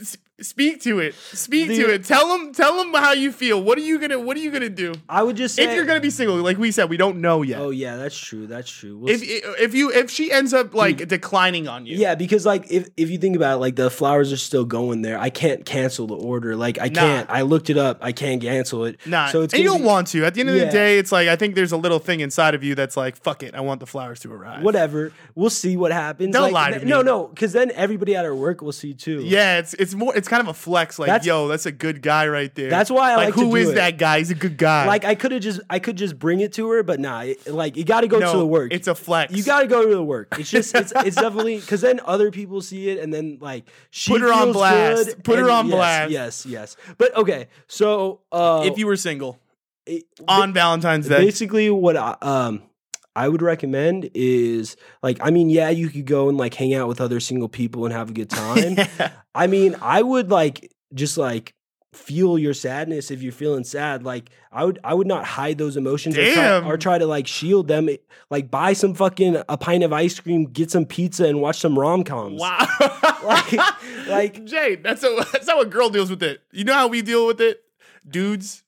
speak 0.40 0.81
to 0.83 0.99
it. 0.99 1.14
Speak 1.14 1.68
to 1.68 1.92
it. 1.92 2.05
Tell 2.05 2.29
them. 2.29 2.53
Tell 2.53 2.77
them 2.77 2.92
how 2.92 3.12
you 3.12 3.33
feel. 3.33 3.62
What 3.62 3.79
are 3.79 3.83
you 3.83 3.99
gonna 3.99 4.18
What 4.18 4.37
are 4.37 4.40
you 4.40 4.51
gonna 4.51 4.68
do? 4.68 4.94
I 5.09 5.23
would 5.23 5.37
just 5.37 5.55
say 5.55 5.64
If 5.64 5.75
you're 5.75 5.85
gonna 5.85 6.01
be 6.01 6.11
single, 6.11 6.37
like 6.37 6.59
we 6.59 6.70
said, 6.70 6.90
we 6.90 6.97
don't 6.97 7.20
know 7.20 7.42
yet. 7.42 7.61
Oh 7.61 7.70
yeah, 7.70 7.97
that's 7.97 8.18
true. 8.18 8.47
That's 8.47 8.70
true. 8.70 8.99
We'll 8.99 9.11
if 9.14 9.20
see. 9.20 9.40
if 9.59 9.75
you 9.75 9.92
if 9.92 10.11
she 10.11 10.33
ends 10.33 10.53
up 10.53 10.75
like 10.75 11.01
hmm. 11.01 11.07
declining 11.07 11.68
on 11.68 11.87
you, 11.87 11.97
yeah, 11.97 12.14
because 12.14 12.44
like 12.44 12.70
if 12.70 12.88
if 12.97 13.11
you 13.11 13.18
think 13.18 13.37
about 13.37 13.57
it, 13.57 13.59
like 13.59 13.77
the 13.77 13.90
flowers 13.90 14.33
are 14.33 14.37
still 14.37 14.64
going 14.64 15.03
there. 15.03 15.18
I 15.18 15.31
can't 15.31 15.64
cancel 15.64 16.07
the 16.07 16.16
order. 16.16 16.57
Like 16.57 16.81
I 16.81 16.88
Nah. 16.88 17.01
can't. 17.01 17.31
I 17.31 17.42
looked 17.42 17.70
it 17.70 17.77
up. 17.79 17.99
I 18.01 18.12
can't 18.12 18.40
cancel 18.40 18.85
it. 18.85 18.99
Nah, 19.07 19.29
So 19.29 19.42
it's 19.42 19.55
and 19.55 19.62
you 19.62 19.68
don't 19.68 19.83
be- 19.83 19.87
want 19.87 20.09
to. 20.09 20.25
At 20.25 20.35
the 20.35 20.40
end 20.40 20.51
of 20.51 20.57
the 20.57 20.66
day, 20.66 20.99
it's 20.99 21.12
like 21.12 21.29
I 21.29 21.37
think 21.37 21.55
there's 21.55 21.73
a 21.73 21.77
little 21.77 21.99
thing 21.99 22.20
inside 22.20 22.55
of 22.55 22.62
you 22.64 22.75
that's 22.75 22.97
like, 22.97 23.16
fuck 23.16 23.42
it, 23.42 23.55
I 23.55 23.61
want 23.61 23.81
the 23.81 23.87
flowers 23.87 24.20
to 24.20 24.33
arrive. 24.33 24.62
whatever. 24.62 25.12
We'll 25.35 25.51
see 25.51 25.77
what 25.77 25.92
happens. 25.92 26.33
Don't 26.33 26.42
like, 26.42 26.53
lie 26.53 26.70
to 26.70 26.75
th- 26.77 26.85
me. 26.85 26.90
No, 26.90 27.03
no, 27.03 27.29
because 27.29 27.53
then 27.53 27.70
everybody 27.73 28.16
at 28.16 28.25
our 28.25 28.35
work 28.35 28.62
will 28.62 28.73
see 28.73 28.94
too. 28.94 29.20
Yeah, 29.25 29.59
it's 29.59 29.75
it's 29.75 29.94
more 29.94 30.14
it's 30.16 30.29
kind 30.35 30.49
of 30.49 30.49
a 30.49 30.55
flex. 30.59 30.99
Like, 30.99 31.07
That's- 31.07 31.27
yo, 31.27 31.47
that's 31.49 31.66
a 31.66 31.73
good 31.73 32.03
guy 32.03 32.27
right 32.27 32.53
there. 32.55 32.68
That's 32.70 32.90
why 32.90 33.12
I 33.12 33.16
like 33.16 33.35
to 33.35 33.40
who 33.40 33.51
do 33.51 33.57
is 33.57 33.68
it. 33.70 33.75
that 33.77 33.99
guy? 33.99 34.18
He's 34.18 34.31
a 34.31 34.35
good 34.35 34.57
guy. 34.57 34.87
Like 34.87 35.05
I 35.05 35.14
could 35.14 35.31
have 35.33 35.42
just 35.42 35.61
I 35.70 35.79
could 35.79 35.97
just 35.97 36.18
bring 36.18 36.40
it 36.40 36.53
to 36.55 36.68
her, 36.70 36.83
but 36.83 36.99
nah. 36.99 37.20
It, 37.20 37.47
like 37.47 37.77
you 37.77 37.85
got 37.85 38.01
to 38.01 38.09
go 38.09 38.18
no, 38.18 38.33
to 38.33 38.38
the 38.38 38.47
work. 38.47 38.73
It's 38.73 38.88
a 38.88 38.94
flex. 38.94 39.33
you 39.33 39.44
got 39.44 39.61
to 39.61 39.66
go 39.68 39.87
to 39.87 39.94
the 39.94 40.03
work. 40.03 40.37
It's 40.38 40.51
just 40.51 40.75
it's 40.75 40.92
it's 40.97 41.16
definitely 41.16 41.61
because 41.61 41.81
then 41.83 42.01
other 42.05 42.31
people 42.31 42.61
see 42.61 42.88
it 42.90 42.99
and 42.99 43.12
then 43.14 43.38
like 43.40 43.64
she 43.90 44.11
Put 44.12 44.20
her 44.23 44.33
on 44.33 44.44
feels 44.47 44.57
blast. 44.57 45.07
good, 45.07 45.25
Put 45.25 45.38
her 45.38 45.51
on 45.51 45.66
yes, 45.68 45.75
blast. 45.77 46.11
Yes, 46.11 46.47
yes. 46.47 46.77
But 46.99 47.16
okay, 47.16 47.47
so 47.68 48.20
uh, 48.33 48.62
if 48.66 48.77
you 48.79 48.87
were 48.87 48.97
single 48.97 49.38
it- 49.87 50.05
on 50.27 50.53
Valentine's 50.53 51.09
Day. 51.09 51.18
basically 51.25 51.70
what 51.70 51.97
I, 51.97 52.16
um 52.23 52.62
I 53.16 53.29
would 53.29 53.42
recommend 53.42 54.11
is 54.14 54.77
like 55.03 55.18
I 55.22 55.31
mean 55.31 55.48
yeah 55.50 55.70
you 55.70 55.88
could 55.88 56.07
go 56.07 56.29
and 56.29 56.37
like 56.38 56.55
hang 56.55 56.74
out 56.74 56.88
with 56.88 57.00
other 57.00 57.20
single 57.20 57.48
people 57.48 57.85
and 57.85 57.92
have 57.94 58.11
a 58.11 58.12
good 58.12 58.31
time. 58.31 58.77
I 59.35 59.46
mean 59.46 59.77
I 59.81 60.03
would 60.03 60.31
like 60.31 60.72
just 60.92 61.16
like 61.18 61.55
feel 61.92 62.37
your 62.37 62.55
sadness 62.55 63.12
if 63.12 63.22
you're 63.22 63.31
feeling 63.31 63.62
sad 63.62 64.03
like 64.03 64.29
I 64.50 64.64
would 64.64 64.81
I 64.83 64.94
would 64.94 65.07
not 65.07 65.24
hide 65.24 65.59
those 65.59 65.77
emotions 65.77 66.18
or 66.18 66.24
try, 66.35 66.61
or 66.68 66.77
try 66.77 66.98
to 66.98 67.07
like 67.07 67.29
shield 67.29 67.68
them 67.68 67.88
eh, 67.88 67.98
like 68.31 68.50
buy 68.50 68.72
some 68.72 68.94
fucking 68.94 69.40
a 69.48 69.57
pint 69.57 69.85
of 69.85 69.92
ice 69.92 70.18
cream 70.18 70.46
get 70.46 70.72
some 70.72 70.87
pizza 70.87 71.24
and 71.27 71.40
watch 71.40 71.61
some 71.61 71.79
rom-coms 71.79 72.40
Wow. 72.40 72.66
Like- 73.24 74.09
like- 74.09 74.44
Jay, 74.44 74.74
that's 74.74 75.05
a, 75.05 75.24
that's 75.33 75.48
how 75.48 75.61
a 75.61 75.66
girl 75.66 75.88
deals 75.88 76.11
with 76.11 76.22
it. 76.22 76.40
You 76.50 76.64
know 76.64 76.74
how 76.74 76.88
we 76.88 77.00
deal 77.00 77.27
with 77.29 77.40
it, 77.40 77.62
dudes. 78.07 78.63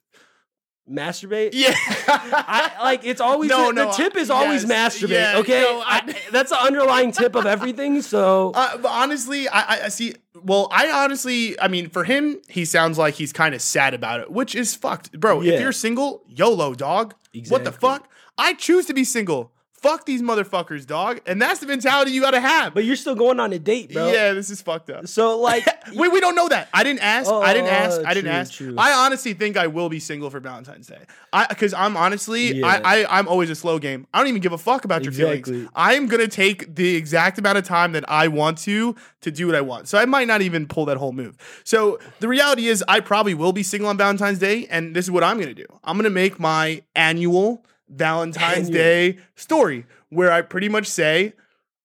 Masturbate 0.90 1.51
Yeah. 1.53 1.75
I, 2.09 2.70
like 2.83 3.05
it's 3.05 3.20
always 3.20 3.51
No, 3.51 3.66
the, 3.66 3.72
no, 3.72 3.87
the 3.90 3.92
tip 3.96 4.16
is 4.16 4.31
always 4.31 4.64
yes, 4.64 4.96
masturbate. 4.99 5.09
yeah, 5.11 5.38
okay, 5.38 5.61
no, 5.62 5.81
I- 5.81 6.03
I- 6.07 6.16
that's 6.31 6.51
the 6.51 6.61
underlying 6.61 7.12
tip 7.12 7.35
of 7.35 7.44
everything. 7.46 8.03
So 8.03 8.53
Uh, 8.55 8.79
honestly, 8.88 9.49
I, 9.49 9.87
I- 9.87 9.88
see. 9.88 10.14
Well, 10.42 10.68
I 10.70 10.90
honestly, 10.90 11.59
I 11.61 11.66
mean, 11.68 11.88
for 11.88 12.05
him, 12.05 12.40
he 12.49 12.64
sounds 12.64 12.99
like 12.99 13.14
he's 13.14 13.33
kind 13.33 13.55
of 13.55 13.62
sad 13.62 13.94
about 13.94 14.20
it, 14.20 14.31
which 14.31 14.55
is 14.55 14.75
fucked, 14.77 15.18
bro. 15.18 15.40
Yeah. 15.40 15.55
If 15.55 15.61
you're 15.61 15.72
single, 15.72 16.22
YOLO, 16.29 16.75
dog. 16.75 17.14
What 17.49 17.64
the 17.64 17.72
fuck? 17.72 18.09
I 18.38 18.53
choose 18.55 18.85
to 18.87 18.94
be 18.94 19.03
single. 19.03 19.53
Fuck 19.87 20.07
these 20.07 20.22
motherfuckers, 20.22 20.87
dog. 20.87 21.20
And 21.27 21.40
that's 21.40 21.61
the 21.61 21.66
mentality 21.66 22.11
you 22.12 22.20
gotta 22.20 22.40
have. 22.40 22.75
But 22.75 22.85
you're 22.85 22.96
still 22.96 23.14
going 23.14 23.40
on 23.40 23.53
a 23.53 23.59
date, 23.59 23.92
bro. 23.92 24.11
yeah, 24.12 24.33
this 24.33 24.51
is 24.51 24.61
fucked 24.62 24.90
up. 24.90 25.07
So 25.09 25.38
like, 25.38 25.66
Wait, 25.94 26.11
we 26.12 26.20
don't 26.20 26.35
know 26.35 26.49
that. 26.49 26.68
I 26.75 26.83
didn't 26.83 27.01
ask. 27.03 27.31
I 27.31 27.53
didn't 27.55 27.68
Oh, 27.68 27.72
ask. 27.72 28.01
I 28.05 28.14
didn't 28.14 28.31
true, 28.31 28.40
ask. 28.40 28.53
true. 28.53 28.75
I 28.79 28.92
honestly 28.92 29.35
think 29.35 29.57
I 29.57 29.66
will 29.68 29.88
be 29.88 29.99
single 30.01 30.31
for 30.31 30.40
Valentine's 30.40 30.87
Day. 30.88 31.03
I 31.33 31.46
because 31.46 31.72
I'm 31.75 31.96
honestly, 31.96 32.55
Yeah. 32.59 32.66
I, 32.66 33.03
I 33.05 33.18
I'm 33.18 33.29
always 33.29 33.51
a 33.51 33.55
slow 33.55 33.79
game. 33.79 34.07
I 34.12 34.18
don't 34.18 34.29
even 34.29 34.40
give 34.42 34.53
a 34.53 34.59
fuck 34.59 34.85
about 34.85 35.03
your 35.05 35.11
Exactly. 35.12 35.53
feelings. 35.53 35.70
I'm 35.75 36.07
gonna 36.07 36.29
take 36.29 36.75
the 36.75 36.96
exact 36.96 37.38
amount 37.38 37.59
of 37.59 37.64
time 37.64 37.92
that 37.92 38.05
I 38.11 38.29
want 38.29 38.59
to 38.59 38.94
to 39.22 39.31
do 39.31 39.46
what 39.46 39.55
I 39.57 39.61
want. 39.61 39.88
So 39.88 39.99
I 39.99 40.05
might 40.05 40.27
not 40.29 40.42
even 40.42 40.66
pull 40.66 40.85
that 40.87 40.96
whole 40.96 41.12
move. 41.12 41.37
So 41.64 41.99
the 42.20 42.29
reality 42.29 42.66
is, 42.68 42.83
I 42.88 43.01
probably 43.01 43.35
will 43.35 43.53
be 43.53 43.62
single 43.62 43.88
on 43.88 43.96
Valentine's 43.96 44.38
Day, 44.38 44.66
and 44.70 44.94
this 44.94 45.05
is 45.07 45.11
what 45.11 45.22
I'm 45.25 45.38
gonna 45.38 45.55
do. 45.55 45.66
I'm 45.85 45.96
gonna 45.96 46.11
make 46.11 46.38
my 46.40 46.83
annual 46.94 47.64
Valentine's 47.88 48.70
Day 48.83 49.18
story 49.35 49.87
where 50.09 50.33
I 50.33 50.42
pretty 50.42 50.68
much 50.68 50.87
say 50.87 51.35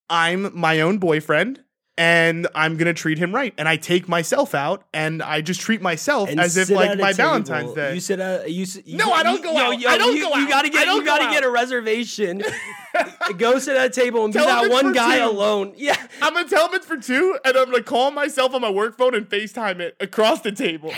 I'm 0.08 0.56
my 0.58 0.80
own 0.80 0.98
boyfriend 0.98 1.60
and 1.98 2.46
I'm 2.54 2.76
gonna 2.78 2.94
treat 2.94 3.18
him 3.18 3.34
right. 3.34 3.52
And 3.58 3.68
I 3.68 3.76
take 3.76 4.08
myself 4.08 4.54
out 4.54 4.84
and 4.94 5.22
I 5.22 5.42
just 5.42 5.60
treat 5.60 5.82
myself 5.82 6.30
and 6.30 6.40
as 6.40 6.56
if 6.56 6.70
like 6.70 6.98
my 6.98 7.12
table. 7.12 7.28
Valentine's 7.28 7.74
Day. 7.74 7.94
You 7.94 8.00
sit 8.00 8.18
at 8.18 8.50
you. 8.50 8.66
you 8.84 8.96
No, 8.96 9.12
I 9.12 9.22
don't 9.22 9.42
go 9.42 9.56
out. 9.56 9.74
I 9.84 9.98
don't 9.98 10.16
you, 10.16 10.22
go 10.22 10.34
You 10.36 10.48
gotta 10.48 10.68
I 10.68 10.70
get. 10.70 10.84
don't 10.86 11.00
You 11.00 11.04
gotta 11.04 11.24
go 11.24 11.30
get 11.32 11.44
a 11.44 11.50
reservation. 11.50 12.42
go 13.36 13.58
sit 13.58 13.76
at 13.76 13.86
a 13.86 13.90
table 13.90 14.24
and 14.24 14.32
Tell 14.32 14.46
be 14.62 14.68
that 14.68 14.72
one 14.72 14.92
guy 14.92 15.18
two. 15.18 15.24
alone. 15.24 15.74
Yeah. 15.76 15.96
I'm 16.22 16.32
gonna 16.32 16.48
tell 16.48 16.68
him 16.68 16.74
it's 16.74 16.86
for 16.86 16.96
two, 16.96 17.38
and 17.44 17.56
I'm 17.56 17.66
gonna 17.66 17.82
call 17.82 18.10
myself 18.10 18.54
on 18.54 18.62
my 18.62 18.70
work 18.70 18.96
phone 18.96 19.14
and 19.14 19.28
FaceTime 19.28 19.80
it 19.80 19.96
across 20.00 20.40
the 20.40 20.52
table. 20.52 20.92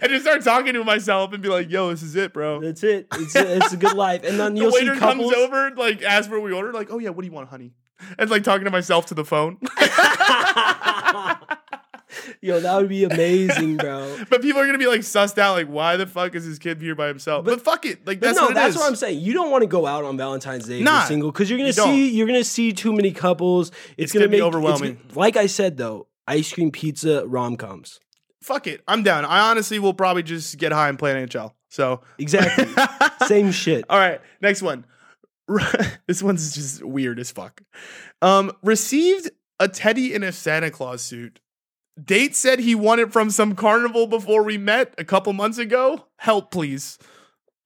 And 0.00 0.10
just 0.10 0.24
start 0.24 0.42
talking 0.42 0.72
to 0.74 0.84
myself 0.84 1.32
and 1.32 1.42
be 1.42 1.48
like, 1.48 1.70
yo, 1.70 1.90
this 1.90 2.02
is 2.02 2.16
it, 2.16 2.32
bro. 2.32 2.60
That's 2.60 2.82
it. 2.82 3.06
It's 3.14 3.34
a, 3.36 3.56
it's 3.56 3.72
a 3.72 3.76
good 3.76 3.96
life. 3.96 4.22
And 4.24 4.38
then 4.40 4.54
The 4.54 4.60
you'll 4.62 4.72
see 4.72 4.88
waiter 4.88 4.98
couples. 4.98 5.32
comes 5.32 5.44
over, 5.44 5.70
like, 5.76 6.02
asks 6.02 6.30
what 6.30 6.42
we 6.42 6.52
order, 6.52 6.72
like, 6.72 6.88
oh 6.90 6.98
yeah, 6.98 7.10
what 7.10 7.22
do 7.22 7.26
you 7.28 7.32
want, 7.32 7.48
honey? 7.48 7.72
And 8.18 8.28
like 8.30 8.42
talking 8.42 8.64
to 8.64 8.70
myself 8.70 9.06
to 9.06 9.14
the 9.14 9.24
phone. 9.24 9.58
Yo, 12.40 12.60
that 12.60 12.76
would 12.76 12.88
be 12.88 13.04
amazing, 13.04 13.76
bro. 13.76 14.16
But 14.30 14.40
people 14.42 14.60
are 14.60 14.66
gonna 14.66 14.78
be 14.78 14.86
like 14.86 15.00
sussed 15.00 15.38
out, 15.38 15.54
like, 15.54 15.66
why 15.66 15.96
the 15.96 16.06
fuck 16.06 16.34
is 16.34 16.46
this 16.46 16.58
kid 16.58 16.80
here 16.80 16.94
by 16.94 17.08
himself? 17.08 17.44
But, 17.44 17.60
fuck 17.62 17.84
it, 17.86 18.06
like 18.06 18.20
that's 18.20 18.36
no, 18.36 18.44
what 18.44 18.50
it 18.52 18.54
that's 18.54 18.74
is. 18.74 18.80
what 18.80 18.86
I'm 18.88 18.96
saying. 18.96 19.20
You 19.20 19.32
don't 19.32 19.50
want 19.50 19.62
to 19.62 19.66
go 19.66 19.86
out 19.86 20.04
on 20.04 20.16
Valentine's 20.16 20.66
Day 20.66 20.80
Nah, 20.82 21.04
single 21.04 21.32
because 21.32 21.50
you're 21.50 21.58
gonna 21.58 21.68
you 21.68 21.74
don't. 21.74 21.88
see 21.88 22.10
you're 22.10 22.26
gonna 22.26 22.44
see 22.44 22.72
too 22.72 22.92
many 22.92 23.12
couples. 23.12 23.68
It's, 23.70 23.78
It's 23.98 24.12
gonna, 24.12 24.26
gonna 24.26 24.30
be 24.32 24.36
make, 24.38 24.46
overwhelming. 24.46 25.00
like 25.14 25.36
I 25.36 25.46
said 25.46 25.76
though, 25.76 26.06
ice 26.28 26.52
cream 26.52 26.70
pizza 26.70 27.26
rom 27.26 27.56
coms. 27.56 27.98
Fuck 28.44 28.66
it, 28.66 28.82
I'm 28.86 29.02
down. 29.02 29.24
I 29.24 29.48
honestly 29.50 29.78
will 29.78 29.94
probably 29.94 30.22
just 30.22 30.58
get 30.58 30.70
high 30.70 30.90
and 30.90 30.98
play 30.98 31.14
NHL. 31.14 31.52
So 31.70 32.02
Exactly. 32.18 32.66
Same 33.26 33.50
shit. 33.50 33.86
All 33.88 33.98
right, 33.98 34.20
next 34.42 34.60
one. 34.60 34.84
this 36.06 36.22
one's 36.22 36.54
just 36.54 36.84
weird 36.84 37.18
as 37.18 37.30
fuck. 37.30 37.62
Um, 38.20 38.52
received 38.62 39.30
a 39.58 39.66
teddy 39.66 40.12
in 40.12 40.22
a 40.22 40.30
Santa 40.30 40.70
Claus 40.70 41.00
suit. 41.00 41.40
Date 42.02 42.36
said 42.36 42.58
he 42.58 42.74
won 42.74 42.98
it 42.98 43.14
from 43.14 43.30
some 43.30 43.54
carnival 43.54 44.06
before 44.06 44.42
we 44.42 44.58
met 44.58 44.92
a 44.98 45.04
couple 45.04 45.32
months 45.32 45.56
ago. 45.56 46.04
Help, 46.18 46.50
please. 46.50 46.98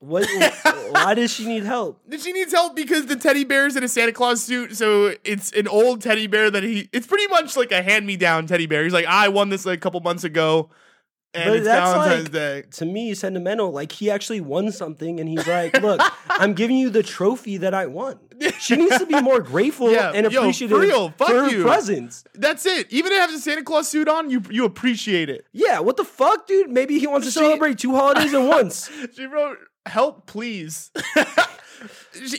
What? 0.00 0.28
why 0.92 1.14
does 1.14 1.32
she 1.32 1.46
need 1.46 1.64
help? 1.64 2.00
She 2.20 2.32
needs 2.32 2.52
help 2.52 2.76
because 2.76 3.06
the 3.06 3.16
teddy 3.16 3.44
bear's 3.44 3.74
in 3.76 3.82
a 3.82 3.88
Santa 3.88 4.12
Claus 4.12 4.40
suit. 4.42 4.76
So 4.76 5.14
it's 5.24 5.50
an 5.52 5.66
old 5.66 6.02
teddy 6.02 6.26
bear 6.28 6.50
that 6.50 6.62
he. 6.62 6.88
It's 6.92 7.06
pretty 7.06 7.26
much 7.26 7.56
like 7.56 7.72
a 7.72 7.82
hand 7.82 8.06
me 8.06 8.16
down 8.16 8.46
teddy 8.46 8.66
bear. 8.66 8.84
He's 8.84 8.92
like, 8.92 9.06
I 9.06 9.28
won 9.28 9.48
this 9.48 9.66
like 9.66 9.78
a 9.78 9.80
couple 9.80 9.98
months 10.00 10.22
ago, 10.22 10.70
and 11.34 11.50
But 11.50 11.56
it's 11.56 11.66
Valentine's 11.66 12.22
like- 12.24 12.32
Day. 12.32 12.62
To 12.76 12.84
me, 12.84 13.12
sentimental. 13.14 13.72
Like 13.72 13.90
he 13.90 14.08
actually 14.08 14.40
won 14.40 14.70
something, 14.70 15.18
and 15.18 15.28
he's 15.28 15.46
like, 15.48 15.80
"Look, 15.82 16.00
I'm 16.28 16.54
giving 16.54 16.76
you 16.76 16.90
the 16.90 17.02
trophy 17.02 17.56
that 17.56 17.74
I 17.74 17.86
won." 17.86 18.20
She 18.60 18.76
needs 18.76 18.96
to 18.98 19.06
be 19.06 19.20
more 19.20 19.40
grateful 19.40 19.90
Yeah, 19.90 20.12
and 20.14 20.30
yo, 20.30 20.42
for 20.42 20.44
appreciative 20.46 20.78
real, 20.78 21.08
fuck 21.18 21.26
for 21.26 21.34
her 21.42 21.50
you. 21.50 21.62
presents. 21.64 22.22
That's 22.34 22.64
it. 22.66 22.86
Even 22.92 23.10
if 23.10 23.18
it 23.18 23.30
has 23.30 23.40
a 23.40 23.42
Santa 23.42 23.64
Claus 23.64 23.88
suit 23.88 24.08
on, 24.08 24.30
you 24.30 24.42
you 24.48 24.64
appreciate 24.64 25.28
it. 25.28 25.44
Yeah, 25.52 25.80
what 25.80 25.96
the 25.96 26.04
fuck, 26.04 26.46
dude? 26.46 26.70
Maybe 26.70 27.00
he 27.00 27.08
wants 27.08 27.26
to 27.26 27.32
She- 27.32 27.40
celebrate 27.40 27.78
two 27.80 27.96
holidays 27.96 28.32
at 28.32 28.42
once. 28.42 28.88
She 29.16 29.24
wrote, 29.26 29.58
"Help, 29.88 30.26
please." 30.26 30.90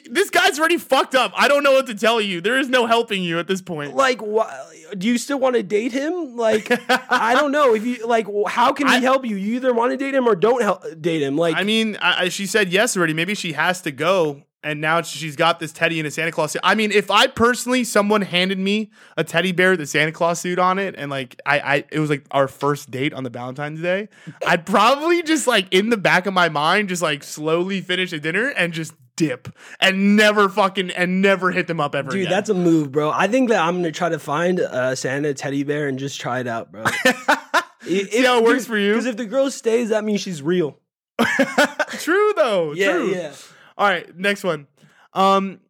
This 0.09 0.29
guy's 0.29 0.59
already 0.59 0.77
fucked 0.77 1.15
up. 1.15 1.31
I 1.33 1.47
don't 1.47 1.63
know 1.63 1.71
what 1.71 1.88
to 1.88 1.95
tell 1.95 2.19
you. 2.19 2.41
There 2.41 2.57
is 2.59 2.67
no 2.67 2.85
helping 2.85 3.23
you 3.23 3.39
at 3.39 3.47
this 3.47 3.62
point. 3.62 3.95
Like, 3.95 4.19
why, 4.19 4.65
do 4.97 5.07
you 5.07 5.17
still 5.17 5.39
want 5.39 5.55
to 5.55 5.63
date 5.63 5.93
him? 5.93 6.35
Like, 6.35 6.69
I 7.09 7.33
don't 7.35 7.53
know 7.53 7.73
if 7.73 7.85
you 7.85 8.05
like. 8.05 8.27
How 8.47 8.73
can 8.73 8.88
he 8.89 9.01
help 9.01 9.25
you? 9.25 9.38
You 9.38 9.55
either 9.55 9.73
want 9.73 9.91
to 9.91 9.97
date 9.97 10.13
him 10.13 10.27
or 10.27 10.35
don't 10.35 10.62
help 10.62 10.83
date 10.99 11.21
him. 11.21 11.38
Like, 11.38 11.55
I 11.55 11.63
mean, 11.63 11.97
I, 12.01 12.23
I- 12.25 12.29
she 12.29 12.45
said 12.45 12.69
yes 12.73 12.97
already. 12.97 13.13
Maybe 13.13 13.33
she 13.35 13.53
has 13.53 13.81
to 13.83 13.91
go, 13.91 14.43
and 14.63 14.82
now 14.82 15.02
she's 15.02 15.36
got 15.36 15.60
this 15.60 15.72
teddy 15.72 16.00
in 16.00 16.06
a 16.06 16.12
Santa 16.12 16.32
Claus 16.32 16.52
suit. 16.52 16.62
I 16.63 16.76
mean, 16.76 16.91
if 16.91 17.10
I 17.10 17.28
personally, 17.28 17.84
someone 17.84 18.22
handed 18.22 18.60
me 18.60 18.91
a 19.15 19.24
teddy 19.24 19.52
bear 19.52 19.72
with 19.72 19.82
a 19.82 19.88
Santa 19.88 20.12
Claus 20.12 20.39
suit 20.39 20.60
on 20.60 20.80
it, 20.80 20.95
and 20.98 21.10
like 21.10 21.39
I, 21.45 21.60
I, 21.60 21.86
it 21.91 22.00
was 22.00 22.10
like 22.10 22.26
our 22.32 22.48
first 22.48 22.91
date 22.91 23.13
on 23.13 23.24
the 23.24 23.30
Valentine's 23.30 23.82
Day, 23.82 24.10
I'd 24.48 24.65
probably 24.65 25.24
just 25.24 25.48
like 25.48 25.67
in 25.72 25.89
the 25.89 25.98
back 25.98 26.26
of 26.26 26.34
my 26.34 26.50
mind, 26.50 26.89
just 26.89 27.02
like 27.02 27.24
slowly 27.24 27.82
finish 27.82 28.12
the 28.12 28.19
dinner 28.19 28.50
and 28.50 28.74
just 28.74 28.93
dip 29.15 29.50
and 29.82 30.15
never 30.15 30.48
fucking 30.48 30.91
and 30.91 31.22
never 31.22 31.52
hit 31.52 31.67
them 31.67 31.82
up 31.82 31.93
ever 31.93 32.10
dude, 32.10 32.22
again. 32.22 32.32
that's 32.32 32.50
a 32.50 32.54
move, 32.54 32.91
bro. 32.91 33.12
I 33.12 33.28
think 33.28 33.50
that 33.50 33.62
I'm 33.62 33.76
gonna 33.76 33.91
try 33.91 34.10
to 34.10 34.19
find 34.19 34.60
a 34.60 34.95
Santa 34.95 35.34
teddy 35.34 35.63
bear 35.63 35.88
and 35.88 36.00
just 36.00 36.19
try 36.19 36.39
it 36.39 36.48
out, 36.48 36.72
bro. 36.72 36.86
See 37.84 38.24
how 38.24 38.39
it 38.39 38.43
works 38.43 38.65
for 38.65 38.78
you? 38.78 38.91
Because 38.91 39.06
if 39.06 39.17
the 39.17 39.26
girl 39.26 39.50
stays, 39.50 39.89
that 39.89 40.04
means 40.04 40.22
she's 40.22 40.41
real. 40.41 40.80
true 41.89 42.34
though. 42.36 42.74
Yeah, 42.74 42.91
true. 42.93 43.12
yeah. 43.12 43.34
All 43.80 43.88
right, 43.88 44.15
next 44.18 44.44
one. 44.44 44.68
Um, 45.13 45.62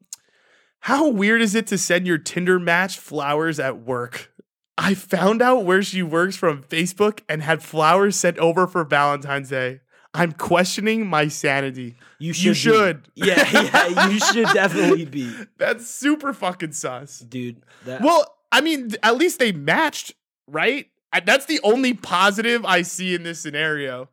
how 0.81 1.07
weird 1.07 1.41
is 1.41 1.53
it 1.53 1.67
to 1.67 1.77
send 1.77 2.07
your 2.07 2.17
Tinder 2.17 2.59
match 2.59 2.97
flowers 2.97 3.59
at 3.59 3.81
work? 3.81 4.31
I 4.79 4.95
found 4.95 5.43
out 5.43 5.63
where 5.63 5.83
she 5.83 6.01
works 6.01 6.35
from 6.35 6.63
Facebook 6.63 7.19
and 7.29 7.43
had 7.43 7.61
flowers 7.61 8.15
sent 8.15 8.39
over 8.39 8.65
for 8.65 8.83
Valentine's 8.83 9.49
Day. 9.49 9.81
I'm 10.15 10.31
questioning 10.31 11.05
my 11.05 11.27
sanity. 11.27 11.97
You 12.17 12.33
should. 12.33 12.45
You 12.45 12.53
should. 12.55 13.09
Yeah, 13.13 13.47
yeah. 13.51 14.07
You 14.07 14.19
should 14.33 14.47
definitely 14.55 15.05
be, 15.05 15.31
That's 15.57 15.87
super 15.87 16.33
fucking 16.33 16.71
sus. 16.71 17.19
dude. 17.19 17.61
That, 17.85 18.01
Well, 18.01 18.25
I 18.51 18.61
mean, 18.61 18.89
at 19.03 19.17
least 19.17 19.37
they 19.37 19.51
matched, 19.51 20.13
right? 20.47 20.87
That's 21.25 21.45
the 21.45 21.59
only 21.61 21.93
positive 21.93 22.65
I 22.65 22.81
see 22.81 23.13
in 23.13 23.21
this 23.21 23.39
scenario. 23.39 24.09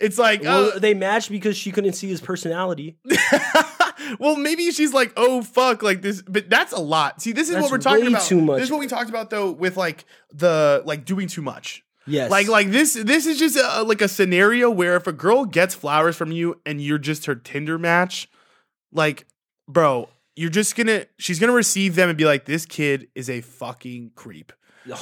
It's 0.00 0.18
like, 0.18 0.42
well, 0.42 0.72
uh, 0.74 0.78
they 0.78 0.94
matched 0.94 1.30
because 1.30 1.56
she 1.56 1.70
couldn't 1.72 1.92
see 1.92 2.08
his 2.08 2.20
personality. 2.20 2.96
well, 4.18 4.36
maybe 4.36 4.70
she's 4.70 4.94
like, 4.94 5.12
oh 5.16 5.42
fuck, 5.42 5.82
like 5.82 6.02
this, 6.02 6.22
but 6.22 6.48
that's 6.48 6.72
a 6.72 6.80
lot. 6.80 7.20
See, 7.20 7.32
this 7.32 7.48
is 7.48 7.54
That's 7.54 7.64
what 7.64 7.72
we're 7.72 7.78
talking 7.78 8.06
about. 8.06 8.22
too 8.22 8.40
much. 8.40 8.56
This 8.56 8.64
is 8.64 8.70
what 8.70 8.80
we 8.80 8.86
talked 8.86 9.10
about 9.10 9.30
though, 9.30 9.50
with 9.50 9.76
like 9.76 10.04
the 10.32 10.82
like 10.86 11.04
doing 11.04 11.28
too 11.28 11.42
much. 11.42 11.84
Yes. 12.06 12.30
Like 12.30 12.48
like 12.48 12.70
this 12.70 12.94
this 12.94 13.26
is 13.26 13.38
just 13.38 13.56
a, 13.56 13.82
like 13.82 14.00
a 14.00 14.08
scenario 14.08 14.70
where 14.70 14.96
if 14.96 15.06
a 15.06 15.12
girl 15.12 15.44
gets 15.44 15.74
flowers 15.74 16.16
from 16.16 16.32
you 16.32 16.60
and 16.64 16.80
you're 16.80 16.98
just 16.98 17.26
her 17.26 17.34
Tinder 17.34 17.78
match, 17.78 18.28
like 18.92 19.26
bro, 19.68 20.08
you're 20.34 20.50
just 20.50 20.76
gonna 20.76 21.06
she's 21.18 21.38
gonna 21.38 21.52
receive 21.52 21.94
them 21.94 22.08
and 22.08 22.16
be 22.16 22.24
like, 22.24 22.46
this 22.46 22.64
kid 22.64 23.08
is 23.14 23.28
a 23.28 23.42
fucking 23.42 24.12
creep. 24.14 24.52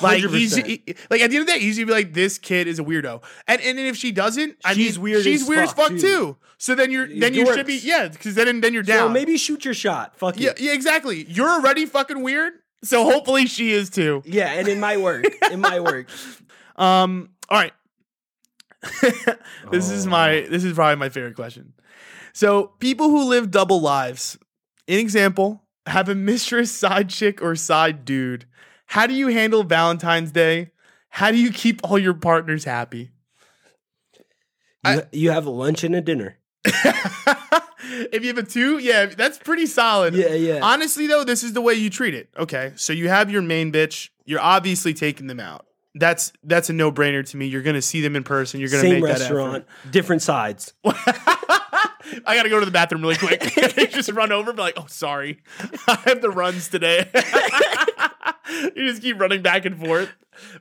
Like 0.02 0.22
he's 0.24 0.56
100%. 0.56 0.66
he- 0.66 0.82
like 1.10 1.20
at 1.20 1.30
the 1.30 1.36
end 1.36 1.42
of 1.42 1.46
the 1.46 1.52
day, 1.52 1.60
he's 1.60 1.76
gonna 1.76 1.86
be 1.86 1.92
like, 1.92 2.12
this 2.12 2.36
kid 2.38 2.66
is 2.66 2.78
a 2.78 2.84
weirdo. 2.84 3.22
And 3.46 3.60
and 3.62 3.78
if 3.78 3.96
she 3.96 4.10
doesn't, 4.12 4.56
I 4.64 4.74
She's 4.74 4.96
mean, 4.96 5.02
weird 5.04 5.22
She's 5.24 5.42
as 5.42 5.48
weird 5.48 5.60
as 5.64 5.72
fuck, 5.72 5.90
fuck 5.90 5.98
too. 6.00 6.36
So 6.58 6.74
then 6.74 6.90
you're 6.90 7.06
then 7.06 7.32
you 7.34 7.46
should 7.54 7.66
be 7.66 7.76
yeah, 7.76 8.08
because 8.08 8.34
then 8.34 8.60
then 8.60 8.74
you're 8.74 8.82
down. 8.82 9.08
So 9.08 9.12
maybe 9.12 9.36
shoot 9.36 9.64
your 9.64 9.74
shot. 9.74 10.16
Fuck 10.18 10.38
yeah, 10.40 10.50
it. 10.50 10.60
yeah, 10.60 10.72
exactly. 10.72 11.24
You're 11.28 11.48
already 11.48 11.86
fucking 11.86 12.22
weird. 12.22 12.54
So 12.82 13.04
hopefully 13.04 13.46
she 13.46 13.72
is 13.72 13.88
too. 13.90 14.22
Yeah, 14.24 14.52
and 14.52 14.66
it 14.68 14.78
might 14.78 15.00
work. 15.00 15.24
It 15.42 15.58
might 15.58 15.80
work. 15.82 16.08
Um. 16.76 17.30
All 17.48 17.58
right. 17.58 17.72
this 19.70 19.90
is 19.90 20.06
Oh. 20.06 20.10
my. 20.10 20.46
This 20.48 20.64
is 20.64 20.74
probably 20.74 20.96
my 20.96 21.08
favorite 21.08 21.34
question. 21.34 21.72
So 22.32 22.68
people 22.78 23.08
who 23.10 23.24
live 23.28 23.50
double 23.50 23.80
lives, 23.80 24.38
in 24.86 24.98
example, 25.00 25.64
have 25.86 26.08
a 26.08 26.14
mistress, 26.14 26.70
side 26.70 27.08
chick, 27.10 27.42
or 27.42 27.56
side 27.56 28.04
dude. 28.04 28.46
How 28.88 29.06
do 29.06 29.14
you 29.14 29.28
handle 29.28 29.62
Valentine's 29.64 30.32
Day? 30.32 30.70
How 31.10 31.30
do 31.30 31.36
you 31.38 31.52
keep 31.52 31.80
all 31.84 31.98
your 31.98 32.14
partners 32.14 32.64
happy? 32.64 33.10
You, 34.84 35.02
you 35.12 35.30
have 35.30 35.46
a 35.46 35.50
lunch 35.50 35.84
and 35.84 35.94
a 35.94 36.00
dinner. 36.00 36.38
if 36.64 38.22
you 38.22 38.28
have 38.28 38.38
a 38.38 38.42
two, 38.42 38.78
yeah, 38.78 39.06
that's 39.06 39.36
pretty 39.36 39.66
solid. 39.66 40.14
Yeah, 40.14 40.32
yeah. 40.32 40.60
Honestly, 40.62 41.06
though, 41.06 41.22
this 41.22 41.42
is 41.42 41.52
the 41.52 41.60
way 41.60 41.74
you 41.74 41.90
treat 41.90 42.14
it. 42.14 42.30
Okay, 42.36 42.72
so 42.76 42.94
you 42.94 43.08
have 43.08 43.30
your 43.30 43.42
main 43.42 43.70
bitch. 43.70 44.08
You're 44.24 44.40
obviously 44.40 44.94
taking 44.94 45.26
them 45.26 45.40
out. 45.40 45.66
That's 45.94 46.32
that's 46.42 46.70
a 46.70 46.72
no 46.72 46.90
brainer 46.90 47.28
to 47.28 47.36
me. 47.36 47.46
You're 47.46 47.62
gonna 47.62 47.82
see 47.82 48.00
them 48.00 48.16
in 48.16 48.22
person. 48.22 48.58
You're 48.60 48.70
gonna 48.70 48.82
Same 48.82 48.94
make 48.94 49.04
restaurant, 49.04 49.66
different 49.90 50.22
sides. 50.22 50.72
I 50.84 51.90
gotta 52.24 52.48
go 52.48 52.58
to 52.58 52.66
the 52.66 52.72
bathroom 52.72 53.02
really 53.02 53.16
quick. 53.16 53.40
just 53.90 54.10
run 54.12 54.32
over, 54.32 54.50
and 54.50 54.56
be 54.56 54.62
like, 54.62 54.78
"Oh, 54.78 54.86
sorry, 54.86 55.40
I 55.86 55.96
have 56.04 56.22
the 56.22 56.30
runs 56.30 56.68
today." 56.68 57.10
you 58.76 58.88
just 58.88 59.02
keep 59.02 59.18
running 59.20 59.42
back 59.42 59.64
and 59.64 59.78
forth. 59.78 60.10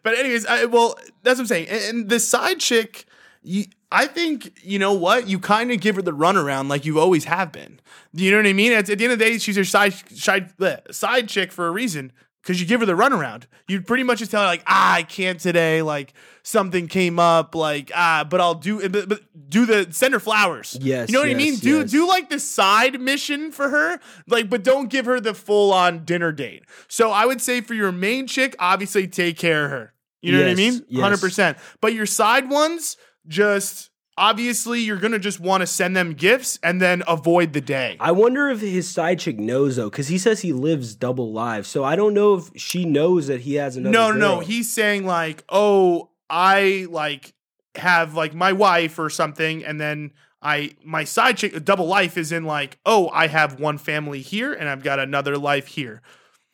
But 0.03 0.17
anyways, 0.17 0.45
I, 0.45 0.65
well, 0.65 0.97
that's 1.23 1.37
what 1.37 1.43
I'm 1.43 1.47
saying. 1.47 1.67
And, 1.69 1.83
and 1.83 2.09
the 2.09 2.19
side 2.19 2.59
chick, 2.59 3.05
You, 3.43 3.65
I 3.91 4.07
think 4.07 4.59
you 4.63 4.79
know 4.79 4.93
what 4.93 5.27
you 5.27 5.39
kind 5.39 5.71
of 5.71 5.79
give 5.79 5.95
her 5.95 6.01
the 6.01 6.11
runaround 6.11 6.67
like 6.69 6.85
you 6.85 6.99
always 6.99 7.25
have 7.25 7.51
been. 7.51 7.79
You 8.13 8.31
know 8.31 8.37
what 8.37 8.47
I 8.47 8.53
mean? 8.53 8.71
At, 8.73 8.89
at 8.89 8.97
the 8.97 9.03
end 9.05 9.13
of 9.13 9.19
the 9.19 9.25
day, 9.25 9.37
she's 9.37 9.55
your 9.55 9.65
side 9.65 9.93
side 10.17 10.57
bleh, 10.57 10.93
side 10.93 11.29
chick 11.29 11.51
for 11.51 11.67
a 11.67 11.71
reason 11.71 12.11
because 12.41 12.59
you 12.61 12.65
give 12.67 12.79
her 12.79 12.85
the 12.85 12.93
runaround. 12.93 13.43
You 13.67 13.81
pretty 13.81 14.03
much 14.03 14.19
just 14.19 14.31
tell 14.31 14.41
her 14.41 14.47
like, 14.47 14.63
ah, 14.67 14.93
I 14.95 15.03
can't 15.03 15.39
today. 15.39 15.81
Like 15.81 16.13
something 16.43 16.87
came 16.87 17.19
up. 17.19 17.55
Like 17.55 17.91
ah, 17.95 18.25
but 18.29 18.39
I'll 18.41 18.55
do. 18.55 18.87
But, 18.89 19.09
but 19.09 19.21
do 19.49 19.65
the 19.65 19.87
send 19.91 20.13
her 20.13 20.19
flowers. 20.19 20.77
Yes, 20.81 21.09
you 21.09 21.13
know 21.13 21.21
what 21.21 21.29
I 21.29 21.33
mean. 21.33 21.55
Do 21.55 21.79
yes. 21.79 21.91
do 21.91 22.07
like 22.07 22.29
the 22.29 22.39
side 22.39 22.99
mission 23.01 23.51
for 23.51 23.69
her. 23.69 23.99
Like, 24.27 24.49
but 24.49 24.63
don't 24.63 24.89
give 24.89 25.05
her 25.05 25.19
the 25.19 25.33
full 25.33 25.73
on 25.73 26.05
dinner 26.05 26.31
date. 26.31 26.63
So 26.87 27.11
I 27.11 27.25
would 27.25 27.41
say 27.41 27.61
for 27.61 27.73
your 27.73 27.91
main 27.91 28.27
chick, 28.27 28.55
obviously 28.59 29.07
take 29.07 29.37
care 29.37 29.65
of 29.65 29.71
her. 29.71 29.93
You 30.21 30.31
know 30.31 30.39
what 30.39 30.45
I 30.47 30.49
Yes, 30.49 30.57
mean? 30.57 30.85
yes. 30.89 31.01
Hundred 31.01 31.19
percent. 31.19 31.57
But 31.79 31.93
your 31.93 32.05
side 32.07 32.49
ones, 32.49 32.97
just 33.27 33.86
obviously 34.17 34.81
you're 34.81 34.97
gonna 34.97 35.19
just 35.19 35.39
want 35.39 35.61
to 35.61 35.67
send 35.67 35.95
them 35.95 36.13
gifts 36.13 36.57
and 36.63 36.81
then 36.81 37.03
avoid 37.07 37.53
the 37.53 37.61
day. 37.61 37.97
I 37.99 38.11
wonder 38.11 38.49
if 38.49 38.59
his 38.61 38.89
side 38.89 39.19
chick 39.19 39.37
knows 39.39 39.75
though, 39.75 39.89
because 39.89 40.07
he 40.07 40.17
says 40.17 40.41
he 40.41 40.53
lives 40.53 40.95
double 40.95 41.31
lives. 41.31 41.67
So 41.67 41.83
I 41.83 41.95
don't 41.95 42.13
know 42.13 42.35
if 42.35 42.49
she 42.55 42.85
knows 42.85 43.27
that 43.27 43.41
he 43.41 43.55
has 43.55 43.77
another. 43.77 43.91
no, 43.93 44.11
no, 44.11 44.17
no. 44.17 44.39
He's 44.39 44.71
saying 44.71 45.05
like, 45.05 45.43
oh, 45.49 46.09
I 46.29 46.87
like 46.89 47.33
have 47.75 48.15
like 48.15 48.33
my 48.33 48.53
wife 48.53 48.97
or 48.99 49.09
something, 49.09 49.63
and 49.63 49.79
then 49.79 50.11
I 50.41 50.71
my 50.83 51.03
side 51.03 51.37
chick 51.37 51.63
double 51.63 51.87
life 51.87 52.17
is 52.17 52.31
in 52.31 52.43
like, 52.43 52.79
oh, 52.85 53.09
I 53.13 53.27
have 53.27 53.59
one 53.59 53.77
family 53.77 54.21
here 54.21 54.53
and 54.53 54.67
I've 54.67 54.83
got 54.83 54.99
another 54.99 55.37
life 55.37 55.67
here. 55.67 56.01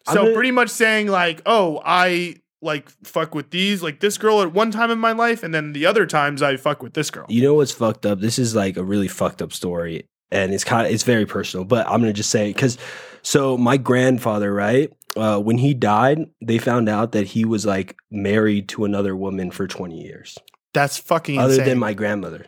So 0.08 0.16
gonna- 0.16 0.34
pretty 0.34 0.52
much 0.52 0.70
saying 0.70 1.08
like, 1.08 1.42
oh, 1.46 1.82
I 1.86 2.36
like 2.64 2.90
fuck 3.04 3.36
with 3.36 3.52
these 3.52 3.84
like 3.84 4.00
this 4.00 4.18
girl 4.18 4.42
at 4.42 4.54
one 4.54 4.72
time 4.72 4.90
in 4.90 4.98
my 5.00 5.12
life, 5.12 5.44
and 5.44 5.54
then 5.54 5.74
the 5.74 5.86
other 5.86 6.06
times 6.06 6.42
I 6.42 6.58
fuck 6.58 6.82
with 6.82 6.94
this 6.94 7.12
girl. 7.12 7.26
You 7.30 7.42
know 7.44 7.54
what's 7.56 7.72
fucked 7.72 8.06
up? 8.06 8.20
This 8.20 8.40
is 8.40 8.56
like 8.56 8.78
a 8.78 8.84
really 8.84 9.08
fucked 9.08 9.42
up 9.42 9.54
story, 9.54 10.08
and 10.32 10.54
it's 10.54 10.64
kind 10.64 10.88
of 10.88 10.94
it's 10.94 11.04
very 11.04 11.26
personal. 11.26 11.66
But 11.66 11.86
I'm 11.88 12.00
gonna 12.00 12.14
just 12.14 12.30
say 12.30 12.52
because 12.54 12.78
so 13.22 13.58
my 13.58 13.78
grandfather, 13.78 14.54
right? 14.54 14.92
Uh, 15.16 15.40
when 15.40 15.60
he 15.60 15.76
died, 15.76 16.26
they 16.42 16.58
found 16.58 16.90
out 16.90 17.12
that 17.12 17.28
he 17.28 17.46
was 17.46 17.68
like 17.68 17.96
married 18.10 18.68
to 18.70 18.84
another 18.84 19.16
woman 19.16 19.52
for 19.52 19.68
20 19.68 20.02
years, 20.02 20.40
That's 20.74 20.98
fucking 20.98 21.38
other 21.38 21.54
insane. 21.54 21.68
than 21.68 21.78
my 21.78 21.94
grandmother. 21.94 22.48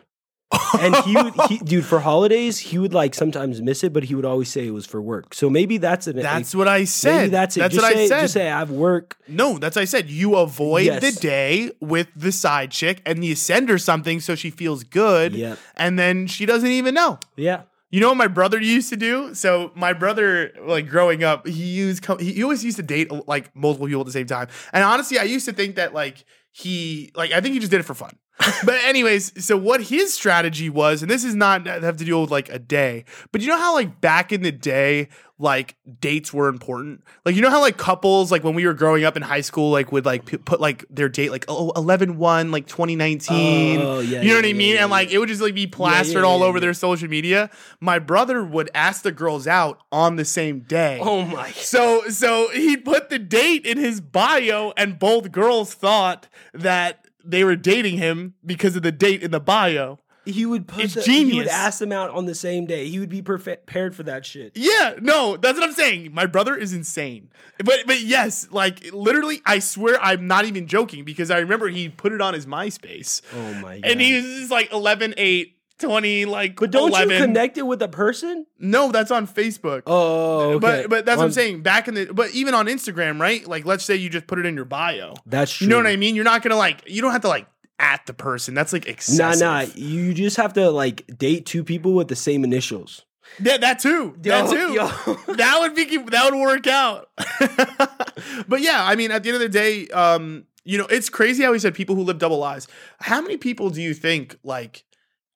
And 0.80 0.96
he 1.04 1.16
would, 1.16 1.34
he, 1.48 1.58
dude, 1.64 1.84
for 1.84 2.00
holidays, 2.00 2.58
he 2.58 2.78
would 2.78 2.94
like 2.94 3.14
sometimes 3.14 3.60
miss 3.60 3.82
it, 3.84 3.92
but 3.92 4.04
he 4.04 4.14
would 4.14 4.24
always 4.24 4.48
say 4.48 4.66
it 4.66 4.70
was 4.70 4.86
for 4.86 5.00
work. 5.02 5.34
So 5.34 5.50
maybe 5.50 5.78
that's 5.78 6.06
an. 6.06 6.16
That's 6.16 6.54
like, 6.54 6.58
what 6.58 6.68
I 6.68 6.84
said. 6.84 7.16
Maybe 7.16 7.30
that's 7.30 7.56
it. 7.56 7.60
That's 7.60 7.74
just 7.74 7.84
what 7.84 7.92
say, 7.94 8.04
I 8.04 8.08
said. 8.08 8.20
Just 8.20 8.34
say 8.34 8.50
I 8.50 8.58
have 8.58 8.70
work. 8.70 9.16
No, 9.28 9.58
that's 9.58 9.76
what 9.76 9.82
I 9.82 9.86
said. 9.86 10.08
You 10.08 10.36
avoid 10.36 10.86
Yes. 10.86 11.02
the 11.02 11.20
day 11.20 11.70
with 11.80 12.08
the 12.14 12.32
side 12.32 12.70
chick 12.70 13.02
and 13.04 13.24
you 13.24 13.34
send 13.34 13.68
her 13.68 13.78
something 13.78 14.20
so 14.20 14.34
she 14.34 14.50
feels 14.50 14.84
good. 14.84 15.34
Yep. 15.34 15.58
And 15.76 15.98
then 15.98 16.26
she 16.26 16.46
doesn't 16.46 16.70
even 16.70 16.94
know. 16.94 17.18
Yeah. 17.36 17.62
You 17.90 18.00
know 18.00 18.08
what 18.08 18.16
my 18.16 18.26
brother 18.26 18.60
used 18.60 18.90
to 18.90 18.96
do? 18.96 19.34
So 19.34 19.70
my 19.74 19.92
brother, 19.92 20.52
like 20.60 20.88
growing 20.88 21.24
up, 21.24 21.46
he 21.46 21.64
used 21.64 22.04
he 22.20 22.42
always 22.42 22.64
used 22.64 22.76
to 22.76 22.82
date 22.82 23.10
like 23.28 23.54
multiple 23.54 23.86
people 23.86 24.00
at 24.00 24.06
the 24.06 24.12
same 24.12 24.26
time. 24.26 24.48
And 24.72 24.84
honestly, 24.84 25.18
I 25.18 25.22
used 25.22 25.46
to 25.46 25.52
think 25.52 25.76
that 25.76 25.94
like 25.94 26.24
he 26.50 27.12
like 27.14 27.32
I 27.32 27.40
think 27.40 27.54
he 27.54 27.60
just 27.60 27.70
did 27.70 27.80
it 27.80 27.84
for 27.84 27.94
fun. 27.94 28.16
But 28.64 28.74
anyways, 28.84 29.44
so 29.44 29.56
what 29.56 29.84
his 29.84 30.12
strategy 30.12 30.68
was, 30.68 31.02
and 31.02 31.10
this 31.10 31.24
is 31.24 31.34
not 31.34 31.66
have 31.66 31.96
to 31.96 32.04
deal 32.04 32.20
with 32.20 32.30
like 32.30 32.48
a 32.50 32.58
day, 32.58 33.04
but 33.32 33.40
you 33.40 33.48
know 33.48 33.58
how 33.58 33.74
like 33.74 34.00
back 34.00 34.30
in 34.30 34.42
the 34.42 34.52
day, 34.52 35.08
like 35.38 35.76
dates 36.00 36.32
were 36.32 36.48
important. 36.48 37.02
Like 37.24 37.34
you 37.34 37.42
know 37.42 37.50
how 37.50 37.60
like 37.60 37.78
couples 37.78 38.30
like 38.30 38.44
when 38.44 38.54
we 38.54 38.66
were 38.66 38.74
growing 38.74 39.04
up 39.04 39.16
in 39.16 39.22
high 39.22 39.40
school, 39.40 39.70
like 39.70 39.90
would 39.90 40.04
like 40.04 40.26
p- 40.26 40.36
put 40.36 40.60
like 40.60 40.84
their 40.90 41.08
date 41.08 41.30
like 41.30 41.46
oh 41.48 41.72
11 41.76 42.18
1 42.18 42.50
like 42.50 42.66
2019. 42.66 43.80
Oh, 43.80 44.00
yeah, 44.00 44.20
you 44.20 44.28
know 44.28 44.34
yeah, 44.34 44.34
what 44.34 44.44
I 44.44 44.48
yeah, 44.48 44.54
mean? 44.54 44.76
and 44.76 44.90
like 44.90 45.10
it 45.10 45.18
would 45.18 45.28
just 45.28 45.42
like 45.42 45.54
be 45.54 45.66
plastered 45.66 46.24
all 46.24 46.42
over 46.42 46.60
their 46.60 46.74
social 46.74 47.08
media. 47.08 47.50
My 47.80 47.98
brother 47.98 48.44
would 48.44 48.70
ask 48.74 49.02
the 49.02 49.12
girls 49.12 49.46
out 49.46 49.82
on 49.90 50.16
the 50.16 50.24
same 50.24 50.60
day. 50.60 50.98
Oh 51.02 51.22
my. 51.22 51.52
So 51.52 52.08
so 52.08 52.50
he 52.50 52.76
put 52.76 53.08
the 53.08 53.18
date 53.18 53.64
in 53.64 53.78
his 53.78 54.00
bio, 54.00 54.72
and 54.76 54.98
both 54.98 55.32
girls 55.32 55.72
thought 55.74 56.28
that 56.52 57.05
they 57.26 57.44
were 57.44 57.56
dating 57.56 57.98
him 57.98 58.34
because 58.44 58.76
of 58.76 58.82
the 58.82 58.92
date 58.92 59.22
in 59.22 59.30
the 59.30 59.40
bio. 59.40 59.98
He 60.26 60.44
would 60.44 60.66
put 60.66 60.84
It's 60.84 60.94
the, 60.94 61.02
He 61.02 61.36
would 61.38 61.46
ask 61.46 61.78
them 61.78 61.92
out 61.92 62.10
on 62.10 62.26
the 62.26 62.34
same 62.34 62.66
day. 62.66 62.88
He 62.88 62.98
would 62.98 63.08
be 63.08 63.22
prepared 63.22 63.94
for 63.94 64.02
that 64.02 64.26
shit. 64.26 64.52
Yeah, 64.56 64.94
no, 65.00 65.36
that's 65.36 65.56
what 65.56 65.68
I'm 65.68 65.74
saying. 65.74 66.12
My 66.12 66.26
brother 66.26 66.56
is 66.56 66.72
insane. 66.72 67.30
But 67.64 67.86
but 67.86 68.00
yes, 68.00 68.48
like 68.50 68.92
literally, 68.92 69.40
I 69.46 69.60
swear 69.60 70.02
I'm 70.02 70.26
not 70.26 70.44
even 70.44 70.66
joking 70.66 71.04
because 71.04 71.30
I 71.30 71.38
remember 71.38 71.68
he 71.68 71.88
put 71.88 72.12
it 72.12 72.20
on 72.20 72.34
his 72.34 72.44
MySpace. 72.44 73.22
Oh 73.32 73.54
my 73.54 73.78
god. 73.78 73.88
And 73.88 74.00
he 74.00 74.16
was 74.16 74.24
just 74.24 74.50
like 74.50 74.72
11, 74.72 75.14
8, 75.16 75.55
20, 75.78 76.24
like 76.24 76.56
but 76.58 76.70
don't 76.70 76.90
11. 76.90 77.10
you 77.10 77.18
connect 77.18 77.58
it 77.58 77.66
with 77.66 77.82
a 77.82 77.88
person? 77.88 78.46
No, 78.58 78.90
that's 78.92 79.10
on 79.10 79.26
Facebook. 79.26 79.82
Oh, 79.86 80.52
okay. 80.52 80.58
But 80.58 80.90
but 80.90 81.06
that's 81.06 81.18
what 81.18 81.24
I'm 81.24 81.32
saying. 81.32 81.62
Back 81.62 81.88
in 81.88 81.94
the 81.94 82.06
but 82.12 82.30
even 82.30 82.54
on 82.54 82.66
Instagram, 82.66 83.20
right? 83.20 83.46
Like 83.46 83.64
let's 83.66 83.84
say 83.84 83.96
you 83.96 84.08
just 84.08 84.26
put 84.26 84.38
it 84.38 84.46
in 84.46 84.54
your 84.54 84.64
bio. 84.64 85.14
That's 85.26 85.52
true. 85.52 85.66
You 85.66 85.70
know 85.70 85.76
what 85.76 85.86
I 85.86 85.96
mean? 85.96 86.14
You're 86.14 86.24
not 86.24 86.42
gonna 86.42 86.56
like 86.56 86.82
you 86.86 87.02
don't 87.02 87.12
have 87.12 87.22
to 87.22 87.28
like 87.28 87.46
at 87.78 88.06
the 88.06 88.14
person. 88.14 88.54
That's 88.54 88.72
like 88.72 88.86
Nah, 88.86 88.90
excessive. 88.92 89.40
nah. 89.40 89.62
nah. 89.62 89.66
You 89.74 90.14
just 90.14 90.36
have 90.38 90.54
to 90.54 90.70
like 90.70 91.04
date 91.18 91.44
two 91.46 91.62
people 91.62 91.92
with 91.94 92.08
the 92.08 92.16
same 92.16 92.42
initials. 92.44 93.04
Yeah, 93.40 93.58
that 93.58 93.80
too. 93.80 94.14
that 94.20 94.48
too. 94.48 94.72
yo. 94.72 94.86
that 95.34 95.58
would 95.60 95.74
be 95.74 95.96
that 96.10 96.30
would 96.30 96.40
work 96.40 96.66
out. 96.66 97.10
but 98.48 98.60
yeah, 98.62 98.84
I 98.84 98.94
mean, 98.94 99.10
at 99.10 99.22
the 99.22 99.30
end 99.30 99.36
of 99.36 99.40
the 99.42 99.48
day, 99.48 99.88
um, 99.88 100.44
you 100.64 100.78
know, 100.78 100.86
it's 100.86 101.08
crazy 101.08 101.42
how 101.44 101.52
he 101.52 101.58
said 101.58 101.74
people 101.74 101.94
who 101.96 102.02
live 102.02 102.18
double 102.18 102.38
lives. 102.38 102.66
How 103.00 103.20
many 103.20 103.36
people 103.36 103.70
do 103.70 103.82
you 103.82 103.94
think 103.94 104.36
like 104.42 104.84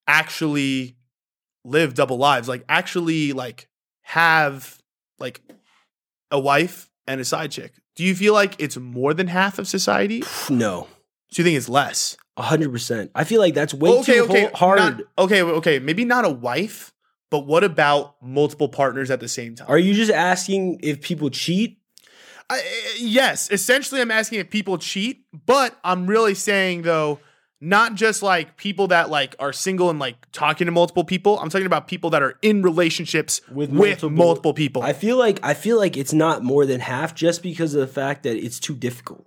actually 0.06 0.96
live 1.64 1.94
double 1.94 2.16
lives? 2.18 2.48
Like 2.48 2.64
actually 2.68 3.32
like 3.32 3.68
have 4.02 4.78
like 5.18 5.40
a 6.30 6.38
wife 6.38 6.90
and 7.06 7.20
a 7.20 7.24
side 7.24 7.50
chick? 7.50 7.74
Do 7.96 8.04
you 8.04 8.14
feel 8.14 8.32
like 8.34 8.54
it's 8.58 8.76
more 8.76 9.12
than 9.14 9.26
half 9.26 9.58
of 9.58 9.68
society? 9.68 10.22
No, 10.48 10.88
Do 11.32 11.42
you 11.42 11.44
think 11.44 11.56
it's 11.56 11.68
less? 11.68 12.16
hundred 12.38 12.72
percent. 12.72 13.10
I 13.14 13.24
feel 13.24 13.38
like 13.38 13.52
that's 13.52 13.74
way 13.74 14.02
too 14.02 14.26
ho- 14.26 14.50
hard. 14.54 14.78
not- 14.78 15.00
okay, 15.18 15.42
okay, 15.42 15.78
maybe 15.78 16.06
not 16.06 16.24
a 16.24 16.30
wife, 16.30 16.90
but 17.30 17.40
what 17.46 17.62
about 17.64 18.16
multiple 18.22 18.68
partners 18.70 19.10
at 19.10 19.20
the 19.20 19.28
same 19.28 19.56
time? 19.56 19.66
Are 19.68 19.76
you 19.78 19.92
just 19.92 20.10
asking 20.10 20.80
if 20.82 21.02
people 21.02 21.28
cheat? 21.28 21.78
I, 22.48 22.62
yes, 22.98 23.50
essentially, 23.50 24.00
I'm 24.00 24.10
asking 24.10 24.40
if 24.40 24.48
people 24.48 24.78
cheat, 24.78 25.26
but 25.44 25.78
I'm 25.84 26.06
really 26.06 26.34
saying 26.34 26.82
though, 26.82 27.20
not 27.60 27.94
just 27.94 28.22
like 28.22 28.56
people 28.56 28.88
that 28.88 29.10
like 29.10 29.36
are 29.38 29.52
single 29.52 29.90
and 29.90 29.98
like 29.98 30.16
talking 30.32 30.64
to 30.64 30.70
multiple 30.72 31.04
people. 31.04 31.38
I'm 31.38 31.50
talking 31.50 31.66
about 31.66 31.88
people 31.88 32.10
that 32.10 32.22
are 32.22 32.38
in 32.42 32.62
relationships 32.62 33.40
with, 33.50 33.70
With 33.70 33.78
multiple, 33.78 34.10
multiple- 34.10 34.54
people. 34.54 34.82
I 34.82 34.92
feel 34.94 35.18
like 35.18 35.38
I 35.42 35.54
feel 35.54 35.76
like 35.76 35.96
it's 35.96 36.12
not 36.12 36.42
more 36.42 36.64
than 36.64 36.80
half 36.80 37.14
just 37.14 37.42
because 37.42 37.74
of 37.74 37.80
the 37.80 37.86
fact 37.86 38.22
that 38.22 38.36
it's 38.36 38.58
too 38.58 38.74
difficult. 38.74 39.26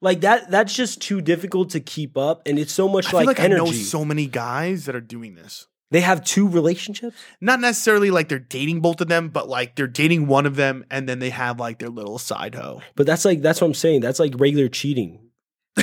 Like 0.00 0.20
that 0.22 0.50
that's 0.50 0.74
just 0.74 1.00
too 1.00 1.20
difficult 1.20 1.70
to 1.70 1.80
keep 1.80 2.18
up 2.18 2.42
and 2.46 2.58
it's 2.58 2.72
so 2.72 2.88
much 2.88 3.06
I 3.06 3.10
feel 3.10 3.20
like, 3.20 3.38
like 3.38 3.40
I 3.40 3.46
know 3.46 3.70
so 3.72 4.04
many 4.04 4.26
guys 4.26 4.84
that 4.86 4.94
are 4.96 5.00
doing 5.00 5.34
this. 5.34 5.66
they 5.92 6.00
have 6.02 6.24
two 6.24 6.46
relationships? 6.48 7.16
Not 7.40 7.60
necessarily 7.60 8.10
like 8.10 8.28
they're 8.28 8.38
dating 8.40 8.80
both 8.80 9.00
of 9.00 9.08
them, 9.08 9.28
but 9.28 9.48
like 9.48 9.76
they're 9.76 9.86
dating 9.86 10.26
one 10.26 10.44
of 10.44 10.56
them 10.56 10.84
and 10.90 11.08
then 11.08 11.20
they 11.20 11.30
have 11.30 11.58
like 11.60 11.78
their 11.78 11.88
little 11.88 12.18
side 12.18 12.54
hoe. 12.56 12.82
But 12.96 13.06
that's 13.06 13.24
like 13.24 13.40
that's 13.42 13.60
what 13.60 13.68
I'm 13.68 13.74
saying. 13.74 14.00
That's 14.00 14.18
like 14.18 14.34
regular 14.36 14.68
cheating. 14.68 15.20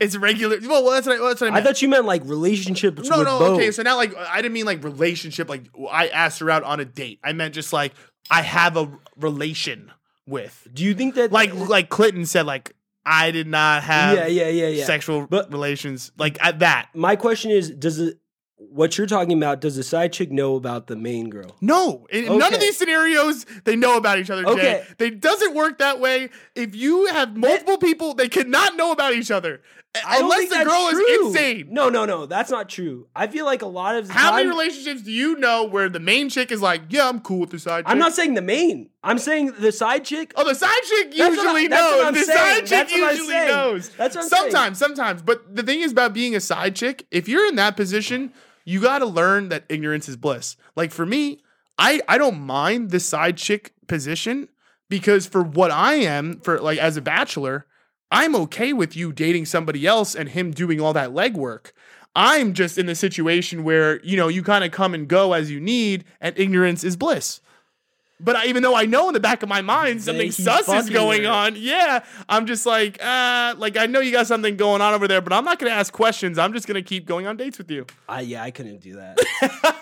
it's 0.00 0.16
regular. 0.16 0.58
Well, 0.62 0.90
that's 0.90 1.06
what 1.06 1.20
I, 1.20 1.28
that's 1.28 1.40
what 1.40 1.52
I 1.52 1.58
I 1.58 1.62
thought 1.62 1.80
you 1.82 1.88
meant 1.88 2.04
like 2.04 2.22
relationships 2.24 3.08
no, 3.08 3.22
no. 3.22 3.38
both. 3.38 3.58
Okay, 3.58 3.70
so 3.70 3.82
now 3.82 3.96
like 3.96 4.14
I 4.16 4.36
didn't 4.42 4.54
mean 4.54 4.66
like 4.66 4.82
relationship. 4.84 5.48
Like 5.48 5.64
I 5.90 6.08
asked 6.08 6.40
her 6.40 6.50
out 6.50 6.62
on 6.62 6.80
a 6.80 6.84
date. 6.84 7.20
I 7.22 7.32
meant 7.32 7.54
just 7.54 7.72
like 7.72 7.92
I 8.30 8.42
have 8.42 8.76
a 8.76 8.90
relation 9.16 9.92
with. 10.26 10.66
Do 10.72 10.84
you 10.84 10.94
think 10.94 11.14
that 11.16 11.32
Like 11.32 11.54
like 11.54 11.88
Clinton 11.88 12.26
said. 12.26 12.46
Like 12.46 12.74
I 13.06 13.30
did 13.30 13.46
not 13.46 13.82
have 13.82 14.16
yeah, 14.16 14.26
yeah, 14.26 14.48
yeah, 14.48 14.68
yeah. 14.68 14.84
sexual 14.86 15.26
But- 15.26 15.52
relations. 15.52 16.12
Like 16.18 16.42
at 16.44 16.60
that. 16.60 16.88
My 16.94 17.16
question 17.16 17.50
is, 17.50 17.70
does 17.70 17.98
it 17.98 18.18
what 18.70 18.96
you're 18.98 19.06
talking 19.06 19.36
about? 19.36 19.60
Does 19.60 19.76
the 19.76 19.82
side 19.82 20.12
chick 20.12 20.30
know 20.30 20.56
about 20.56 20.86
the 20.86 20.96
main 20.96 21.30
girl? 21.30 21.56
No, 21.60 22.06
in 22.10 22.38
none 22.38 22.54
of 22.54 22.60
these 22.60 22.76
scenarios 22.76 23.46
they 23.64 23.76
know 23.76 23.96
about 23.96 24.18
each 24.18 24.30
other. 24.30 24.42
Jay. 24.44 24.50
Okay. 24.50 24.84
they 24.98 25.10
doesn't 25.10 25.54
work 25.54 25.78
that 25.78 26.00
way. 26.00 26.30
If 26.54 26.74
you 26.74 27.06
have 27.06 27.36
multiple 27.36 27.78
people, 27.78 28.14
they 28.14 28.28
cannot 28.28 28.76
know 28.76 28.92
about 28.92 29.14
each 29.14 29.30
other 29.30 29.60
I 30.04 30.18
unless 30.18 30.48
the 30.48 30.64
girl 30.64 30.90
true. 30.90 31.04
is 31.06 31.26
insane. 31.28 31.68
No, 31.70 31.88
no, 31.88 32.04
no, 32.04 32.26
that's 32.26 32.50
not 32.50 32.68
true. 32.68 33.06
I 33.14 33.28
feel 33.28 33.44
like 33.44 33.62
a 33.62 33.66
lot 33.66 33.94
of 33.94 34.10
How 34.10 34.30
time, 34.30 34.38
many 34.38 34.48
relationships 34.48 35.02
do 35.02 35.12
you 35.12 35.36
know 35.38 35.62
where 35.64 35.88
the 35.88 36.00
main 36.00 36.28
chick 36.30 36.50
is 36.50 36.60
like, 36.60 36.82
yeah, 36.88 37.08
I'm 37.08 37.20
cool 37.20 37.38
with 37.40 37.50
the 37.50 37.60
side 37.60 37.84
chick? 37.84 37.90
I'm 37.92 37.98
not 38.00 38.12
saying 38.12 38.34
the 38.34 38.42
main. 38.42 38.90
I'm 39.04 39.18
saying 39.18 39.52
the 39.60 39.70
side 39.70 40.04
chick. 40.04 40.32
Oh, 40.34 40.44
the 40.48 40.54
side 40.56 40.80
chick 40.84 41.10
That's 41.16 41.20
I- 41.20 41.42
usually 41.42 41.62
what 41.68 41.70
knows. 41.70 42.04
I'm 42.06 42.14
The 42.14 42.20
saying. 42.24 42.38
side 42.38 42.58
chick 42.60 42.68
That's 42.70 42.92
usually 42.92 43.34
knows. 43.36 43.88
That's 43.90 44.16
what 44.16 44.24
I'm 44.24 44.28
saying. 44.30 44.42
sometimes, 44.50 44.78
sometimes. 44.78 45.22
But 45.22 45.54
the 45.54 45.62
thing 45.62 45.80
is 45.82 45.92
about 45.92 46.12
being 46.12 46.34
a 46.34 46.40
side 46.40 46.74
chick, 46.74 47.06
if 47.12 47.28
you're 47.28 47.46
in 47.46 47.54
that 47.56 47.76
position, 47.76 48.32
you 48.64 48.80
got 48.80 48.98
to 48.98 49.06
learn 49.06 49.48
that 49.50 49.64
ignorance 49.68 50.08
is 50.08 50.16
bliss. 50.16 50.56
Like 50.76 50.90
for 50.90 51.06
me, 51.06 51.42
I 51.78 52.00
I 52.08 52.18
don't 52.18 52.40
mind 52.40 52.90
the 52.90 53.00
side 53.00 53.36
chick 53.36 53.72
position 53.86 54.48
because 54.88 55.26
for 55.26 55.42
what 55.42 55.70
I 55.70 55.94
am, 55.94 56.40
for 56.40 56.60
like 56.60 56.78
as 56.78 56.96
a 56.96 57.02
bachelor, 57.02 57.66
I'm 58.10 58.36
okay 58.36 58.72
with 58.72 58.96
you 58.96 59.12
dating 59.12 59.46
somebody 59.46 59.86
else 59.86 60.14
and 60.14 60.28
him 60.28 60.52
doing 60.52 60.80
all 60.80 60.92
that 60.92 61.10
legwork. 61.10 61.72
I'm 62.16 62.52
just 62.52 62.78
in 62.78 62.86
the 62.86 62.94
situation 62.94 63.64
where, 63.64 64.00
you 64.04 64.16
know, 64.16 64.28
you 64.28 64.42
kind 64.42 64.62
of 64.62 64.70
come 64.70 64.94
and 64.94 65.08
go 65.08 65.32
as 65.32 65.50
you 65.50 65.58
need, 65.58 66.04
and 66.20 66.38
ignorance 66.38 66.84
is 66.84 66.96
bliss. 66.96 67.40
But 68.20 68.36
I, 68.36 68.46
even 68.46 68.62
though 68.62 68.76
I 68.76 68.86
know 68.86 69.08
in 69.08 69.14
the 69.14 69.20
back 69.20 69.42
of 69.42 69.48
my 69.48 69.60
mind 69.60 70.02
something 70.02 70.30
sus 70.30 70.68
is 70.68 70.88
going 70.88 71.24
her. 71.24 71.30
on, 71.30 71.56
yeah, 71.56 72.04
I'm 72.28 72.46
just 72.46 72.64
like, 72.64 73.02
uh, 73.04 73.54
like 73.58 73.76
I 73.76 73.86
know 73.86 73.98
you 74.00 74.12
got 74.12 74.26
something 74.28 74.56
going 74.56 74.80
on 74.80 74.94
over 74.94 75.08
there, 75.08 75.20
but 75.20 75.32
I'm 75.32 75.44
not 75.44 75.58
gonna 75.58 75.72
ask 75.72 75.92
questions. 75.92 76.38
I'm 76.38 76.52
just 76.52 76.66
gonna 76.68 76.80
keep 76.82 77.06
going 77.06 77.26
on 77.26 77.36
dates 77.36 77.58
with 77.58 77.70
you. 77.70 77.86
I 78.08 78.20
yeah, 78.20 78.42
I 78.44 78.50
couldn't 78.52 78.80
do 78.80 78.94
that. 78.96 79.18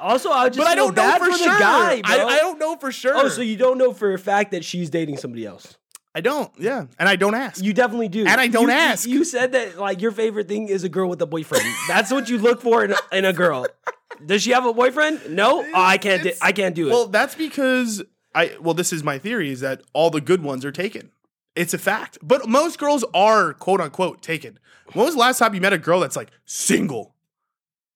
Also, 0.00 0.30
I 0.30 0.48
just 0.48 0.58
But 0.58 0.68
I 0.68 0.74
don't 0.76 0.94
know 0.96 1.18
for, 1.18 1.26
for 1.32 1.36
sure. 1.38 1.58
guy, 1.58 2.00
bro. 2.02 2.14
I, 2.14 2.24
I 2.24 2.36
don't 2.38 2.58
know 2.58 2.76
for 2.76 2.92
sure. 2.92 3.16
oh, 3.16 3.28
so 3.28 3.42
you 3.42 3.56
don't 3.56 3.78
know 3.78 3.92
for 3.92 4.12
a 4.14 4.18
fact 4.18 4.52
that 4.52 4.64
she's 4.64 4.90
dating 4.90 5.16
somebody 5.16 5.44
else? 5.44 5.76
I 6.14 6.20
don't, 6.20 6.50
yeah, 6.58 6.86
and 6.98 7.08
I 7.08 7.16
don't 7.16 7.34
ask. 7.34 7.62
You 7.62 7.72
definitely 7.72 8.08
do. 8.08 8.20
And 8.26 8.40
I 8.40 8.46
don't 8.46 8.68
You- 8.68 8.74
you- 8.74 8.80
ask. 8.80 9.08
You 9.08 9.24
said 9.24 9.52
that 9.52 9.76
like 9.78 10.00
your 10.00 10.12
favorite 10.12 10.46
thing 10.48 10.68
is 10.68 10.84
a 10.84 10.88
girl 10.88 11.08
with 11.08 11.20
a 11.22 11.26
boyfriend. 11.26 11.64
That's 11.88 12.10
what 12.12 12.28
you 12.28 12.38
look 12.38 12.60
for 12.62 12.84
in 12.84 12.92
a, 12.92 12.96
in 13.12 13.24
a 13.24 13.32
girl. 13.32 13.66
Does 14.24 14.42
she 14.42 14.50
have 14.50 14.66
a 14.66 14.72
boyfriend? 14.72 15.20
No. 15.30 15.64
Oh, 15.64 15.72
I 15.74 15.98
can't. 15.98 16.22
Do, 16.22 16.32
I 16.40 16.52
can't 16.52 16.74
do 16.74 16.88
it. 16.88 16.90
Well, 16.90 17.06
that's 17.06 17.34
because 17.34 18.02
I 18.34 18.56
well, 18.60 18.74
this 18.74 18.92
is 18.92 19.02
my 19.02 19.18
theory 19.18 19.50
is 19.50 19.60
that 19.60 19.82
all 19.92 20.10
the 20.10 20.20
good 20.20 20.42
ones 20.42 20.64
are 20.64 20.72
taken. 20.72 21.10
It's 21.56 21.74
a 21.74 21.78
fact. 21.78 22.18
But 22.22 22.48
most 22.48 22.78
girls 22.78 23.04
are 23.14 23.52
quote 23.54 23.80
unquote 23.80 24.22
taken. 24.22 24.58
When 24.92 25.04
was 25.04 25.14
the 25.14 25.20
last 25.20 25.38
time 25.38 25.54
you 25.54 25.60
met 25.60 25.72
a 25.72 25.78
girl 25.78 26.00
that's 26.00 26.16
like 26.16 26.30
single? 26.44 27.14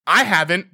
I 0.06 0.24
haven't, 0.24 0.66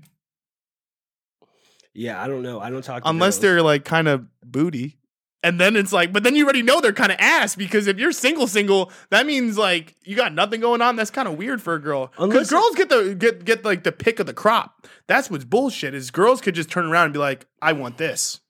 yeah, 1.92 2.22
I 2.22 2.28
don't 2.28 2.42
know. 2.42 2.60
I 2.60 2.70
don't 2.70 2.82
talk 2.82 3.02
to 3.02 3.08
unless 3.08 3.36
girls. 3.36 3.42
they're 3.42 3.62
like 3.62 3.84
kind 3.84 4.08
of 4.08 4.26
booty. 4.44 4.96
And 5.42 5.58
then 5.58 5.74
it's 5.74 5.90
like, 5.92 6.12
but 6.12 6.22
then 6.22 6.34
you 6.36 6.44
already 6.44 6.60
know 6.60 6.82
they're 6.82 6.92
kind 6.92 7.10
of 7.10 7.16
ass 7.18 7.56
because 7.56 7.86
if 7.86 7.98
you're 7.98 8.12
single, 8.12 8.46
single, 8.46 8.92
that 9.08 9.24
means 9.24 9.56
like 9.56 9.96
you 10.04 10.14
got 10.14 10.34
nothing 10.34 10.60
going 10.60 10.82
on. 10.82 10.96
That's 10.96 11.10
kind 11.10 11.26
of 11.26 11.38
weird 11.38 11.62
for 11.62 11.74
a 11.74 11.78
girl. 11.80 12.12
Because 12.18 12.50
girls 12.50 12.74
get 12.74 12.90
the 12.90 13.14
get 13.18 13.44
get 13.46 13.64
like 13.64 13.82
the 13.84 13.92
pick 13.92 14.20
of 14.20 14.26
the 14.26 14.34
crop. 14.34 14.86
That's 15.06 15.30
what's 15.30 15.44
bullshit. 15.44 15.94
Is 15.94 16.10
girls 16.10 16.42
could 16.42 16.54
just 16.54 16.70
turn 16.70 16.84
around 16.86 17.04
and 17.04 17.12
be 17.14 17.18
like, 17.18 17.46
I 17.62 17.72
want 17.72 17.96
this. 17.96 18.40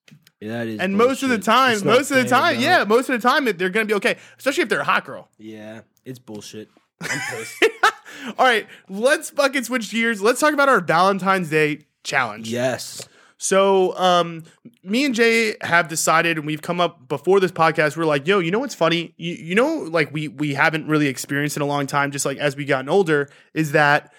Yeah, 0.41 0.49
that 0.59 0.67
is 0.67 0.81
And 0.81 0.97
most 0.97 1.23
of 1.23 1.29
the 1.29 1.37
bullshit. 1.37 1.45
time, 1.45 1.73
It's 1.75 1.85
most 1.85 2.11
of 2.11 2.17
the 2.17 2.25
time, 2.29 2.59
yeah, 2.59 2.83
most 2.85 3.09
of 3.09 3.21
the 3.21 3.29
time 3.29 3.45
they're 3.45 3.69
gonna 3.69 3.85
be 3.87 3.95
okay, 3.95 4.17
especially 4.39 4.63
if 4.65 4.69
they're 4.69 4.81
a 4.81 4.85
hot 4.85 5.05
girl. 5.05 5.29
Yeah, 5.39 5.83
it's 6.05 6.19
bullshit. 6.19 6.71
I'm 7.03 7.21
pissed. 7.31 7.63
All 8.37 8.47
right, 8.47 8.67
let's 8.89 9.31
fucking 9.31 9.65
switch 9.65 9.91
gears. 9.93 10.21
Let's 10.21 10.41
talk 10.41 10.55
about 10.55 10.69
our 10.69 10.81
Valentine's 10.81 11.51
Day 11.51 11.87
challenge. 12.03 12.51
yes. 12.51 13.07
So, 13.43 13.97
um, 13.97 14.45
me 14.85 15.07
and 15.07 15.15
Jay 15.15 15.57
have 15.63 15.89
decided, 15.89 16.37
and 16.37 16.47
we've 16.47 16.61
come 16.61 16.79
up 16.79 17.09
before 17.09 17.41
this 17.41 17.51
podcast. 17.51 17.97
We're 17.97 18.05
like, 18.05 18.27
yo, 18.27 18.39
you 18.39 18.51
know 18.51 18.59
what's 18.59 18.75
funny? 18.75 19.15
You, 19.17 19.33
you 19.33 19.55
know, 19.55 19.77
like 19.91 20.13
we 20.13 20.29
we 20.29 20.53
haven't 20.53 20.87
really 20.89 21.07
experienced 21.07 21.57
in 21.57 21.63
a 21.63 21.67
long 21.67 21.87
time. 21.87 22.11
Just 22.11 22.27
like 22.27 22.37
as 22.37 22.55
we 22.55 22.67
gotten 22.67 22.91
older, 22.91 23.31
is 23.55 23.73
that 23.73 24.13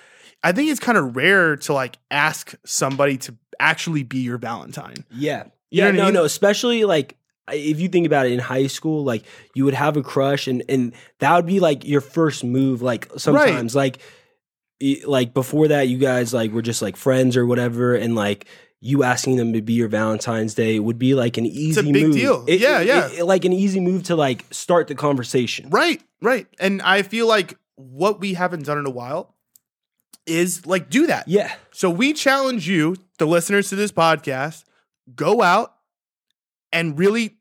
I 0.43 0.53
think 0.53 0.71
it's 0.71 0.79
kind 0.79 0.97
of 0.97 1.15
rare 1.15 1.55
to 1.55 1.73
like 1.73 1.99
ask 2.09 2.55
somebody 2.65 3.17
to 3.17 3.35
actually 3.59 4.01
be 4.01 4.17
your 4.21 4.39
Valentine. 4.39 5.05
Yeah. 5.11 5.43
You 5.69 5.83
yeah, 5.83 5.85
what 5.85 5.93
I 5.93 5.97
no, 5.97 6.05
mean? 6.05 6.13
no. 6.15 6.23
Especially 6.23 6.83
like 6.83 7.15
if 7.51 7.79
you 7.79 7.89
think 7.89 8.07
about 8.07 8.25
it 8.25 8.31
in 8.31 8.39
high 8.39 8.65
school, 8.65 9.03
like 9.03 9.23
you 9.53 9.65
would 9.65 9.75
have 9.75 9.97
a 9.97 10.01
crush, 10.01 10.47
and 10.47 10.63
and 10.67 10.93
that 11.19 11.35
would 11.35 11.45
be 11.45 11.59
like 11.59 11.85
your 11.85 12.01
first 12.01 12.43
move. 12.43 12.81
Like 12.81 13.07
sometimes, 13.17 13.75
like 13.75 13.99
e- 14.79 15.03
like 15.05 15.35
before 15.35 15.67
that, 15.67 15.89
you 15.89 15.99
guys 15.99 16.33
like 16.33 16.51
were 16.51 16.63
just 16.63 16.81
like 16.81 16.97
friends 16.97 17.37
or 17.37 17.45
whatever, 17.45 17.93
and 17.93 18.15
like 18.15 18.47
you 18.83 19.03
asking 19.03 19.35
them 19.35 19.53
to 19.53 19.61
be 19.61 19.73
your 19.73 19.87
Valentine's 19.87 20.55
Day 20.55 20.79
would 20.79 20.97
be 20.97 21.13
like 21.13 21.37
an 21.37 21.45
easy 21.45 21.91
big 21.91 22.07
move. 22.07 22.15
deal. 22.15 22.43
It- 22.47 22.59
Yeah, 22.59 22.79
it- 22.81 22.87
yeah. 22.87 23.09
it- 23.11 23.25
like 23.25 23.45
an 23.45 23.53
easy 23.53 23.79
move 23.79 24.03
to 24.03 24.15
like 24.15 24.43
start 24.51 24.87
the 24.87 24.95
conversation. 24.95 25.69
Right, 25.69 26.01
right. 26.21 26.47
And 26.59 26.81
I 26.81 27.03
feel 27.03 27.27
like 27.27 27.57
what 27.75 28.19
we 28.19 28.33
haven't 28.33 28.65
done 28.65 28.77
in 28.79 28.85
a 28.87 28.89
while 28.91 29.35
is 30.25 30.65
like 30.65 30.89
do 30.89 31.07
that. 31.07 31.27
Yeah. 31.27 31.53
So 31.71 31.89
we 31.91 32.13
challenge 32.13 32.67
you, 32.67 32.95
the 33.19 33.25
listeners 33.27 33.69
to 33.69 33.75
this 33.75 33.91
podcast, 33.91 34.63
go 35.15 35.41
out 35.43 35.75
and 36.73 36.97
really 36.97 37.37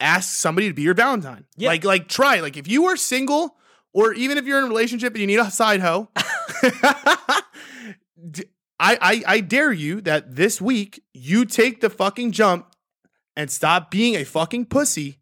ask 0.00 0.32
somebody 0.32 0.68
to 0.68 0.74
be 0.74 0.82
your 0.82 0.94
Valentine. 0.94 1.44
Yeah. 1.56 1.70
Like, 1.70 1.84
like 1.84 2.08
try. 2.08 2.38
Like 2.40 2.56
if 2.56 2.68
you 2.68 2.84
are 2.86 2.96
single, 2.96 3.56
or 3.92 4.12
even 4.12 4.38
if 4.38 4.44
you're 4.46 4.58
in 4.58 4.64
a 4.64 4.68
relationship 4.68 5.12
and 5.14 5.20
you 5.20 5.26
need 5.26 5.38
a 5.40 5.50
side 5.50 5.80
hoe, 5.80 6.08
I, 8.84 8.98
I 9.00 9.22
I 9.36 9.40
dare 9.40 9.72
you 9.72 10.00
that 10.02 10.34
this 10.36 10.60
week 10.60 11.02
you 11.14 11.44
take 11.44 11.80
the 11.80 11.90
fucking 11.90 12.32
jump 12.32 12.66
and 13.36 13.50
stop 13.50 13.90
being 13.90 14.14
a 14.16 14.24
fucking 14.24 14.66
pussy 14.66 15.18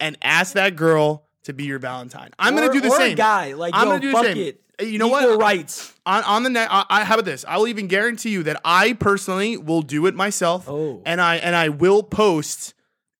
and 0.00 0.16
ask 0.22 0.52
that 0.54 0.76
girl 0.76 1.26
to 1.44 1.52
be 1.52 1.64
your 1.64 1.78
Valentine. 1.78 2.30
I'm 2.38 2.54
gonna 2.54 2.72
do 2.72 2.80
the 2.80 2.88
or 2.88 2.96
same. 2.96 3.12
A 3.12 3.16
guy, 3.16 3.52
like 3.54 3.74
I'm 3.74 3.86
yo, 3.86 3.90
gonna 3.92 4.00
do 4.00 4.08
the 4.08 4.12
fuck 4.12 4.24
same. 4.26 4.36
it. 4.36 4.62
You 4.80 4.98
know 4.98 5.06
Equal 5.08 5.30
what? 5.38 5.40
rights. 5.40 5.92
on 6.06 6.22
on 6.24 6.42
the 6.44 6.50
net 6.50 6.68
I, 6.70 6.84
I 6.88 7.04
how 7.04 7.14
about 7.14 7.24
this 7.24 7.44
i 7.48 7.56
will 7.56 7.66
even 7.66 7.88
guarantee 7.88 8.30
you 8.30 8.44
that 8.44 8.60
i 8.64 8.92
personally 8.92 9.56
will 9.56 9.82
do 9.82 10.06
it 10.06 10.14
myself 10.14 10.68
Oh. 10.68 11.02
and 11.04 11.20
i 11.20 11.34
and 11.36 11.56
i 11.56 11.68
will 11.68 12.04
post 12.04 12.74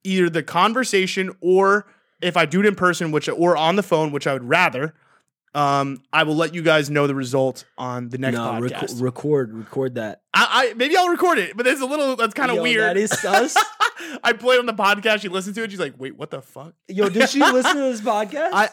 either 0.05 0.31
the 0.31 0.45
conversation 0.45 1.33
or 1.41 1.87
if 2.23 2.37
i 2.37 2.47
do 2.47 2.61
it 2.61 2.67
in 2.67 2.77
person 2.77 3.11
which 3.11 3.29
or 3.29 3.57
on 3.57 3.75
the 3.75 3.83
phone 3.83 4.13
which 4.13 4.29
i 4.29 4.33
would 4.35 4.45
rather 4.45 4.95
um 5.55 6.03
i 6.13 6.23
will 6.23 6.37
let 6.37 6.55
you 6.55 6.63
guys 6.63 6.91
know 6.91 7.07
the 7.07 7.15
result 7.15 7.65
on 7.77 8.09
the 8.11 8.19
next 8.19 8.37
No, 8.37 8.61
rec- 8.61 8.73
podcast 8.73 9.01
record, 9.03 9.55
record 9.55 9.95
that. 9.97 10.23
I, 10.35 10.71
I 10.71 10.75
maybe 10.75 10.97
i'll 10.97 11.09
record 11.09 11.39
it 11.39 11.57
but 11.57 11.67
it's 11.67 11.81
a 11.81 11.87
little 11.87 12.17
that's 12.17 12.35
kind 12.35 12.51
of 12.51 12.59
weird 12.59 12.83
That 12.83 12.97
is 12.97 13.11
sus. 13.11 13.57
i 14.25 14.33
played 14.33 14.59
on 14.59 14.67
the 14.67 14.75
podcast 14.75 15.21
she 15.21 15.29
listened 15.29 15.55
to 15.57 15.63
it 15.65 15.71
she's 15.71 15.81
like 15.81 15.95
wait 15.99 16.17
what 16.17 16.31
the 16.31 16.43
fuck 16.43 16.75
Yo, 16.89 17.09
did 17.09 17.29
she 17.31 17.41
listen 17.53 17.75
to 17.77 17.81
this 17.83 18.01
podcast? 18.01 18.51
i 18.53 18.69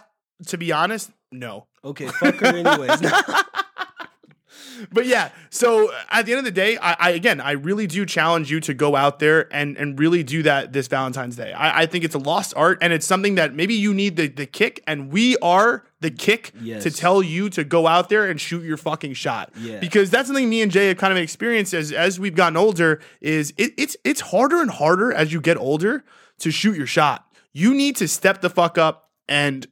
to 0.48 0.58
be 0.58 0.72
honest 0.72 1.12
no 1.32 1.68
okay, 1.84 2.08
fuck 2.08 2.36
her 2.36 2.48
anyways. 2.48 3.00
but 4.92 5.06
yeah, 5.06 5.30
so 5.50 5.92
at 6.10 6.26
the 6.26 6.32
end 6.34 6.40
of 6.40 6.46
the 6.46 6.52
day, 6.52 6.78
I, 6.82 6.96
I 7.00 7.10
again, 7.12 7.40
I 7.40 7.52
really 7.52 7.88
do 7.88 8.06
challenge 8.06 8.52
you 8.52 8.60
to 8.62 8.74
go 8.74 8.96
out 8.96 9.20
there 9.20 9.54
and 9.54 9.78
and 9.78 9.98
really 10.00 10.24
do 10.24 10.44
that 10.44 10.74
this 10.74 10.88
Valentine's 10.88 11.36
Day. 11.36 11.54
I, 11.54 11.84
I 11.84 11.86
think 11.86 12.04
it's 12.04 12.16
a 12.16 12.20
lost 12.20 12.54
art, 12.56 12.80
and 12.82 12.92
it's 12.92 13.06
something 13.06 13.36
that 13.36 13.54
maybe 13.56 13.74
you 13.76 13.94
need 13.94 14.16
the 14.16 14.28
the 14.28 14.46
kick, 14.46 14.84
and 14.88 15.12
we 15.12 15.38
are 15.38 15.86
the 16.06 16.12
kick 16.12 16.52
Yes. 16.62 16.84
to 16.84 16.92
tell 16.92 17.22
you 17.24 17.50
to 17.50 17.64
go 17.64 17.88
out 17.88 18.10
there 18.10 18.30
and 18.30 18.40
shoot 18.40 18.64
your 18.64 18.78
fucking 18.78 19.14
shot. 19.14 19.52
Yeah. 19.58 19.80
because 19.80 20.10
that's 20.10 20.28
something 20.28 20.50
me 20.50 20.62
and 20.62 20.72
Jay 20.72 20.88
have 20.90 20.98
kind 20.98 21.12
of 21.12 21.18
experienced 21.18 21.74
as 21.74 21.92
as 21.92 22.20
we've 22.20 22.36
gotten 22.36 22.58
older. 22.58 23.02
Is 23.22 23.54
it, 23.58 23.74
it's 23.78 23.98
it's 24.04 24.22
harder 24.22 24.62
and 24.62 24.70
harder 24.72 25.12
as 25.12 25.34
you 25.34 25.42
get 25.42 25.58
older 25.58 26.04
to 26.40 26.52
shoot 26.52 26.78
your 26.78 26.88
shot. 26.88 27.26
You 27.54 27.74
need 27.74 27.96
to 27.98 28.08
step 28.08 28.42
the 28.42 28.50
fuck 28.50 28.78
up 28.78 29.10
and 29.28 29.66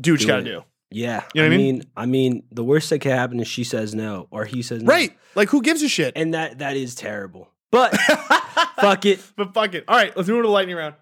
do 0.00 0.12
what 0.12 0.20
you 0.20 0.26
got 0.26 0.36
to 0.38 0.44
do. 0.44 0.64
yeah, 0.90 1.24
You 1.34 1.42
know 1.42 1.48
what 1.48 1.52
I 1.52 1.54
I 1.54 1.58
mean? 1.58 1.74
mean, 1.78 1.84
I 1.96 2.06
mean, 2.06 2.42
the 2.50 2.64
worst 2.64 2.88
that 2.90 3.00
could 3.00 3.12
happen 3.12 3.38
is 3.40 3.46
she 3.48 3.64
says 3.64 3.94
no 3.94 4.26
or 4.30 4.44
he 4.46 4.62
says 4.62 4.82
no. 4.82 4.88
Right? 4.92 5.16
Like 5.34 5.48
who 5.50 5.60
gives 5.62 5.82
a 5.82 5.88
shit? 5.88 6.12
and 6.16 6.34
that 6.34 6.58
that 6.60 6.76
is 6.76 6.94
terrible. 6.94 7.50
But 7.70 7.94
fuck 8.80 9.04
it. 9.04 9.20
But 9.36 9.52
fuck 9.54 9.74
it. 9.74 9.84
All 9.86 9.94
right, 9.96 10.16
let's 10.16 10.28
move 10.28 10.38
to 10.38 10.42
the 10.48 10.48
lightning 10.52 10.76
round. 10.76 10.94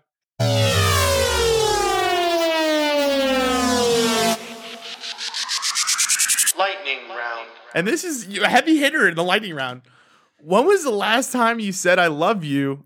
And 7.77 7.87
this 7.87 8.05
is 8.05 8.27
a 8.39 8.49
heavy 8.49 8.79
hitter 8.79 9.07
in 9.07 9.15
the 9.17 9.23
lightning 9.23 9.55
round. 9.55 9.83
When 10.41 10.65
was 10.67 10.83
the 10.83 10.91
last 10.91 11.31
time 11.31 11.61
you 11.61 11.73
said 11.73 11.99
I 11.99 12.07
love 12.07 12.43
you 12.43 12.85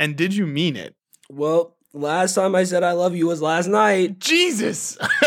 and 0.00 0.16
did 0.16 0.34
you 0.34 0.46
mean 0.48 0.74
it? 0.74 0.96
Well, 1.30 1.76
last 1.92 2.34
time 2.34 2.56
I 2.56 2.64
said 2.64 2.82
I 2.82 2.90
love 2.92 3.14
you 3.14 3.28
was 3.28 3.40
last 3.40 3.68
night, 3.68 4.18
Jesus. 4.18 4.98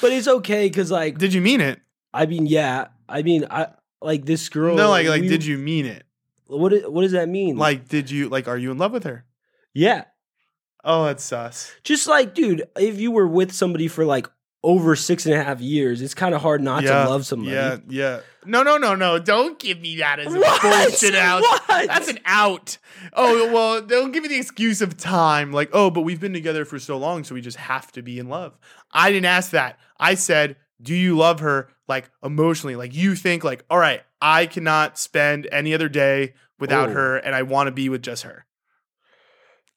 but 0.00 0.12
it's 0.12 0.26
okay 0.28 0.66
because 0.68 0.90
like 0.90 1.18
did 1.18 1.32
you 1.32 1.40
mean 1.40 1.60
it? 1.60 1.80
I 2.12 2.26
mean, 2.26 2.46
yeah, 2.46 2.88
I 3.08 3.22
mean, 3.22 3.46
I 3.48 3.68
like 4.02 4.24
this 4.24 4.48
girl. 4.48 4.74
no, 4.76 4.90
like 4.90 5.06
like 5.06 5.22
we- 5.22 5.28
did 5.28 5.44
you 5.44 5.56
mean 5.56 5.86
it? 5.86 6.04
What 6.48 6.90
what 6.92 7.02
does 7.02 7.12
that 7.12 7.28
mean? 7.28 7.56
Like 7.56 7.88
did 7.88 8.10
you 8.10 8.28
like 8.28 8.48
are 8.48 8.58
you 8.58 8.70
in 8.72 8.78
love 8.78 8.92
with 8.92 9.04
her? 9.04 9.24
yeah, 9.72 10.04
Oh, 10.84 11.06
that's 11.06 11.24
sus. 11.24 11.72
just 11.84 12.06
like 12.08 12.34
dude, 12.34 12.64
if 12.76 12.98
you 13.00 13.10
were 13.12 13.26
with 13.28 13.52
somebody 13.52 13.86
for 13.88 14.04
like 14.04 14.28
over 14.64 14.96
six 14.96 15.26
and 15.26 15.34
a 15.34 15.42
half 15.44 15.60
years, 15.60 16.00
it's 16.02 16.14
kind 16.14 16.34
of 16.34 16.40
hard 16.40 16.62
not 16.62 16.82
yeah, 16.82 17.04
to 17.04 17.10
love 17.10 17.26
somebody. 17.26 17.52
Yeah, 17.52 17.76
yeah. 17.88 18.20
No, 18.46 18.62
no, 18.62 18.78
no, 18.78 18.94
no. 18.94 19.18
Don't 19.18 19.58
give 19.58 19.80
me 19.80 19.96
that 19.98 20.18
as 20.18 20.34
a 20.34 20.38
What? 20.40 20.62
bullshit 20.62 21.14
out. 21.14 21.42
What? 21.42 21.86
That's 21.86 22.08
an 22.08 22.18
out. 22.24 22.78
Oh, 23.12 23.52
well, 23.52 23.82
don't 23.82 24.10
give 24.12 24.22
me 24.22 24.28
the 24.28 24.38
excuse 24.38 24.80
of 24.82 24.96
time. 24.96 25.52
Like, 25.52 25.70
oh, 25.72 25.90
but 25.90 26.00
we've 26.02 26.20
been 26.20 26.32
together 26.32 26.64
for 26.64 26.78
so 26.78 26.96
long, 26.98 27.24
so 27.24 27.34
we 27.34 27.40
just 27.40 27.58
have 27.58 27.92
to 27.92 28.02
be 28.02 28.18
in 28.18 28.28
love. 28.28 28.58
I 28.90 29.10
didn't 29.12 29.26
ask 29.26 29.50
that. 29.52 29.78
I 30.00 30.14
said, 30.14 30.56
do 30.82 30.94
you 30.94 31.16
love 31.16 31.40
her 31.40 31.68
like 31.86 32.10
emotionally? 32.22 32.76
Like 32.76 32.94
you 32.94 33.14
think 33.14 33.44
like, 33.44 33.64
all 33.70 33.78
right, 33.78 34.02
I 34.20 34.46
cannot 34.46 34.98
spend 34.98 35.46
any 35.52 35.74
other 35.74 35.88
day 35.88 36.34
without 36.58 36.88
Oh. 36.90 36.92
her 36.92 37.16
and 37.16 37.34
I 37.34 37.42
want 37.42 37.66
to 37.68 37.72
be 37.72 37.88
with 37.88 38.02
just 38.02 38.22
her. 38.24 38.46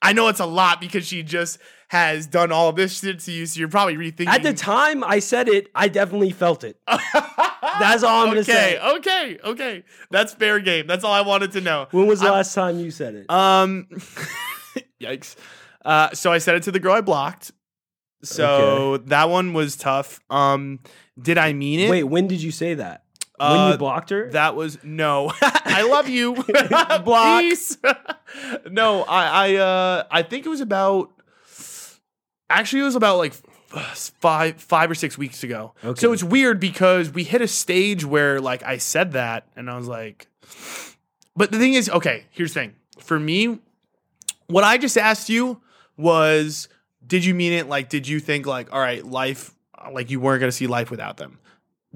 I 0.02 0.14
know 0.14 0.28
it's 0.28 0.40
a 0.40 0.46
lot 0.46 0.80
because 0.80 1.08
she 1.08 1.24
just 1.24 1.60
has 1.90 2.28
done 2.28 2.52
all 2.52 2.70
of 2.70 2.76
this 2.76 3.00
shit 3.00 3.20
to 3.22 3.32
you, 3.32 3.46
so 3.46 3.60
you're 3.60 3.70
probably 3.70 3.96
rethinking. 3.96 4.28
At 4.28 4.44
the 4.44 4.54
time 4.54 5.04
I 5.04 5.20
said 5.20 5.48
it, 5.48 5.70
I 5.74 5.88
definitely 5.88 6.32
felt 6.32 6.64
it. 6.64 6.80
That's 6.88 8.04
all 8.04 8.24
I'm 8.24 8.28
gonna 8.28 8.42
okay, 8.42 8.52
say. 8.52 8.80
Okay, 8.80 8.98
okay, 8.98 9.40
okay. 9.44 9.84
That's 10.12 10.34
fair 10.34 10.60
game. 10.60 10.88
That's 10.88 11.04
all 11.04 11.14
I 11.14 11.22
wanted 11.22 11.54
to 11.54 11.62
know. 11.62 11.88
When 11.92 12.08
was 12.08 12.20
the 12.20 12.28
I'm- 12.28 12.36
last 12.36 12.54
time 12.54 12.80
you 12.80 12.92
said 12.92 13.16
it? 13.16 13.30
Um, 13.32 13.88
yikes. 15.02 15.36
Uh, 15.84 16.12
so 16.14 16.32
I 16.32 16.40
said 16.40 16.56
it 16.56 16.64
to 16.64 16.72
the 16.72 16.80
girl 16.80 16.94
I 16.94 17.02
blocked. 17.02 17.52
So 18.24 18.98
that 18.98 19.30
one 19.30 19.54
was 19.54 19.76
tough. 19.76 20.20
Um, 20.30 20.80
did 21.20 21.38
I 21.38 21.54
mean 21.54 21.80
it? 21.80 21.90
Wait, 21.90 22.04
when 22.04 22.28
did 22.28 22.42
you 22.42 22.52
say 22.52 22.74
that? 22.74 23.04
When 23.38 23.50
Uh, 23.50 23.72
you 23.72 23.78
blocked 23.78 24.10
her? 24.10 24.30
That 24.32 24.56
was 24.56 24.78
no. 24.84 25.32
I 25.42 25.84
love 25.90 26.10
you. 26.10 26.34
Block. 27.04 27.42
Peace. 27.42 27.78
no, 28.70 29.04
I 29.04 29.50
I 29.50 29.56
uh 29.56 30.04
I 30.12 30.24
think 30.24 30.46
it 30.46 30.50
was 30.50 30.62
about 30.62 31.12
actually 32.50 32.82
it 32.82 32.86
was 32.86 32.96
about 32.96 33.18
like 33.18 33.34
five 34.20 34.60
five 34.62 34.90
or 34.90 34.96
six 34.96 35.18
weeks 35.18 35.44
ago. 35.44 35.74
Okay. 35.84 36.00
So 36.00 36.14
it's 36.14 36.24
weird 36.24 36.60
because 36.60 37.12
we 37.12 37.24
hit 37.24 37.42
a 37.42 37.48
stage 37.48 38.04
where 38.06 38.40
like 38.42 38.64
I 38.64 38.78
said 38.78 39.12
that 39.14 39.48
and 39.56 39.70
I 39.70 39.78
was 39.78 39.88
like 39.88 40.28
But 41.36 41.52
the 41.52 41.60
thing 41.60 41.74
is, 41.74 41.90
okay, 41.90 42.26
here's 42.32 42.54
the 42.54 42.62
thing. 42.62 42.76
For 43.00 43.20
me, 43.20 43.60
what 44.48 44.64
I 44.64 44.78
just 44.78 44.98
asked 44.98 45.30
you 45.30 45.62
was 45.98 46.70
did 47.06 47.24
you 47.26 47.34
mean 47.36 47.54
it 47.54 47.68
like 47.70 47.90
did 47.90 48.08
you 48.08 48.20
think 48.20 48.46
like 48.46 48.74
all 48.74 48.80
right, 48.80 49.06
life 49.06 49.54
like 49.92 50.10
you 50.10 50.20
weren't 50.20 50.40
going 50.40 50.50
to 50.50 50.56
see 50.56 50.68
life 50.68 50.90
without 50.90 51.18
them? 51.18 51.40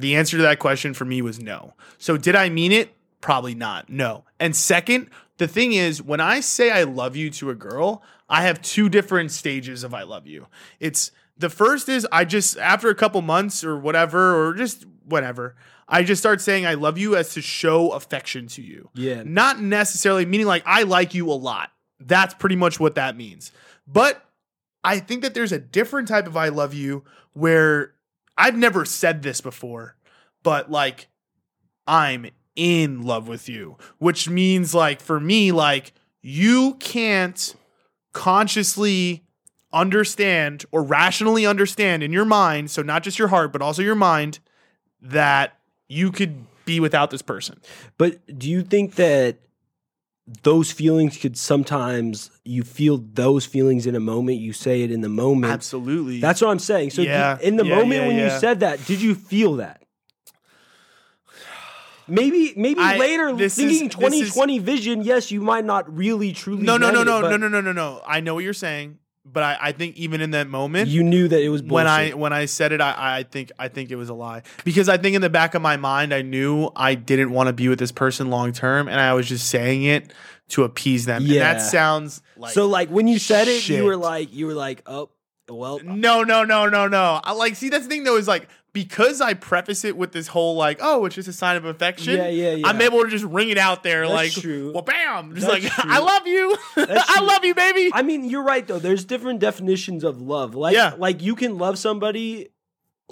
The 0.02 0.16
answer 0.16 0.38
to 0.38 0.44
that 0.44 0.60
question 0.60 0.94
for 0.94 1.06
me 1.06 1.22
was 1.22 1.40
no. 1.40 1.74
So 1.98 2.18
did 2.18 2.36
I 2.36 2.50
mean 2.50 2.72
it? 2.72 2.94
Probably 3.22 3.56
not. 3.56 3.90
No. 3.90 4.26
And 4.40 4.56
second, 4.56 5.10
the 5.38 5.48
thing 5.48 5.74
is, 5.74 6.02
when 6.02 6.20
I 6.20 6.40
say 6.40 6.72
I 6.72 6.84
love 6.84 7.16
you 7.16 7.30
to 7.32 7.50
a 7.50 7.56
girl, 7.56 8.04
I 8.28 8.44
have 8.44 8.62
two 8.62 8.90
different 8.90 9.32
stages 9.32 9.84
of 9.84 9.94
I 9.94 10.04
love 10.04 10.28
you. 10.28 10.48
It's 10.80 11.12
the 11.38 11.50
first 11.50 11.88
is 11.90 12.08
I 12.12 12.26
just, 12.26 12.58
after 12.58 12.90
a 12.90 12.96
couple 12.96 13.22
months 13.22 13.64
or 13.64 13.78
whatever, 13.78 14.36
or 14.36 14.54
just 14.54 14.86
whatever, 15.06 15.56
I 15.88 16.04
just 16.04 16.22
start 16.22 16.42
saying 16.42 16.66
I 16.66 16.76
love 16.76 16.98
you 16.98 17.16
as 17.16 17.34
to 17.34 17.42
show 17.42 17.92
affection 17.92 18.48
to 18.48 18.62
you. 18.62 18.90
Yeah. 18.94 19.24
Not 19.26 19.60
necessarily 19.62 20.26
meaning 20.26 20.48
like 20.48 20.64
I 20.66 20.84
like 20.84 21.14
you 21.14 21.30
a 21.30 21.34
lot. 21.34 21.72
That's 22.00 22.34
pretty 22.34 22.56
much 22.56 22.80
what 22.80 22.96
that 22.96 23.16
means. 23.16 23.52
But 23.86 24.26
I 24.84 25.00
think 25.00 25.22
that 25.22 25.34
there's 25.34 25.52
a 25.52 25.60
different 25.60 26.08
type 26.08 26.28
of 26.28 26.38
I 26.38 26.50
love 26.50 26.74
you 26.74 27.04
where 27.34 27.94
I've 28.38 28.58
never 28.58 28.86
said 28.86 29.22
this 29.22 29.42
before, 29.42 29.96
but 30.44 30.72
like 30.72 31.08
I'm 31.88 32.28
in 32.56 33.04
love 33.04 33.28
with 33.28 33.48
you, 33.50 33.78
which 33.98 34.30
means 34.30 34.74
like 34.74 35.02
for 35.02 35.20
me, 35.20 35.52
like 35.52 35.94
you 36.22 36.76
can't 36.76 37.56
consciously 38.14 39.24
understand 39.74 40.66
or 40.72 40.84
rationally 40.84 41.46
understand 41.46 42.04
in 42.04 42.12
your 42.12 42.26
mind, 42.26 42.70
so 42.72 42.82
not 42.82 43.04
just 43.04 43.18
your 43.18 43.30
heart, 43.30 43.54
but 43.54 43.62
also 43.62 43.82
your 43.82 43.96
mind, 43.96 44.40
that 45.02 45.60
you 45.88 46.12
could 46.12 46.46
be 46.66 46.80
without 46.80 47.10
this 47.10 47.22
person. 47.22 47.60
But 47.98 48.38
do 48.38 48.50
you 48.50 48.62
think 48.62 48.96
that 48.96 49.38
those 50.44 50.72
feelings 50.72 51.18
could 51.18 51.38
sometimes 51.38 52.32
you 52.46 52.64
feel 52.64 52.98
those 53.14 53.46
feelings 53.46 53.86
in 53.88 53.96
a 53.96 54.00
moment, 54.00 54.40
you 54.40 54.54
say 54.54 54.82
it 54.84 54.92
in 54.92 55.02
the 55.02 55.10
moment? 55.10 55.52
Absolutely. 55.54 56.20
That's 56.20 56.42
what 56.42 56.50
I'm 56.52 56.60
saying. 56.60 56.92
So 56.92 57.02
Yeah, 57.02 57.38
did- 57.38 57.48
in 57.48 57.56
the 57.58 57.66
yeah, 57.66 57.76
moment 57.76 58.02
yeah, 58.02 58.08
when 58.08 58.16
you 58.18 58.30
said 58.40 58.60
that, 58.62 58.86
did 58.86 59.02
you 59.02 59.16
feel 59.16 59.56
that? 59.58 59.82
Maybe 62.08 62.54
maybe 62.58 62.80
I- 62.82 62.98
later 62.98 63.30
is- 63.42 63.56
thinking 63.56 63.88
is- 63.88 63.94
2020 63.94 64.60
vision, 64.60 65.02
yes, 65.02 65.32
you 65.32 65.40
might 65.42 65.64
not 65.66 65.96
really 65.96 66.34
truly 66.34 66.64
no, 66.64 66.78
no, 66.78 66.92
no, 66.92 67.02
it, 67.02 67.06
no, 67.06 67.22
no, 67.22 67.38
no, 67.38 67.48
no, 67.48 67.62
no, 67.62 67.72
no. 67.72 68.02
I 68.06 68.20
know 68.20 68.34
what 68.34 68.44
you're 68.44 68.54
saying, 68.54 68.98
but 69.26 69.44
I, 69.44 69.58
I 69.62 69.72
think 69.72 69.98
even 69.98 70.20
in 70.22 70.32
that 70.32 70.48
moment, 70.48 70.90
You 70.90 71.04
knew 71.04 71.28
that 71.28 71.42
it 71.42 71.50
was 71.50 71.62
bullshit. 71.62 71.74
when 71.74 71.88
I 71.88 72.10
when 72.12 72.34
I 72.34 72.46
said 72.46 72.72
it, 72.72 72.82
I, 72.82 73.20
I 73.20 73.24
think 73.24 73.52
I 73.60 73.68
think 73.68 73.92
it 73.92 73.96
was 73.96 74.10
a 74.10 74.14
lie 74.14 74.42
because 74.64 74.90
I 74.90 74.98
think 74.98 75.16
in 75.16 75.22
the 75.22 75.30
back 75.30 75.54
of 75.56 75.62
my 75.62 75.78
mind 75.78 76.14
I 76.14 76.22
knew 76.22 76.70
I 76.76 76.96
didn't 76.96 77.32
want 77.32 77.48
to 77.48 77.54
be 77.54 77.68
with 77.70 77.80
this 77.80 77.92
person 77.92 78.30
long 78.30 78.52
term, 78.52 78.88
and 78.88 79.00
I 79.00 79.14
was 79.14 79.28
just 79.28 79.48
saying 79.50 79.84
it 79.84 80.12
to 80.50 80.64
appease 80.64 81.06
them. 81.06 81.24
Yeah. 81.24 81.34
and 81.34 81.60
that 81.60 81.62
sounds 81.62 82.22
like 82.36 82.54
so 82.54 82.68
like 82.68 82.90
when 82.90 83.08
you 83.08 83.20
said 83.20 83.48
it, 83.48 83.68
you 83.70 83.86
were 83.86 83.98
like 83.98 84.34
you 84.34 84.48
were 84.48 84.54
like, 84.56 84.82
"Oh, 84.86 85.10
well, 85.50 85.80
no, 85.84 86.24
no, 86.24 86.44
no, 86.44 86.68
no, 86.68 86.88
no. 86.88 87.20
I 87.24 87.34
like 87.34 87.56
see 87.56 87.70
that's 87.70 87.84
the 87.84 87.90
thing 87.90 88.04
though 88.04 88.18
is 88.18 88.28
like 88.28 88.48
because 88.74 89.20
I 89.22 89.34
preface 89.34 89.84
it 89.84 89.98
with 89.98 90.12
this 90.14 90.28
whole 90.28 90.56
like 90.56 90.80
oh 90.82 91.06
it's 91.06 91.16
just 91.16 91.28
a 91.28 91.34
sign 91.34 91.58
of 91.58 91.66
affection. 91.66 92.18
Yeah, 92.18 92.28
yeah, 92.30 92.52
yeah. 92.56 92.68
I'm 92.68 92.82
able 92.82 93.04
to 93.04 93.10
just 93.10 93.26
ring 93.26 93.50
it 93.50 93.58
out 93.58 93.84
there 93.84 94.02
That's 94.08 94.14
like 94.14 94.32
true. 94.32 94.72
well 94.74 94.84
bam 94.84 95.36
just 95.36 95.48
That's 95.48 95.64
like 95.64 95.74
true. 95.82 95.92
I 95.92 96.00
love 96.00 96.28
you, 96.28 96.58
I 96.78 97.22
love 97.22 97.44
you, 97.46 97.54
baby. 97.56 97.92
I 97.94 98.02
mean, 98.02 98.26
you're 98.30 98.44
right 98.44 98.66
though. 98.66 98.80
There's 98.80 99.04
different 99.06 99.40
definitions 99.40 100.04
of 100.04 100.22
love. 100.22 100.56
Like, 100.56 100.74
Yeah. 100.76 100.94
like 100.98 101.22
you 101.22 101.36
can 101.36 101.58
love 101.58 101.78
somebody 101.78 102.50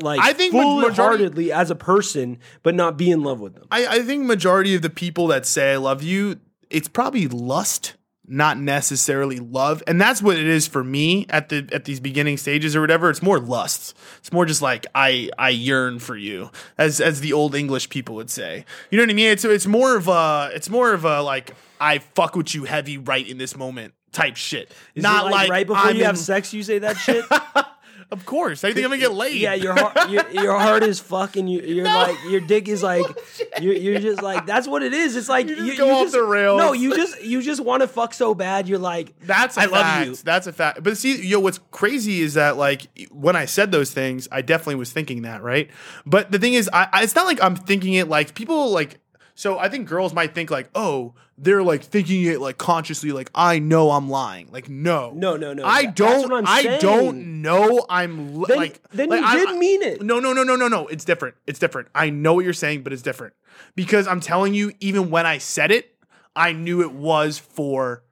like 0.02 0.22
I 0.22 0.32
think 0.34 0.54
full 0.54 0.78
majority- 0.78 1.24
heartedly 1.26 1.52
as 1.52 1.70
a 1.70 1.76
person, 1.76 2.40
but 2.64 2.74
not 2.74 2.96
be 2.98 3.12
in 3.12 3.22
love 3.22 3.42
with 3.42 3.56
them. 3.56 3.68
I, 3.70 3.86
I 3.88 4.02
think 4.02 4.26
majority 4.26 4.74
of 4.76 4.82
the 4.82 4.90
people 4.90 5.28
that 5.28 5.46
say 5.46 5.74
I 5.74 5.76
love 5.76 6.02
you, 6.02 6.40
it's 6.70 6.88
probably 6.88 7.28
lust, 7.28 7.96
not 8.30 8.60
necessarily 8.60 9.40
love. 9.40 9.82
And 9.88 10.00
that's 10.00 10.22
what 10.22 10.38
it 10.38 10.46
is 10.46 10.68
for 10.68 10.84
me 10.84 11.26
at 11.30 11.50
the 11.50 11.68
at 11.74 11.86
these 11.86 12.00
beginning 12.00 12.38
stages 12.38 12.76
or 12.76 12.82
whatever. 12.82 13.10
It's 13.10 13.24
more 13.24 13.40
lust. 13.40 13.98
It's 14.20 14.32
more 14.32 14.46
just 14.46 14.62
like 14.62 14.86
I 14.94 15.30
I 15.38 15.50
yearn 15.50 16.00
for 16.00 16.16
you, 16.16 16.52
as 16.78 17.02
as 17.02 17.22
the 17.22 17.34
old 17.34 17.56
English 17.56 17.90
people 17.90 18.16
would 18.16 18.30
say. 18.30 18.66
You 18.92 18.98
know 18.98 19.04
what 19.04 19.10
I 19.10 19.14
mean? 19.14 19.32
It's 19.32 19.44
it's 19.44 19.68
more 19.68 19.96
of 19.96 20.08
a 20.08 20.52
it's 20.54 20.70
more 20.70 20.94
of 20.94 21.06
a 21.06 21.22
like 21.22 21.56
I 21.80 22.00
fuck 22.00 22.36
with 22.36 22.54
you 22.54 22.66
heavy 22.66 22.98
right 22.98 23.28
in 23.28 23.38
this 23.38 23.58
moment 23.58 23.94
type 24.12 24.36
shit. 24.36 24.72
Is 24.96 25.04
not 25.04 25.28
it 25.28 25.32
like, 25.32 25.50
right 25.50 25.68
before 25.68 25.84
I'm 25.84 25.96
you 25.96 26.06
have 26.06 26.18
sex, 26.18 26.54
you 26.54 26.64
say 26.64 26.80
that 26.80 26.98
shit. 26.98 27.26
Of 28.12 28.26
course, 28.26 28.64
I 28.64 28.74
think 28.74 28.86
I'm 28.86 28.90
gonna 28.90 29.02
get 29.02 29.14
laid. 29.14 29.36
Yeah, 29.40 29.54
your 29.54 29.74
heart, 29.74 30.10
your, 30.10 30.28
your 30.32 30.60
heart 30.60 30.82
is 30.82 31.00
fucking. 31.00 31.48
You, 31.48 31.62
you're 31.62 31.86
like 31.86 32.18
your 32.28 32.42
dick 32.42 32.68
is 32.68 32.84
like. 32.84 33.06
Oh, 33.52 33.62
you're, 33.62 33.74
you're 33.74 34.00
just 34.00 34.22
like 34.22 34.46
that's 34.46 34.68
what 34.68 34.84
it 34.84 34.94
is. 34.94 35.16
It's 35.16 35.28
like 35.28 35.48
You 35.48 35.56
just 35.56 35.78
go 35.78 35.90
off 36.02 36.12
the 36.12 36.24
rails. 36.24 36.60
No, 36.60 36.74
you 36.74 36.96
just 36.96 37.22
you 37.22 37.42
just 37.42 37.62
want 37.62 37.82
to 37.82 37.88
fuck 37.88 38.14
so 38.14 38.36
bad. 38.36 38.68
You're 38.70 38.80
like 38.80 39.18
That's 39.22 39.58
I 39.58 39.66
love 39.66 40.06
you. 40.06 40.16
That's 40.16 40.46
a 40.48 40.54
fact. 40.54 40.84
But 40.84 40.98
see, 40.98 41.26
yo, 41.26 41.40
what's 41.40 41.60
crazy 41.72 42.22
is 42.22 42.36
that 42.36 42.58
like 42.58 42.88
when 43.12 43.36
I 43.36 43.46
said 43.46 43.72
those 43.72 43.92
things, 43.92 44.28
I 44.32 44.42
definitely 44.42 44.76
was 44.76 44.92
thinking 44.92 45.24
that, 45.24 45.42
right? 45.42 45.70
But 46.06 46.32
the 46.32 46.40
thing 46.40 46.54
is, 46.54 46.70
I, 46.72 46.88
I 46.92 47.04
it's 47.04 47.16
not 47.16 47.26
like 47.26 47.42
I'm 47.42 47.56
thinking 47.56 47.94
it 47.96 48.08
like 48.08 48.36
people 48.36 48.72
like. 48.72 49.00
So 49.36 49.58
I 49.58 49.70
think 49.70 49.88
girls 49.88 50.14
might 50.14 50.36
think 50.36 50.52
like, 50.52 50.70
oh, 50.76 51.14
they're 51.42 51.64
like 51.64 51.84
thinking 51.84 52.24
it 52.26 52.42
like 52.42 52.58
consciously, 52.58 53.12
like 53.12 53.30
I 53.34 53.60
know 53.60 53.92
I'm 53.92 54.10
lying. 54.10 54.50
Like 54.52 54.68
no, 54.70 55.12
No, 55.16 55.38
no, 55.38 55.54
no. 55.54 55.66
I 55.66 55.86
don't. 55.86 56.32
I 56.48 56.78
don't 56.78 57.42
know. 57.42 57.86
I'm 57.90 58.36
l- 58.42 58.46
Then- 58.48 58.58
like. 58.58 58.82
then 58.92 59.10
like, 59.10 59.22
you 59.22 59.26
I'm- 59.28 59.46
did 59.48 59.58
mean 59.58 59.82
it. 59.82 60.02
No, 60.02 60.20
no, 60.20 60.34
no, 60.34 60.44
no, 60.44 60.56
no, 60.56 60.68
no. 60.68 60.88
It's 60.88 61.06
different. 61.06 61.36
It's 61.48 61.60
different. 61.60 61.88
I 61.96 62.10
know 62.10 62.34
what 62.34 62.44
you're 62.46 62.54
saying, 62.54 62.84
but 62.84 62.92
it's 62.94 63.02
different 63.02 63.34
because 63.76 64.08
I'm 64.08 64.20
telling 64.20 64.54
you, 64.54 64.74
even 64.80 65.10
when 65.10 65.26
I 65.26 65.38
said 65.38 65.72
it, 65.72 65.96
I 66.36 66.52
knew 66.54 66.82
it 66.82 66.92
was 66.92 67.38
for 67.40 68.04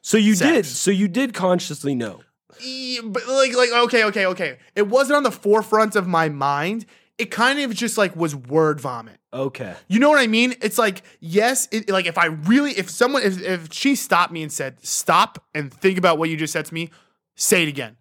so 0.00 0.16
you 0.16 0.34
Sex. 0.34 0.50
did 0.52 0.66
so 0.66 0.90
you 0.90 1.08
did 1.08 1.34
consciously 1.34 1.94
know. 1.94 2.20
Yeah, 2.60 3.00
but 3.04 3.26
like 3.28 3.54
like 3.54 3.70
okay 3.72 4.04
okay 4.04 4.26
okay 4.26 4.58
it 4.74 4.88
wasn't 4.88 5.18
on 5.18 5.22
the 5.24 5.30
forefront 5.30 5.94
of 5.94 6.06
my 6.06 6.28
mind 6.30 6.86
it 7.18 7.30
kind 7.30 7.58
of 7.60 7.74
just 7.74 7.96
like 7.96 8.14
was 8.14 8.34
word 8.34 8.80
vomit. 8.80 9.18
Okay. 9.32 9.74
you 9.88 9.98
know 9.98 10.08
what 10.08 10.18
i 10.18 10.26
mean? 10.26 10.54
It's 10.62 10.78
like 10.78 11.02
yes 11.20 11.68
it, 11.70 11.90
like 11.90 12.06
if 12.06 12.18
i 12.18 12.26
really 12.26 12.72
if 12.72 12.88
someone 12.88 13.22
if, 13.22 13.40
if 13.42 13.72
she 13.72 13.94
stopped 13.94 14.32
me 14.32 14.42
and 14.42 14.52
said 14.52 14.84
stop 14.84 15.44
and 15.54 15.72
think 15.72 15.98
about 15.98 16.18
what 16.18 16.30
you 16.30 16.36
just 16.36 16.52
said 16.52 16.64
to 16.66 16.74
me 16.74 16.90
say 17.34 17.62
it 17.62 17.68
again. 17.68 17.96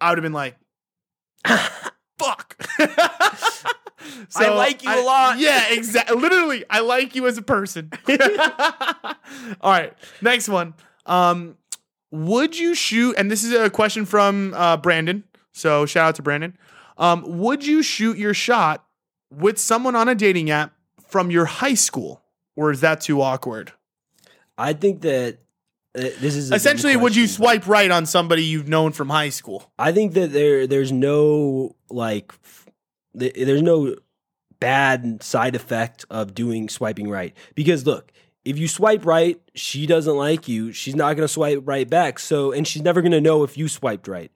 I 0.00 0.10
would 0.10 0.18
have 0.18 0.22
been 0.22 0.32
like 0.32 0.56
fuck. 2.18 2.56
I 4.36 4.48
like 4.48 4.82
you 4.82 4.90
a 4.90 5.02
lot. 5.02 5.38
yeah 5.38 5.72
exactly 5.72 6.16
literally 6.16 6.64
i 6.70 6.80
like 6.80 7.14
you 7.14 7.26
as 7.26 7.38
a 7.38 7.42
person. 7.42 7.90
All 9.60 9.70
right 9.72 9.92
next 10.20 10.48
one. 10.48 10.74
Um 11.06 11.56
would 12.10 12.58
you 12.58 12.74
shoot 12.74 13.14
and 13.16 13.30
this 13.30 13.44
is 13.44 13.52
a 13.52 13.70
question 13.70 14.04
from 14.04 14.54
uh, 14.54 14.76
brandon. 14.76 15.24
So 15.52 15.86
shout 15.86 16.08
out 16.08 16.14
to 16.16 16.22
brandon 16.22 16.56
um, 17.00 17.24
would 17.40 17.66
you 17.66 17.82
shoot 17.82 18.16
your 18.16 18.34
shot 18.34 18.84
with 19.32 19.58
someone 19.58 19.96
on 19.96 20.08
a 20.08 20.14
dating 20.14 20.50
app 20.50 20.72
from 21.08 21.30
your 21.30 21.46
high 21.46 21.74
school 21.74 22.22
or 22.54 22.70
is 22.70 22.82
that 22.82 23.00
too 23.00 23.20
awkward? 23.22 23.72
I 24.56 24.74
think 24.74 25.00
that 25.00 25.38
uh, 25.96 26.02
this 26.20 26.36
is 26.36 26.52
essentially 26.52 26.94
would 26.94 27.16
you 27.16 27.26
swipe 27.26 27.66
right 27.66 27.90
on 27.90 28.06
somebody 28.06 28.44
you've 28.44 28.68
known 28.68 28.92
from 28.92 29.08
high 29.08 29.30
school? 29.30 29.72
I 29.78 29.90
think 29.90 30.12
that 30.12 30.32
there 30.32 30.66
there's 30.66 30.92
no 30.92 31.74
like 31.88 32.32
f- 32.44 32.68
there's 33.14 33.62
no 33.62 33.96
bad 34.60 35.22
side 35.22 35.56
effect 35.56 36.04
of 36.10 36.34
doing 36.34 36.68
swiping 36.68 37.08
right. 37.08 37.34
Because 37.54 37.86
look 37.86 38.12
if 38.44 38.58
you 38.58 38.68
swipe 38.68 39.04
right 39.04 39.40
she 39.54 39.86
doesn't 39.86 40.16
like 40.16 40.48
you 40.48 40.72
she's 40.72 40.94
not 40.94 41.14
going 41.14 41.26
to 41.26 41.32
swipe 41.32 41.60
right 41.64 41.88
back 41.88 42.18
so 42.18 42.52
and 42.52 42.66
she's 42.66 42.82
never 42.82 43.02
going 43.02 43.12
to 43.12 43.20
know 43.20 43.42
if 43.44 43.58
you 43.58 43.68
swiped 43.68 44.08
right 44.08 44.32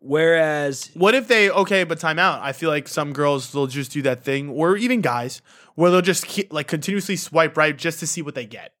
whereas 0.00 0.90
what 0.94 1.14
if 1.14 1.28
they 1.28 1.50
okay 1.50 1.84
but 1.84 1.98
time 1.98 2.18
out. 2.18 2.40
I 2.42 2.52
feel 2.52 2.70
like 2.70 2.88
some 2.88 3.12
girls 3.12 3.52
they'll 3.52 3.66
just 3.66 3.92
do 3.92 4.02
that 4.02 4.24
thing 4.24 4.48
or 4.48 4.76
even 4.76 5.00
guys 5.00 5.42
where 5.74 5.90
they'll 5.90 6.00
just 6.02 6.26
keep, 6.26 6.52
like 6.52 6.66
continuously 6.66 7.16
swipe 7.16 7.56
right 7.56 7.76
just 7.76 8.00
to 8.00 8.06
see 8.06 8.22
what 8.22 8.34
they 8.34 8.46
get. 8.46 8.72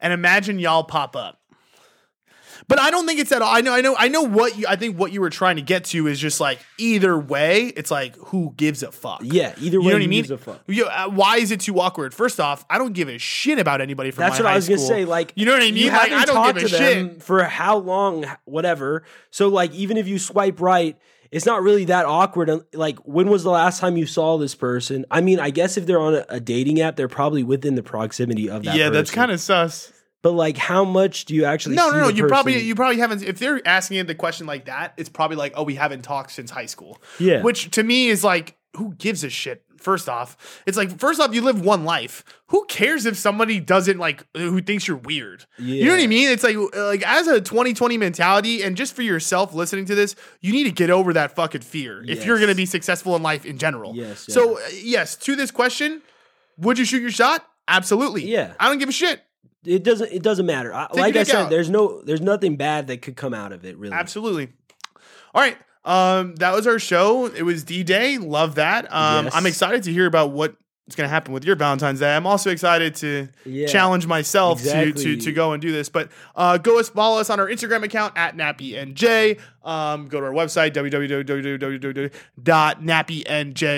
And 0.00 0.12
imagine 0.12 0.58
y'all 0.58 0.84
pop 0.84 1.16
up 1.16 1.40
but 2.66 2.80
I 2.80 2.90
don't 2.90 3.06
think 3.06 3.20
it's 3.20 3.30
at 3.32 3.40
all. 3.42 3.54
I 3.54 3.60
know, 3.60 3.72
I 3.72 3.80
know, 3.80 3.94
I 3.96 4.08
know 4.08 4.22
what 4.22 4.58
you. 4.58 4.66
I 4.68 4.76
think 4.76 4.98
what 4.98 5.12
you 5.12 5.20
were 5.20 5.30
trying 5.30 5.56
to 5.56 5.62
get 5.62 5.84
to 5.86 6.06
is 6.08 6.18
just 6.18 6.40
like 6.40 6.58
either 6.78 7.16
way, 7.18 7.66
it's 7.68 7.90
like 7.90 8.16
who 8.16 8.52
gives 8.56 8.82
a 8.82 8.90
fuck. 8.90 9.20
yeah 9.22 9.54
either 9.60 9.78
way 9.80 9.84
You 9.86 9.90
know 9.90 9.94
what 9.94 10.00
I 10.00 10.02
who 10.04 10.08
mean? 10.08 10.18
gives 10.22 10.30
a 10.30 10.38
fuck. 10.38 10.60
You- 10.66 10.86
uh, 10.86 11.08
why 11.08 11.36
is 11.36 11.50
it 11.50 11.60
too 11.60 11.78
awkward? 11.78 12.12
First 12.14 12.40
off, 12.40 12.64
I 12.68 12.78
don't 12.78 12.92
give 12.94 13.08
a 13.08 13.18
shit 13.18 13.58
about 13.58 13.80
anybody 13.80 14.10
from 14.10 14.22
That's 14.22 14.38
what 14.38 14.46
I 14.46 14.54
was 14.56 14.68
gonna 14.68 14.78
say. 14.80 15.04
Like, 15.04 15.32
you 15.36 15.46
know 15.46 15.52
what 15.52 15.62
I 15.62 15.66
mean? 15.66 15.76
You 15.76 15.90
Like, 15.92 16.10
I 16.12 16.24
don't 16.24 16.34
talked 16.34 16.58
give 16.58 16.64
a 16.64 16.68
shit. 16.68 17.22
for 17.22 17.44
how 17.44 17.76
long, 17.78 18.24
whatever. 18.44 19.04
So, 19.30 19.48
like, 19.48 19.72
even 19.74 19.96
if 19.96 20.08
you 20.08 20.18
swipe 20.18 20.60
right, 20.60 20.96
it's 21.30 21.44
not 21.44 21.62
really 21.62 21.84
that 21.86 22.06
awkward. 22.06 22.50
Like, 22.72 22.98
when 23.00 23.28
was 23.28 23.42
the 23.44 23.50
last 23.50 23.80
time 23.80 23.98
you 23.98 24.06
saw 24.06 24.38
this 24.38 24.54
person? 24.54 25.04
I 25.10 25.20
mean, 25.20 25.38
I 25.38 25.50
guess 25.50 25.76
if 25.76 25.84
they're 25.84 26.00
on 26.00 26.14
a, 26.14 26.24
a 26.30 26.40
dating 26.40 26.80
app, 26.80 26.96
they're 26.96 27.06
probably 27.06 27.42
within 27.42 27.74
the 27.74 27.82
proximity 27.82 28.48
of 28.48 28.62
that. 28.64 28.74
yeah, 28.76 28.88
that's 28.88 29.10
kind 29.10 29.30
of 29.30 29.38
sus. 29.38 29.92
But 30.28 30.34
like, 30.34 30.58
how 30.58 30.84
much 30.84 31.24
do 31.24 31.34
you 31.34 31.46
actually? 31.46 31.76
No, 31.76 31.90
no, 31.90 32.00
no. 32.00 32.08
You 32.08 32.26
probably 32.26 32.60
you 32.60 32.74
probably 32.74 32.98
haven't. 32.98 33.22
If 33.22 33.38
they're 33.38 33.66
asking 33.66 33.96
it 33.96 34.06
the 34.06 34.14
question 34.14 34.46
like 34.46 34.66
that, 34.66 34.92
it's 34.98 35.08
probably 35.08 35.38
like, 35.38 35.54
oh, 35.56 35.62
we 35.62 35.74
haven't 35.74 36.02
talked 36.02 36.32
since 36.32 36.50
high 36.50 36.66
school. 36.66 37.00
Yeah. 37.18 37.40
Which 37.40 37.70
to 37.70 37.82
me 37.82 38.08
is 38.08 38.22
like, 38.22 38.58
who 38.76 38.92
gives 38.92 39.24
a 39.24 39.30
shit? 39.30 39.62
First 39.78 40.06
off, 40.06 40.60
it's 40.66 40.76
like 40.76 40.98
first 40.98 41.18
off, 41.18 41.34
you 41.34 41.40
live 41.40 41.62
one 41.62 41.84
life. 41.86 42.24
Who 42.48 42.66
cares 42.66 43.06
if 43.06 43.16
somebody 43.16 43.58
doesn't 43.58 43.96
like 43.96 44.26
who 44.36 44.60
thinks 44.60 44.86
you're 44.86 44.98
weird? 44.98 45.46
yeah. 45.58 45.76
You 45.76 45.84
know 45.86 45.92
what 45.92 46.02
I 46.02 46.06
mean? 46.08 46.28
It's 46.28 46.44
like 46.44 46.56
like 46.74 47.02
as 47.06 47.26
a 47.26 47.40
2020 47.40 47.96
mentality, 47.96 48.62
and 48.62 48.76
just 48.76 48.92
for 48.92 49.00
yourself 49.00 49.54
listening 49.54 49.86
to 49.86 49.94
this, 49.94 50.14
you 50.42 50.52
need 50.52 50.64
to 50.64 50.72
get 50.72 50.90
over 50.90 51.14
that 51.14 51.34
fucking 51.36 51.62
fear 51.62 52.04
if 52.06 52.26
you're 52.26 52.38
gonna 52.38 52.54
be 52.54 52.66
successful 52.66 53.16
in 53.16 53.22
life 53.22 53.46
in 53.46 53.56
general. 53.56 53.96
Yes, 53.96 54.26
So 54.28 54.58
uh, 54.58 54.60
yes, 54.74 55.16
to 55.16 55.36
this 55.36 55.50
question, 55.50 56.02
would 56.58 56.78
you 56.78 56.84
shoot 56.84 57.00
your 57.00 57.12
shot? 57.12 57.46
Absolutely. 57.68 58.24
Yeah. 58.24 58.54
I 58.58 58.68
don't 58.68 58.78
give 58.78 58.88
a 58.88 58.92
shit. 58.92 59.22
It 59.64 59.82
doesn't. 59.84 60.12
It 60.12 60.22
doesn't 60.22 60.46
matter. 60.46 60.72
I, 60.74 60.88
like 60.92 61.16
I 61.16 61.22
said, 61.24 61.36
out. 61.36 61.50
there's 61.50 61.68
no. 61.70 62.00
There's 62.02 62.20
nothing 62.20 62.56
bad 62.56 62.86
that 62.88 63.02
could 63.02 63.16
come 63.16 63.34
out 63.34 63.52
of 63.52 63.64
it. 63.64 63.76
Really. 63.78 63.94
Absolutely. 63.94 64.52
All 65.34 65.42
right. 65.42 65.56
Um, 65.84 66.34
that 66.36 66.54
was 66.54 66.66
our 66.66 66.78
show. 66.78 67.26
It 67.26 67.42
was 67.42 67.64
D 67.64 67.82
Day. 67.82 68.18
Love 68.18 68.56
that. 68.56 68.92
Um, 68.92 69.26
Yes. 69.26 69.34
I'm 69.34 69.46
excited 69.46 69.82
to 69.84 69.92
hear 69.92 70.06
about 70.06 70.30
what 70.32 70.56
is 70.86 70.94
going 70.96 71.06
to 71.06 71.10
happen 71.10 71.32
with 71.34 71.44
your 71.44 71.54
Valentine's 71.56 72.00
Day. 72.00 72.14
I'm 72.16 72.26
also 72.26 72.50
excited 72.50 72.94
to 72.96 73.28
Yeah. 73.44 73.66
challenge 73.66 74.06
myself 74.06 74.62
to, 74.62 74.92
to 74.92 75.16
to 75.16 75.32
go 75.32 75.52
and 75.52 75.60
do 75.62 75.70
this. 75.72 75.88
But 75.88 76.10
uh, 76.34 76.56
go 76.58 76.78
us 76.78 76.88
follow 76.88 77.20
us 77.20 77.30
on 77.30 77.40
our 77.40 77.46
Instagram 77.46 77.82
account 77.84 78.14
at 78.16 78.36
nappynj. 78.36 79.38
Um, 79.64 80.08
go 80.08 80.20
to 80.20 80.26
our 80.26 80.32
website 80.32 80.72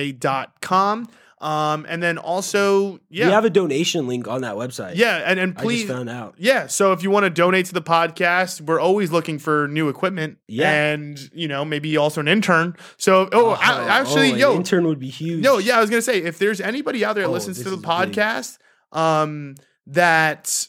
www.nappynj.com. 0.01 1.09
Um, 1.43 1.87
and 1.89 2.03
then 2.03 2.19
also 2.19 3.01
yeah, 3.09 3.25
We 3.27 3.33
have 3.33 3.47
a 3.47 3.51
donation 3.51 4.07
link 4.07 4.29
on 4.29 4.43
that 4.43 4.57
website. 4.57 4.97
yeah, 4.97 5.23
and 5.25 5.41
and 5.41 5.55
I 5.59 5.63
please 5.63 5.85
just 5.85 5.93
found 5.93 6.11
out. 6.11 6.35
yeah, 6.37 6.67
so 6.67 6.93
if 6.93 7.03
you 7.03 7.11
want 7.11 7.25
to 7.25 7.31
donate 7.31 7.65
to 7.67 7.73
the 7.73 7.81
podcast, 7.81 8.61
we're 8.61 8.79
always 8.79 9.11
looking 9.11 9.39
for 9.39 9.67
new 9.69 9.89
equipment. 9.89 10.37
Yeah. 10.49 10.71
and 10.71 11.19
you 11.33 11.49
know 11.49 11.65
maybe 11.65 11.97
also 11.97 12.21
an 12.21 12.29
intern. 12.29 12.77
So 12.99 13.29
oh, 13.33 13.53
I, 13.53 13.89
actually, 14.01 14.33
oh, 14.33 14.35
an 14.35 14.39
yo, 14.39 14.55
intern 14.57 14.87
would 14.87 14.99
be 14.99 15.09
huge. 15.09 15.43
No, 15.43 15.57
yeah, 15.57 15.79
I 15.79 15.81
was 15.81 15.89
gonna 15.89 16.03
say 16.03 16.19
if 16.19 16.39
there's 16.39 16.61
anybody 16.61 17.05
out 17.07 17.15
there 17.15 17.25
that 17.25 17.31
Oh, 17.31 17.33
listens 17.33 17.57
to 17.63 17.71
the 17.71 17.77
is 17.77 17.81
big. 17.83 17.89
podcast, 17.89 18.59
um, 18.93 19.55
that 19.87 20.67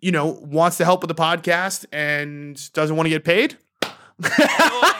you 0.00 0.12
know 0.12 0.26
wants 0.42 0.76
to 0.78 0.84
help 0.84 1.00
with 1.02 1.08
the 1.08 1.14
podcast 1.14 1.86
and 1.92 2.60
doesn't 2.74 2.94
want 2.94 3.06
to 3.06 3.10
get 3.10 3.24
paid. 3.24 3.56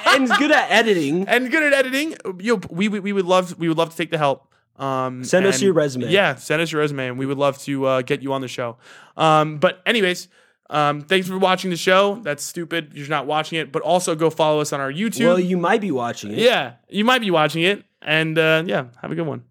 and 0.06 0.28
good 0.38 0.50
at 0.50 0.70
editing. 0.70 1.28
and 1.28 1.50
good 1.50 1.62
at 1.62 1.74
editing, 1.74 2.16
yo, 2.38 2.58
we, 2.70 2.88
we 2.88 3.00
we 3.00 3.12
would 3.12 3.26
love 3.26 3.58
we 3.58 3.68
would 3.68 3.76
love 3.76 3.90
to 3.90 3.96
take 3.98 4.10
the 4.10 4.16
help. 4.18 4.46
Um, 4.80 5.22
Send 5.24 5.44
us 5.46 5.60
your 5.60 5.74
resume. 5.74 6.08
Yeah, 6.10 6.36
send 6.36 6.62
us 6.62 6.72
your 6.72 6.80
resume, 6.80 7.08
and 7.08 7.18
we 7.18 7.26
would 7.26 7.36
love 7.38 7.58
to 7.60 7.84
uh, 7.84 8.02
get 8.02 8.22
you 8.22 8.32
on 8.32 8.40
the 8.40 8.48
show. 8.48 8.78
Um, 9.16 9.58
but 9.58 9.82
anyways, 9.84 10.28
um, 10.70 11.02
thanks 11.02 11.28
for 11.28 11.36
watching 11.38 11.68
the 11.70 11.76
show. 11.76 12.14
That's 12.22 12.42
stupid. 12.42 12.92
You're 12.94 13.08
not 13.08 13.26
watching 13.26 13.58
it, 13.58 13.72
but 13.72 13.82
also 13.82 14.14
go 14.14 14.30
follow 14.30 14.60
us 14.60 14.72
on 14.72 14.80
our 14.80 14.90
YouTube. 14.90 15.26
Well, 15.26 15.38
you 15.38 15.58
might 15.58 15.82
be 15.82 15.90
watching 15.90 16.32
it. 16.32 16.38
yeah, 16.38 16.74
you 16.88 17.04
might 17.04 17.20
be 17.20 17.30
watching 17.30 17.62
it, 17.62 17.84
and 18.00 18.38
uh, 18.38 18.62
yeah, 18.64 18.86
have 19.02 19.12
a 19.12 19.14
good 19.14 19.26
one. 19.26 19.44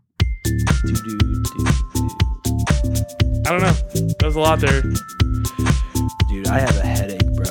I 3.45 3.51
don't 3.51 3.61
know. 3.61 3.73
There's 4.19 4.35
a 4.35 4.39
lot 4.39 4.59
there. 4.59 4.81
Dude, 6.29 6.47
I 6.47 6.59
have 6.59 6.77
a 6.77 6.85
headache, 6.85 7.25
bro. 7.33 7.45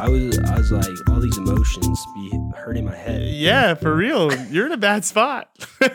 I 0.00 0.08
was, 0.08 0.38
I 0.38 0.56
was 0.56 0.70
like, 0.72 1.08
all 1.10 1.20
these 1.20 1.36
emotions 1.38 1.98
be 2.14 2.30
hurting 2.56 2.84
my 2.84 2.94
head. 2.96 3.22
Yeah, 3.22 3.74
for 3.74 3.94
real. 3.94 4.34
You're 4.48 4.66
in 4.66 4.72
a 4.72 4.76
bad 4.78 5.04
spot. 5.04 5.48